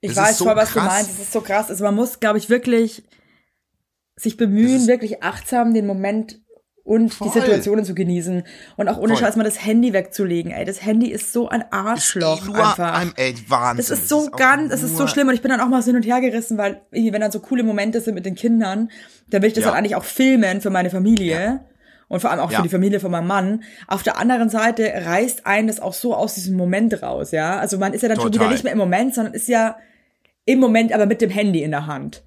Ich 0.00 0.10
Das 0.14 0.18
weiß 0.18 0.38
so 0.38 0.44
voll, 0.44 0.54
was 0.56 0.68
du 0.72 0.78
krass. 0.78 0.92
meinst. 0.92 1.10
Es 1.10 1.18
ist 1.18 1.32
so 1.32 1.40
krass. 1.40 1.70
Also 1.70 1.82
man 1.82 1.96
muss, 1.96 2.20
glaube 2.20 2.38
ich, 2.38 2.50
wirklich 2.50 3.02
sich 4.16 4.36
bemühen, 4.36 4.78
Das 4.78 4.86
wirklich 4.86 5.24
achtsam 5.24 5.74
den 5.74 5.86
Moment 5.88 6.38
und 6.84 7.14
Voll. 7.14 7.30
die 7.32 7.40
Situationen 7.40 7.84
zu 7.84 7.94
genießen. 7.94 8.44
Und 8.76 8.88
auch 8.88 8.98
ohne 8.98 9.14
Voll. 9.14 9.16
Scheiß 9.24 9.36
mal 9.36 9.42
das 9.44 9.64
Handy 9.64 9.92
wegzulegen. 9.94 10.52
Ey, 10.52 10.64
das 10.66 10.84
Handy 10.84 11.10
ist 11.10 11.32
so 11.32 11.48
ein 11.48 11.64
Arschloch 11.70 12.44
Nur 12.46 12.56
einfach. 12.56 13.00
Ein, 13.00 13.12
ey, 13.16 13.34
Wahnsinn. 13.48 13.76
Das 13.78 13.90
ist 13.90 14.08
so 14.08 14.28
auch 14.28 14.32
ganz, 14.32 14.72
es 14.72 14.82
ist 14.82 14.96
so 14.96 15.06
schlimm 15.06 15.28
und 15.28 15.34
ich 15.34 15.40
bin 15.42 15.50
dann 15.50 15.60
auch 15.60 15.68
mal 15.68 15.80
so 15.80 15.86
hin 15.86 15.96
und 15.96 16.02
her 16.04 16.20
gerissen, 16.20 16.58
weil 16.58 16.82
wenn 16.90 17.20
dann 17.20 17.32
so 17.32 17.40
coole 17.40 17.62
Momente 17.62 18.00
sind 18.00 18.14
mit 18.14 18.26
den 18.26 18.34
Kindern, 18.34 18.90
dann 19.30 19.40
will 19.42 19.48
ich 19.48 19.54
das 19.54 19.64
Ja. 19.64 19.70
halt 19.70 19.78
eigentlich 19.78 19.96
auch 19.96 20.04
filmen 20.04 20.60
für 20.60 20.68
meine 20.70 20.90
Familie 20.90 21.60
und 22.08 22.20
vor 22.20 22.30
allem 22.30 22.40
auch 22.40 22.50
Ja. 22.52 22.58
für 22.58 22.62
die 22.64 22.68
Familie 22.68 23.00
von 23.00 23.10
meinem 23.10 23.28
Mann. 23.28 23.62
Auf 23.88 24.02
der 24.02 24.18
anderen 24.18 24.50
Seite 24.50 24.84
reißt 25.06 25.46
einen 25.46 25.68
das 25.68 25.80
auch 25.80 25.94
so 25.94 26.14
aus 26.14 26.34
diesem 26.34 26.54
Moment 26.56 27.02
raus, 27.02 27.30
ja. 27.30 27.58
Also 27.58 27.78
man 27.78 27.94
ist 27.94 28.02
ja 28.02 28.08
dann 28.10 28.18
schon 28.18 28.26
wieder 28.28 28.40
Total. 28.40 28.52
nicht 28.52 28.62
mehr 28.64 28.72
im 28.74 28.78
Moment, 28.78 29.14
sondern 29.14 29.32
ist 29.32 29.48
ja 29.48 29.76
im 30.44 30.60
Moment, 30.60 30.92
aber 30.92 31.06
mit 31.06 31.22
dem 31.22 31.30
Handy 31.30 31.62
in 31.62 31.70
der 31.70 31.86
Hand. 31.86 32.22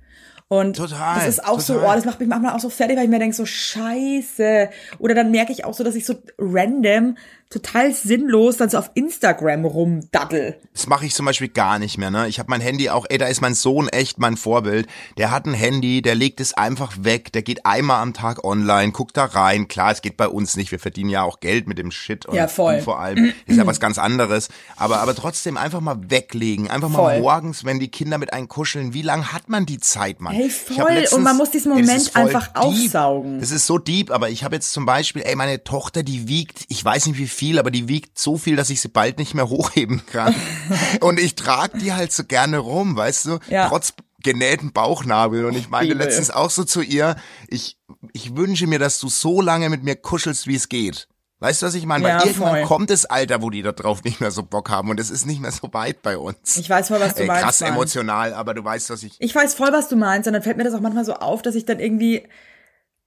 Und 0.50 0.78
Total, 0.78 1.16
das 1.16 1.28
ist 1.28 1.46
auch 1.46 1.60
so, 1.60 1.74
total. 1.74 1.90
oh, 1.90 1.96
das 1.96 2.06
macht 2.06 2.20
mich 2.22 2.30
manchmal 2.30 2.56
auch 2.56 2.60
so 2.60 2.70
fertig, 2.70 2.96
weil 2.96 3.04
ich 3.04 3.10
mir 3.10 3.20
denke, 3.20 3.36
so 3.36 3.46
scheiße. 3.46 4.70
Oder 5.00 5.14
dann 5.14 5.30
merke 5.32 5.52
ich 5.52 5.66
auch 5.66 5.74
so, 5.74 5.84
dass 5.84 5.96
ich 5.96 6.06
so 6.06 6.16
random, 6.38 7.18
total 7.50 7.94
sinnlos 7.94 8.58
dann 8.58 8.70
so 8.70 8.78
auf 8.78 8.92
Instagram 8.94 9.66
rumdaddel. 9.66 10.60
Das 10.74 10.88
mache 10.88 11.06
ich 11.06 11.14
zum 11.16 11.26
Beispiel 11.26 11.48
gar 11.48 11.80
nicht 11.80 11.98
mehr. 11.98 12.12
Ne? 12.12 12.28
Ich 12.28 12.40
habe 12.40 12.50
mein 12.50 12.62
Handy 12.62 12.90
auch, 12.90 13.06
ey, 13.10 13.18
da 13.18 13.28
ist 13.28 13.42
mein 13.42 13.54
Sohn 13.54 13.88
echt 13.90 14.20
mein 14.20 14.36
Vorbild. 14.38 14.88
Der 15.18 15.32
hat 15.32 15.46
ein 15.46 15.54
Handy, 15.54 16.02
der 16.02 16.16
legt 16.16 16.40
es 16.42 16.54
einfach 16.54 16.94
weg, 17.02 17.32
der 17.32 17.42
geht 17.44 17.66
einmal 17.66 18.02
am 18.02 18.14
Tag 18.14 18.44
online, 18.44 18.92
guckt 18.92 19.16
da 19.18 19.26
rein. 19.26 19.68
Klar, 19.68 19.92
es 19.92 20.02
geht 20.02 20.18
bei 20.18 20.28
uns 20.28 20.58
nicht, 20.58 20.72
wir 20.72 20.80
verdienen 20.80 21.10
ja 21.10 21.24
auch 21.24 21.40
Geld 21.40 21.68
mit 21.68 21.78
dem 21.78 21.92
Shit 21.92 22.26
und 22.26 22.36
Ja, 22.36 22.48
voll. 22.48 22.78
du 22.78 22.84
vor 22.84 23.00
allem 23.00 23.34
ist 23.46 23.58
ja 23.58 23.66
was 23.68 23.80
ganz 23.80 23.98
anderes. 23.98 24.50
Aber 24.76 25.00
aber 25.00 25.16
trotzdem 25.16 25.58
einfach 25.58 25.80
mal 25.82 25.98
weglegen, 26.10 26.70
einfach 26.70 26.90
mal 26.90 26.98
Voll. 26.98 27.20
morgens, 27.22 27.64
wenn 27.66 27.80
die 27.80 27.90
Kinder 27.90 28.18
mit 28.18 28.34
einem 28.34 28.48
kuscheln. 28.48 28.94
Wie 28.94 29.02
lang 29.02 29.32
hat 29.32 29.50
man 29.50 29.66
die 29.66 29.80
Zeit, 29.80 30.20
Mann? 30.22 30.34
Hey, 30.36 30.50
hab 30.50 30.78
voll. 30.88 31.06
Und 31.12 31.24
man 31.24 31.38
muss 31.38 31.52
diesen 31.52 31.72
ey, 31.72 31.82
Moment 31.82 32.10
voll 32.10 32.22
einfach 32.24 32.48
deep. 32.48 32.58
aufsaugen. 32.58 33.40
Das 33.40 33.52
ist 33.52 33.66
so 33.66 33.78
deep, 33.78 34.12
aber 34.12 34.30
ich 34.30 34.44
habe 34.44 34.56
jetzt 34.56 34.72
zum 34.74 34.86
Beispiel, 34.86 35.22
ey, 35.24 35.36
meine 35.36 35.64
Tochter, 35.64 36.04
die 36.04 36.28
wiegt, 36.28 36.66
ich 36.68 36.84
weiß 36.84 37.06
nicht 37.08 37.18
wie 37.18 37.28
viel, 37.38 37.60
aber 37.60 37.72
die 37.72 37.88
wiegt 37.88 38.18
so 38.20 38.38
viel, 38.38 38.56
dass 38.56 38.70
ich 38.70 38.82
sie 38.82 38.90
bald 38.90 39.18
nicht 39.20 39.34
mehr 39.34 39.50
hochheben 39.50 40.06
kann. 40.12 40.36
und 41.02 41.20
ich 41.20 41.36
trage 41.36 41.78
die 41.78 41.94
halt 41.94 42.12
so 42.12 42.24
gerne 42.24 42.58
rum, 42.58 42.96
weißt 42.96 43.26
du? 43.26 43.40
Ja. 43.50 43.70
Trotz 43.70 43.94
genähten 44.24 44.72
Bauchnabel. 44.74 45.46
Und 45.46 45.56
ich 45.56 45.70
meinte 45.70 45.94
Liebe. 45.94 46.04
letztens 46.04 46.32
auch 46.32 46.50
so 46.50 46.64
zu 46.64 46.82
ihr, 46.82 47.16
ich, 47.48 47.78
ich 48.14 48.36
wünsche 48.36 48.68
mir, 48.68 48.80
dass 48.80 49.00
du 49.00 49.08
so 49.10 49.42
lange 49.42 49.70
mit 49.70 49.84
mir 49.84 49.96
kuschelst, 49.96 50.48
wie 50.48 50.56
es 50.56 50.68
geht. 50.70 51.08
Weißt 51.40 51.62
du, 51.62 51.68
was 51.68 51.76
ich 51.76 51.86
meine? 51.86 52.08
Ja, 52.08 52.20
Weil 52.20 52.28
irgendwann 52.28 52.50
voll. 52.50 52.64
kommt 52.64 52.90
das 52.90 53.06
Alter, 53.06 53.44
wo 53.44 53.52
die 53.52 53.62
da 53.62 53.72
drauf 53.72 54.04
nicht 54.04 54.20
mehr 54.20 54.32
so 54.32 54.42
Bock 54.42 54.72
haben 54.72 54.90
und 54.90 55.00
es 55.00 55.12
ist 55.12 55.28
nicht 55.28 55.40
mehr 55.40 55.52
so 55.52 55.70
weit 55.72 56.02
bei 56.02 56.18
uns. 56.18 56.58
Ich 56.58 56.68
weiß 56.68 56.88
voll, 56.88 57.00
was 57.00 57.14
du 57.14 57.22
Ey, 57.22 57.28
meinst. 57.28 57.44
krass 57.44 57.60
Mann. 57.62 57.74
emotional, 57.74 58.34
aber 58.34 58.56
du 58.56 58.64
weißt, 58.64 58.90
was 58.90 59.04
ich. 59.04 59.18
Ich 59.20 59.36
weiß 59.36 59.54
voll, 59.54 59.72
was 59.72 59.88
du 59.88 59.96
meinst, 59.98 60.26
und 60.28 60.34
dann 60.34 60.42
fällt 60.42 60.58
mir 60.58 60.64
das 60.64 60.74
auch 60.74 60.82
manchmal 60.82 61.06
so 61.06 61.14
auf, 61.14 61.44
dass 61.44 61.54
ich 61.54 61.66
dann 61.66 61.80
irgendwie, 61.80 62.24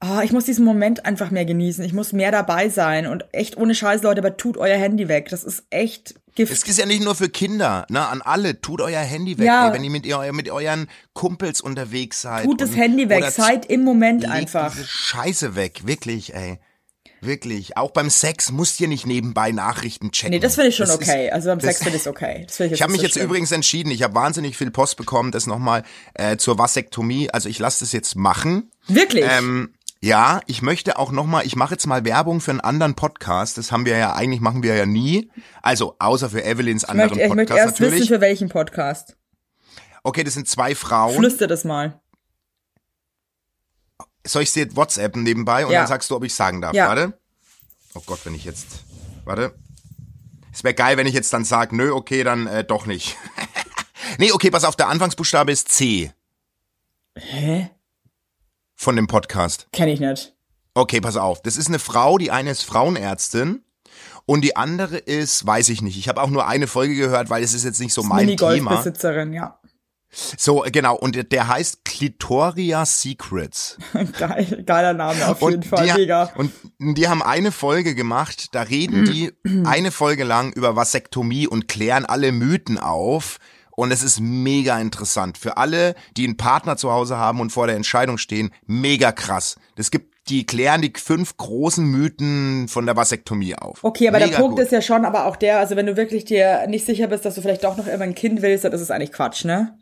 ah, 0.01 0.23
ich 0.23 0.33
muss 0.33 0.45
diesen 0.45 0.65
Moment 0.65 1.05
einfach 1.07 1.31
mehr 1.31 1.45
genießen. 1.45 1.85
Ich 1.85 1.93
muss 1.93 2.13
mehr 2.13 2.33
dabei 2.33 2.69
sein 2.69 3.07
und 3.07 3.25
echt 3.33 3.57
ohne 3.57 3.75
Scheiß, 3.75 4.03
Leute, 4.03 4.21
aber 4.21 4.37
tut 4.37 4.57
euer 4.57 4.77
Handy 4.77 5.09
weg. 5.09 5.29
Das 5.31 5.45
ist 5.45 5.65
echt 5.71 6.15
Gift. 6.35 6.53
Es 6.53 6.63
ist 6.63 6.79
ja 6.79 6.87
nicht 6.87 7.03
nur 7.05 7.15
für 7.15 7.29
Kinder, 7.29 7.87
ne? 7.91 8.07
An 8.07 8.23
alle. 8.23 8.61
Tut 8.61 8.81
euer 8.81 9.01
Handy 9.01 9.37
weg, 9.39 9.47
Ja. 9.47 9.69
ey, 9.69 9.75
wenn 9.75 9.85
ihr 9.85 9.91
mit, 9.91 10.07
ihr 10.07 10.33
mit 10.33 10.49
euren 10.51 10.89
Kumpels 11.13 11.61
unterwegs 11.61 12.23
seid. 12.23 12.45
Tut 12.45 12.61
das 12.61 12.71
und- 12.71 12.77
Handy 12.77 13.09
weg. 13.09 13.25
Seid 13.31 13.67
im 13.67 13.83
Moment 13.83 14.25
einfach. 14.27 14.75
Scheiße 14.77 15.55
weg, 15.57 15.83
wirklich, 15.87 16.35
ey. 16.35 16.59
Wirklich. 17.23 17.77
Auch 17.77 17.91
beim 17.91 18.09
Sex 18.09 18.51
musst 18.51 18.81
ihr 18.81 18.89
nicht 18.89 19.07
nebenbei 19.07 19.53
Nachrichten 19.53 20.11
checken. 20.11 20.31
Nee, 20.33 20.39
das 20.39 20.55
finde 20.55 20.69
ich 20.71 20.77
schon 20.77 20.87
Das 20.87 20.95
okay. 20.97 21.27
Ist, 21.27 21.33
also 21.35 21.49
beim 21.51 21.61
Sex 21.61 21.79
finde 21.83 21.97
ich 21.97 22.03
es 22.03 22.07
okay. 22.07 22.45
Das 22.47 22.57
finde 22.57 22.73
ich 22.75 22.79
Ich 22.79 22.83
habe 22.83 22.93
mich 22.93 23.01
so 23.03 23.07
jetzt 23.07 23.15
schlimm. 23.15 23.27
übrigens 23.27 23.53
entschieden, 23.53 23.91
ich 23.91 24.03
habe 24.03 24.15
wahnsinnig 24.15 24.57
viel 24.57 24.71
Post 24.71 24.97
bekommen, 24.97 25.31
das 25.31 25.47
nochmal 25.47 25.83
äh, 26.15 26.39
zur 26.39 26.57
Vasektomie. 26.57 27.29
Also 27.31 27.51
ich 27.51 27.59
lasse 27.59 27.81
das 27.85 27.93
jetzt 27.93 28.17
machen. 28.17 28.71
Wirklich? 28.89 29.27
Ähm, 29.29 29.75
ja, 30.03 30.41
ich 30.47 30.63
möchte 30.63 30.99
auch 30.99 31.13
nochmal, 31.13 31.45
ich 31.47 31.57
mache 31.57 31.73
jetzt 31.75 31.87
mal 31.87 32.05
Werbung 32.05 32.41
für 32.41 32.51
einen 32.53 32.61
anderen 32.61 32.95
Podcast. 32.95 33.59
Das 33.59 33.71
haben 33.71 33.85
wir 33.85 33.97
ja 33.99 34.15
eigentlich, 34.15 34.41
machen 34.41 34.63
wir 34.63 34.75
ja 34.75 34.87
nie. 34.87 35.31
Also 35.63 35.97
außer 35.99 36.31
für 36.31 36.43
Evelyns 36.45 36.85
ich 36.85 36.89
anderen 36.89 37.11
möchte, 37.11 37.25
ich 37.25 37.35
möchte 37.35 37.53
Podcast 37.53 37.69
erst 37.69 37.81
natürlich. 37.81 38.01
wissen, 38.03 38.15
für 38.15 38.21
welchen 38.21 38.49
Podcast. 38.49 39.17
okay, 40.03 40.25
das 40.25 40.35
sind 40.35 40.49
zwei 40.49 40.75
Frauen. 40.75 41.17
Flüster 41.17 41.47
das 41.47 41.65
mal. 41.65 42.01
Soll 44.27 44.43
ich 44.43 44.53
dir 44.53 44.75
WhatsApp 44.77 45.17
nebenbei 45.17 45.67
und 45.67 45.73
Ja. 45.73 45.81
dann 45.81 45.89
sagst 45.89 46.11
du, 46.11 46.17
ob 46.17 46.25
ich 46.25 46.35
sagen 46.35 46.61
darf. 46.61 46.75
Ja. 46.75 46.89
Warte. 46.89 47.19
Oh 47.95 48.03
Gott, 48.07 48.21
wenn 48.25 48.35
ich 48.35 48.45
jetzt. 48.45 48.85
Warte. 49.25 49.55
Es 50.53 50.65
wäre 50.65 50.75
geil, 50.75 50.97
wenn 50.97 51.07
ich 51.07 51.15
jetzt 51.15 51.33
dann 51.33 51.45
sage, 51.45 51.77
nö, 51.77 51.93
okay, 51.93 52.25
dann 52.25 52.47
äh, 52.47 52.65
doch 52.65 52.87
nicht. 52.87 53.17
nee, 54.19 54.33
okay, 54.33 54.51
pass 54.51 54.65
auf, 54.65 54.77
der 54.77 54.89
Anfangsbuchstabe 54.89 55.53
ist 55.53 55.69
C 55.69 56.13
Hä? 57.17 57.71
Von 58.81 58.97
dem 58.97 59.07
Podcast. 59.07 59.69
Kenn 59.73 59.91
ich 59.91 60.01
nicht. 60.01 60.33
Okay, 60.73 61.03
pass 61.03 61.19
auf. 61.19 61.43
Das 61.43 61.59
ist 61.59 61.69
eine 61.69 61.79
Frau, 61.79 62.17
die 62.17 62.31
eine 62.31 62.51
ist 62.51 62.63
Frauenärztin 62.63 63.63
und 64.25 64.41
die 64.43 64.57
andere 64.57 64.97
ist, 64.97 65.47
weiß 65.47 65.69
ich 65.69 65.83
nicht. 65.83 65.99
Ich 65.99 66.09
habe 66.09 66.23
auch 66.23 66.31
nur 66.31 66.47
eine 66.49 66.67
Folge 66.67 66.95
gehört, 66.95 67.29
weil 67.29 67.43
es 67.43 67.53
ist 67.53 67.65
jetzt 67.67 67.79
nicht 67.81 67.93
so 67.93 68.03
mein 68.03 68.27
Thema. 68.39 68.53
Minigolfbesitzerin, 68.53 69.35
ja. 69.35 69.59
So, 70.39 70.65
genau. 70.73 70.97
Und 70.97 71.15
der- 71.15 71.25
der 71.25 71.47
heißt 71.49 71.85
Clitoria 71.85 72.87
Secrets. 72.87 73.77
Geil, 74.19 74.63
geiler 74.65 74.95
Name 74.95 75.29
auf 75.29 75.43
jeden 75.43 75.57
Und 75.57 75.67
Fall, 75.67 75.87
die, 75.87 75.93
mega. 75.93 76.33
und 76.37 76.51
die 76.81 77.07
haben 77.07 77.23
eine 77.23 77.53
Folge 77.53 77.95
gemacht, 77.95 78.55
da 78.55 78.63
reden 78.63 79.05
die 79.05 79.33
eine 79.67 79.91
Folge 79.91 80.25
lang 80.25 80.53
über 80.55 80.75
Vasektomie 80.75 81.47
und 81.47 81.69
klären 81.69 82.07
alle 82.07 82.33
Mythen 82.33 82.79
auf. 82.79 83.37
Und 83.81 83.93
es 83.93 84.03
ist 84.03 84.21
mega 84.21 84.79
interessant. 84.79 85.39
Für 85.39 85.57
alle, 85.57 85.95
die 86.15 86.25
einen 86.25 86.37
Partner 86.37 86.77
zu 86.77 86.93
Hause 86.93 87.17
haben 87.17 87.41
und 87.41 87.49
vor 87.49 87.67
der 87.67 87.77
Entscheidung 87.77 88.19
stehen, 88.19 88.51
mega 88.67 89.11
krass. 89.11 89.57
Das 89.77 89.91
gibt, 89.91 90.13
die 90.29 90.45
klären 90.45 90.83
die 90.83 90.93
fünf 90.95 91.39
großen 91.39 91.83
Mythen 91.87 92.69
von 92.69 92.85
der 92.85 92.95
Vasektomie 92.95 93.55
auf. 93.55 93.83
Okay, 93.83 94.09
aber 94.09 94.19
mega 94.19 94.33
der 94.33 94.37
Punkt 94.37 94.57
gut. 94.57 94.67
ist 94.67 94.73
ja 94.73 94.83
schon 94.83 95.07
aber 95.07 95.25
auch 95.25 95.35
der, 95.35 95.61
also 95.61 95.77
wenn 95.77 95.87
du 95.87 95.97
wirklich 95.97 96.27
dir 96.27 96.67
nicht 96.69 96.85
sicher 96.85 97.07
bist, 97.07 97.25
dass 97.25 97.37
du 97.37 97.41
vielleicht 97.41 97.65
doch 97.65 97.79
noch 97.79 97.87
immer 97.87 98.05
ein 98.05 98.15
Kind 98.15 98.43
willst, 98.43 98.65
dann 98.65 98.73
ist 98.73 98.83
es 98.83 98.91
eigentlich 98.91 99.13
Quatsch, 99.13 99.47
ne? 99.47 99.79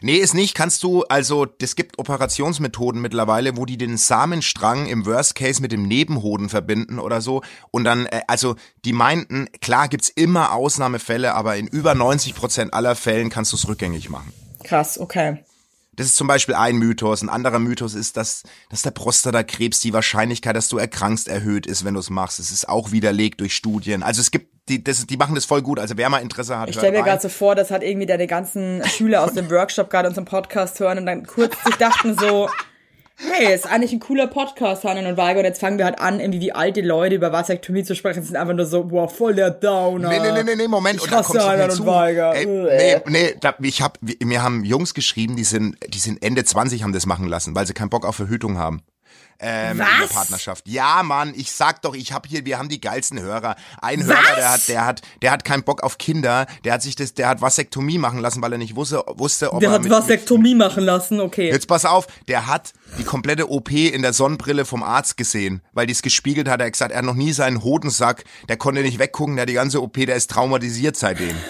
Nee, 0.00 0.16
ist 0.16 0.34
nicht. 0.34 0.54
Kannst 0.54 0.82
du, 0.82 1.04
also, 1.04 1.46
es 1.60 1.76
gibt 1.76 1.98
Operationsmethoden 1.98 3.00
mittlerweile, 3.00 3.56
wo 3.56 3.64
die 3.64 3.78
den 3.78 3.96
Samenstrang 3.96 4.86
im 4.86 5.06
Worst 5.06 5.34
Case 5.34 5.62
mit 5.62 5.72
dem 5.72 5.86
Nebenhoden 5.86 6.48
verbinden 6.48 6.98
oder 6.98 7.20
so. 7.20 7.42
Und 7.70 7.84
dann, 7.84 8.06
äh, 8.06 8.22
also, 8.26 8.56
die 8.84 8.92
meinten, 8.92 9.48
klar 9.60 9.88
gibt's 9.88 10.08
immer 10.08 10.52
Ausnahmefälle, 10.52 11.34
aber 11.34 11.56
in 11.56 11.66
über 11.66 11.94
90 11.94 12.34
Prozent 12.34 12.74
aller 12.74 12.94
Fällen 12.96 13.30
kannst 13.30 13.52
du 13.52 13.56
es 13.56 13.68
rückgängig 13.68 14.10
machen. 14.10 14.32
Krass, 14.64 14.98
okay. 14.98 15.44
Das 15.96 16.06
ist 16.06 16.16
zum 16.16 16.26
Beispiel 16.26 16.54
ein 16.54 16.76
Mythos. 16.76 17.22
Ein 17.22 17.28
anderer 17.28 17.58
Mythos 17.58 17.94
ist, 17.94 18.16
dass, 18.16 18.42
dass 18.70 18.82
der 18.82 18.90
Prostatakrebs 18.90 19.80
die 19.80 19.92
Wahrscheinlichkeit, 19.92 20.56
dass 20.56 20.68
du 20.68 20.78
erkrankst, 20.78 21.28
erhöht 21.28 21.66
ist, 21.66 21.84
wenn 21.84 21.94
du 21.94 22.00
es 22.00 22.10
machst. 22.10 22.38
Es 22.38 22.50
ist 22.50 22.68
auch 22.68 22.92
widerlegt 22.92 23.40
durch 23.40 23.54
Studien. 23.54 24.02
Also 24.02 24.20
es 24.20 24.30
gibt, 24.30 24.52
die, 24.68 24.82
das, 24.82 25.06
die 25.06 25.16
machen 25.16 25.34
das 25.34 25.44
voll 25.44 25.62
gut. 25.62 25.78
Also 25.78 25.96
wer 25.96 26.08
mal 26.08 26.18
Interesse 26.18 26.58
hat, 26.58 26.68
Ich 26.68 26.76
stelle 26.76 26.98
mir 26.98 27.04
gerade 27.04 27.22
so 27.22 27.28
vor, 27.28 27.54
dass 27.54 27.70
halt 27.70 27.82
irgendwie 27.82 28.06
deine 28.06 28.26
ganzen 28.26 28.82
Schüler 28.86 29.22
aus 29.22 29.34
dem 29.34 29.50
Workshop 29.50 29.90
gerade 29.90 30.08
unseren 30.08 30.24
Podcast 30.24 30.80
hören 30.80 30.98
und 30.98 31.06
dann 31.06 31.26
kurz 31.26 31.54
sich 31.64 31.76
dachten 31.76 32.16
so, 32.18 32.48
hey, 33.16 33.54
ist 33.54 33.66
eigentlich 33.66 33.92
ein 33.92 34.00
cooler 34.00 34.26
Podcast, 34.26 34.84
Hannen 34.84 35.06
und 35.06 35.16
Weiger, 35.16 35.38
und 35.40 35.44
jetzt 35.44 35.60
fangen 35.60 35.78
wir 35.78 35.84
halt 35.84 35.98
an, 36.00 36.20
irgendwie 36.20 36.40
wie 36.40 36.52
alte 36.52 36.80
Leute 36.80 37.14
über 37.14 37.32
Vasektomie 37.32 37.84
zu 37.84 37.94
sprechen, 37.94 38.22
sind 38.22 38.36
einfach 38.36 38.54
nur 38.54 38.66
so, 38.66 38.84
boah, 38.84 39.08
voll 39.08 39.34
der 39.34 39.50
Downer. 39.50 40.08
Nee, 40.08 40.18
nee, 40.20 40.32
nee, 40.32 40.42
nee, 40.42 40.56
nee, 40.56 40.68
Moment. 40.68 40.96
Ich 40.96 41.04
und 41.04 41.10
hasse 41.12 41.46
Hannen 41.46 41.70
und 41.70 41.86
Weiger. 41.86 42.34
Ey, 42.34 42.46
nee, 42.46 43.00
nee, 43.08 43.34
da, 43.40 43.54
ich 43.60 43.82
hab, 43.82 43.98
wir- 44.00 44.16
mir 44.24 44.42
haben 44.42 44.64
Jungs 44.64 44.94
geschrieben, 44.94 45.36
die 45.36 45.44
sind, 45.44 45.76
die 45.88 45.98
sind 45.98 46.22
Ende 46.22 46.44
20, 46.44 46.82
haben 46.82 46.92
das 46.92 47.06
machen 47.06 47.26
lassen, 47.26 47.54
weil 47.54 47.66
sie 47.66 47.74
keinen 47.74 47.90
Bock 47.90 48.04
auf 48.06 48.16
Verhütung 48.16 48.58
haben. 48.58 48.82
Ähm, 49.40 49.72
In 49.72 49.78
der 49.78 49.86
Was? 50.04 50.12
Partnerschaft. 50.12 50.68
Ja, 50.68 51.02
Mann, 51.02 51.34
ich 51.36 51.52
sag 51.52 51.82
doch, 51.82 51.94
ich 51.94 52.12
hab 52.12 52.26
hier, 52.26 52.44
wir 52.46 52.58
haben 52.58 52.68
die 52.68 52.80
geilsten 52.80 53.20
Hörer. 53.20 53.56
Ein 53.82 54.04
Hörer, 54.04 54.16
der 54.36 54.50
hat, 54.52 54.68
der 54.68 54.86
hat, 54.86 55.02
der 55.22 55.30
hat 55.32 55.44
keinen 55.44 55.64
Bock 55.64 55.82
auf 55.82 55.98
Kinder, 55.98 56.46
der 56.64 56.74
hat 56.74 56.82
sich 56.82 56.96
das, 56.96 57.14
der 57.14 57.28
hat 57.28 57.40
Vasektomie 57.40 57.98
machen 57.98 58.20
lassen, 58.20 58.40
weil 58.42 58.52
er 58.52 58.58
nicht 58.58 58.76
wusste, 58.76 59.02
wusste, 59.16 59.52
ob 59.52 59.60
Der 59.60 59.70
er 59.70 59.74
hat 59.74 59.82
mit, 59.82 59.92
Vasektomie 59.92 60.54
machen 60.54 60.84
lassen, 60.84 61.20
okay. 61.20 61.50
Jetzt 61.50 61.66
pass 61.66 61.84
auf, 61.84 62.06
der 62.28 62.46
hat 62.46 62.72
die 62.98 63.04
komplette 63.04 63.50
OP 63.50 63.70
in 63.70 64.02
der 64.02 64.12
Sonnenbrille 64.12 64.64
vom 64.64 64.82
Arzt 64.82 65.16
gesehen, 65.16 65.62
weil 65.72 65.86
die 65.86 65.92
es 65.92 66.02
gespiegelt 66.02 66.48
hat. 66.48 66.60
Er 66.60 66.66
hat 66.66 66.72
gesagt, 66.72 66.92
er 66.92 66.98
hat 66.98 67.04
noch 67.04 67.14
nie 67.14 67.32
seinen 67.32 67.62
Hodensack, 67.64 68.24
der 68.48 68.56
konnte 68.56 68.82
nicht 68.82 68.98
weggucken, 68.98 69.36
der 69.36 69.42
hat 69.42 69.48
die 69.48 69.54
ganze 69.54 69.82
OP, 69.82 69.94
der 69.94 70.16
ist 70.16 70.30
traumatisiert 70.30 70.96
seitdem. 70.96 71.36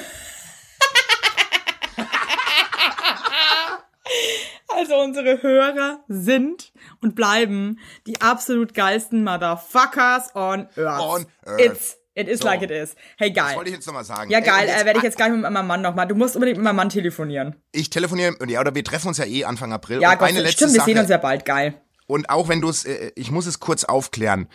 Also 4.76 4.96
unsere 4.96 5.40
Hörer 5.40 6.00
sind 6.08 6.72
und 7.04 7.14
bleiben 7.14 7.78
die 8.08 8.20
absolut 8.20 8.74
geilsten 8.74 9.22
Motherfuckers 9.22 10.34
on 10.34 10.66
Earth. 10.76 11.00
On 11.00 11.26
Earth. 11.46 11.60
It's, 11.60 11.96
it 12.14 12.26
is 12.28 12.40
So. 12.40 12.46
like 12.46 12.62
it 12.62 12.70
is. 12.70 12.96
Hey, 13.16 13.32
Das 13.32 13.44
geil. 13.46 13.56
wollte 13.56 13.70
ich 13.70 13.76
jetzt 13.76 13.86
nochmal 13.86 14.04
sagen. 14.04 14.30
Ja, 14.30 14.40
geil, 14.40 14.68
äh, 14.68 14.84
werde 14.84 14.98
ich 14.98 15.04
jetzt 15.04 15.16
gleich 15.16 15.30
mit 15.30 15.42
meinem 15.42 15.66
Mann 15.66 15.82
nochmal. 15.82 16.08
Du 16.08 16.14
musst 16.16 16.34
unbedingt 16.34 16.58
mit 16.58 16.64
meinem 16.64 16.76
Mann 16.76 16.88
telefonieren. 16.88 17.54
Ich 17.72 17.90
telefoniere, 17.90 18.36
ja, 18.48 18.60
oder 18.60 18.74
wir 18.74 18.82
treffen 18.82 19.08
uns 19.08 19.18
ja 19.18 19.26
eh 19.26 19.44
Anfang 19.44 19.72
April. 19.72 20.00
Ja, 20.00 20.12
und 20.12 20.18
Gott, 20.18 20.28
eine 20.28 20.40
letzte 20.40 20.56
stimmt, 20.56 20.72
wir 20.72 20.80
Sache, 20.80 20.90
sehen 20.90 20.98
uns 20.98 21.08
ja 21.10 21.18
bald. 21.18 21.44
Geil. 21.44 21.80
Und 22.06 22.28
auch 22.30 22.48
wenn 22.48 22.60
du 22.60 22.68
es, 22.68 22.84
äh, 22.84 23.12
ich 23.14 23.30
muss 23.30 23.46
es 23.46 23.60
kurz 23.60 23.84
aufklären. 23.84 24.48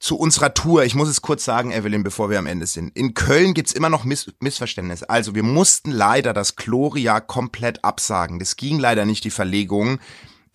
Zu 0.00 0.16
unserer 0.16 0.54
Tour, 0.54 0.84
ich 0.84 0.94
muss 0.94 1.08
es 1.08 1.22
kurz 1.22 1.44
sagen, 1.44 1.72
Evelyn, 1.72 2.04
bevor 2.04 2.30
wir 2.30 2.38
am 2.38 2.46
Ende 2.46 2.66
sind. 2.66 2.96
In 2.96 3.14
Köln 3.14 3.52
gibt's 3.52 3.72
immer 3.72 3.88
noch 3.88 4.04
Miss 4.04 4.32
Missverständnisse. 4.38 5.10
Also 5.10 5.34
wir 5.34 5.42
mussten 5.42 5.90
leider 5.90 6.32
das 6.32 6.54
Gloria 6.54 7.18
komplett 7.18 7.82
absagen. 7.84 8.38
Das 8.38 8.54
ging 8.54 8.78
leider 8.78 9.04
nicht, 9.06 9.24
die 9.24 9.30
Verlegung. 9.30 9.98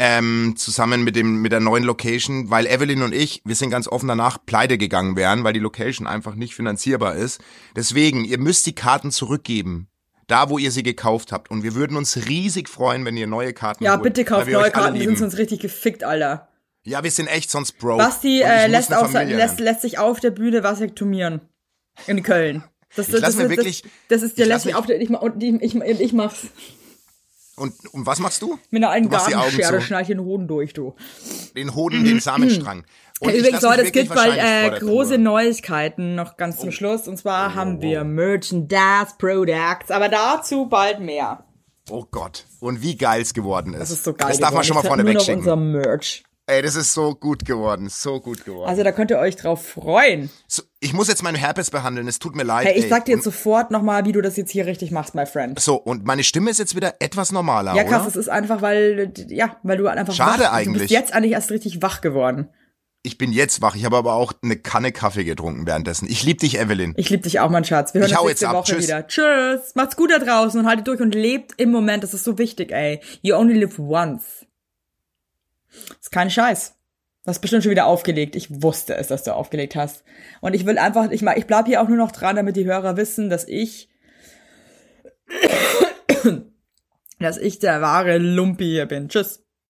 Ähm, 0.06 0.56
zusammen 0.58 1.06
mit 1.06 1.16
dem 1.16 1.42
mit 1.42 1.54
der 1.54 1.62
neuen 1.62 1.86
Location, 1.86 2.50
weil 2.50 2.68
Evelyn 2.68 3.04
und 3.04 3.14
ich, 3.16 3.42
wir 3.46 3.56
sind 3.56 3.70
ganz 3.70 3.88
offen 3.88 4.10
danach 4.10 4.38
pleite 4.46 4.78
gegangen 4.78 5.16
wären, 5.16 5.46
weil 5.46 5.54
die 5.54 5.62
Location 5.62 6.08
einfach 6.08 6.36
nicht 6.36 6.56
finanzierbar 6.56 7.16
ist. 7.16 7.40
Deswegen, 7.74 8.26
ihr 8.26 8.38
müsst 8.38 8.66
die 8.66 8.76
Karten 8.76 9.12
zurückgeben. 9.12 9.88
Da, 10.28 10.50
wo 10.50 10.58
ihr 10.58 10.72
sie 10.72 10.84
gekauft 10.84 11.32
habt. 11.32 11.50
Und 11.52 11.64
wir 11.64 11.74
würden 11.76 11.96
uns 11.96 12.28
riesig 12.28 12.68
freuen, 12.68 13.06
wenn 13.06 13.16
ihr 13.16 13.28
neue 13.28 13.54
Karten 13.54 13.86
Ja, 13.86 13.94
holt, 13.94 14.04
bitte 14.04 14.26
kauft 14.26 14.50
neue 14.50 14.72
Karten, 14.72 14.96
die 14.96 15.06
sind 15.06 15.18
sonst 15.20 15.38
richtig 15.38 15.62
gefickt, 15.62 16.04
Alter. 16.04 16.50
Ja, 16.86 17.02
wir 17.04 17.12
sind 17.12 17.28
echt 17.28 17.50
sonst 17.50 17.74
broke. 17.78 17.98
Basti 18.04 18.42
äh, 18.42 18.68
lässt, 18.68 18.94
auf, 18.94 19.14
lässt, 19.14 19.60
lässt 19.62 19.82
sich 19.84 20.00
auf 20.00 20.20
der 20.20 20.32
Bühne 20.32 20.64
vasektomieren. 20.64 21.42
In 22.08 22.24
Köln. 22.24 22.64
Das, 22.96 23.08
Ich 23.08 23.14
lass 23.14 23.22
das, 23.22 23.36
mir 23.38 23.44
das, 23.44 23.50
wirklich- 23.52 23.82
das, 24.10 24.22
das 24.22 24.22
ist 24.24 24.38
der 24.38 24.48
mich- 24.48 24.76
auf 24.76 24.86
der, 24.86 25.02
ich, 25.02 25.10
ich, 25.10 25.76
ich, 25.76 26.00
ich 26.02 26.14
mach's 26.14 26.48
Und, 27.56 27.74
und 27.94 28.06
was 28.06 28.20
machst 28.20 28.42
du? 28.42 28.58
mit 28.72 28.84
einer 28.84 28.92
alten 28.92 29.10
Gartenschere, 29.10 29.80
zu. 29.80 29.82
schneid 29.82 30.02
ich 30.04 30.08
den 30.08 30.22
Hoden 30.22 30.48
durch, 30.48 30.74
du. 30.74 30.96
Den 31.56 31.76
Hoden, 31.76 32.04
den 32.04 32.20
Samenstrang. 32.20 32.86
Und 33.20 33.34
Übrigens, 33.34 33.62
Leute, 33.62 33.84
es 33.84 33.92
gibt 33.94 34.14
bald 34.14 34.38
äh, 34.38 34.80
große. 34.80 35.16
Oh. 35.16 35.18
Neuigkeiten 35.18 36.16
noch 36.16 36.36
ganz 36.36 36.60
zum 36.60 36.72
Schluss. 36.72 37.08
Und 37.08 37.16
zwar 37.18 37.56
haben 37.56 37.82
wir 37.82 38.04
Merchandise 38.04 39.14
Products, 39.18 39.92
aber 39.92 40.10
dazu 40.10 40.66
bald 40.66 41.00
mehr. 41.00 41.46
Oh 41.90 42.06
Gott. 42.10 42.46
Und 42.60 42.82
wie 42.82 42.98
geil's 42.98 43.34
geworden 43.34 43.74
ist. 43.74 43.82
Das 43.82 43.92
ist 43.92 44.04
so 44.04 44.14
geil. 44.14 44.30
Das 44.30 44.40
darf 44.40 44.54
man 44.54 44.64
schon 44.64 44.76
mal 44.76 44.84
vorne 44.84 45.06
wegschicken. 45.06 45.40
unser 45.40 45.56
Merch. 45.56 46.24
Ey, 46.46 46.62
das 46.62 46.76
ist 46.76 46.94
so 46.94 47.16
gut 47.16 47.46
geworden. 47.46 47.88
So 47.90 48.20
gut 48.20 48.44
geworden. 48.44 48.70
Also 48.70 48.84
da 48.84 48.92
könnt 48.92 49.12
ihr 49.12 49.18
euch 49.18 49.38
drauf 49.38 49.66
freuen. 49.66 50.30
so, 50.48 50.62
ich 50.82 50.92
muss 50.94 51.08
jetzt 51.08 51.24
meinen 51.24 51.36
Herpes 51.38 51.72
behandeln. 51.72 52.06
Es 52.10 52.20
tut 52.20 52.36
mir 52.36 52.44
leid. 52.44 52.66
Hey, 52.68 52.78
ich 52.78 52.84
ey. 52.84 52.90
sag 52.90 53.06
dir 53.06 53.14
jetzt 53.16 53.24
sofort 53.24 53.72
nochmal, 53.72 54.04
wie 54.06 54.12
du 54.12 54.22
das 54.22 54.36
jetzt 54.36 54.52
hier 54.52 54.66
richtig 54.66 54.92
machst, 54.92 55.16
my 55.16 55.26
friend. 55.26 55.58
So, 55.58 55.76
und 55.76 56.04
meine 56.06 56.24
Stimme 56.26 56.52
ist 56.52 56.58
jetzt 56.60 56.76
wieder 56.76 56.96
etwas 57.00 57.32
normaler, 57.32 57.74
Ja, 57.76 57.86
krass, 57.86 58.02
oder? 58.02 58.10
es 58.10 58.16
ist 58.18 58.28
einfach, 58.30 58.62
weil, 58.62 59.14
ja, 59.30 59.56
weil 59.64 59.78
du 59.78 59.88
einfach 59.88 60.14
Schade 60.14 60.44
wach, 60.44 60.50
Du 60.50 60.52
eigentlich. 60.54 60.82
bist 60.84 60.92
jetzt 60.92 61.14
eigentlich 61.14 61.32
erst 61.32 61.50
richtig 61.52 61.82
wach 61.82 62.02
geworden. 62.02 62.50
Ich 63.04 63.18
bin 63.18 63.32
jetzt 63.32 63.62
wach. 63.62 63.76
Ich 63.76 63.86
habe 63.86 63.96
aber 63.98 64.14
auch 64.14 64.34
eine 64.44 64.58
Kanne 64.58 64.92
Kaffee 64.92 65.24
getrunken 65.24 65.66
währenddessen. 65.66 66.08
Ich 66.10 66.24
lieb 66.24 66.40
dich, 66.40 66.58
Evelyn. 66.60 66.94
Ich 66.98 67.10
lieb 67.10 67.24
dich 67.24 67.40
auch, 67.40 67.50
mein 67.50 67.64
Schatz. 67.66 67.94
Wir 67.94 68.02
hören 68.02 68.12
Ich 68.12 68.18
uns 68.20 68.28
nächste. 68.28 68.50
Woche 68.50 68.64
Tschüss. 68.76 68.84
wieder. 68.84 69.08
Tschüss. 69.08 69.76
Macht's 69.76 69.96
gut 69.98 70.12
da 70.12 70.20
draußen 70.20 70.60
und 70.60 70.68
haltet 70.68 70.88
durch 70.88 71.00
und 71.02 71.14
lebt 71.16 71.54
im 71.60 71.72
Moment. 71.72 72.04
Das 72.04 72.14
ist 72.14 72.24
so 72.26 72.38
wichtig, 72.38 72.72
ey. 72.72 73.00
You 73.22 73.36
only 73.36 73.56
live 73.60 73.78
once. 73.80 74.46
Ist 76.00 76.12
kein 76.12 76.30
Scheiß. 76.30 76.76
Du 77.24 77.30
hast 77.30 77.40
bestimmt 77.40 77.64
schon 77.64 77.72
wieder 77.72 77.86
aufgelegt. 77.86 78.36
Ich 78.36 78.62
wusste 78.62 78.96
es, 78.96 79.08
dass 79.08 79.24
du 79.24 79.34
aufgelegt 79.34 79.76
hast. 79.76 80.04
Und 80.42 80.54
ich 80.54 80.66
will 80.66 80.78
einfach, 80.78 81.10
ich, 81.10 81.22
ich 81.22 81.48
bleib 81.48 81.68
hier 81.68 81.82
auch 81.82 81.88
nur 81.88 81.98
noch 81.98 82.12
dran, 82.12 82.36
damit 82.36 82.58
die 82.58 82.66
Hörer 82.66 82.98
wissen, 82.98 83.30
dass 83.30 83.48
ich, 83.48 83.90
dass 87.20 87.38
ich 87.38 87.60
der 87.60 87.82
wahre 87.82 88.18
Lumpi 88.18 88.66
hier 88.66 88.88
bin. 88.88 89.08
Tschüss. 89.08 89.43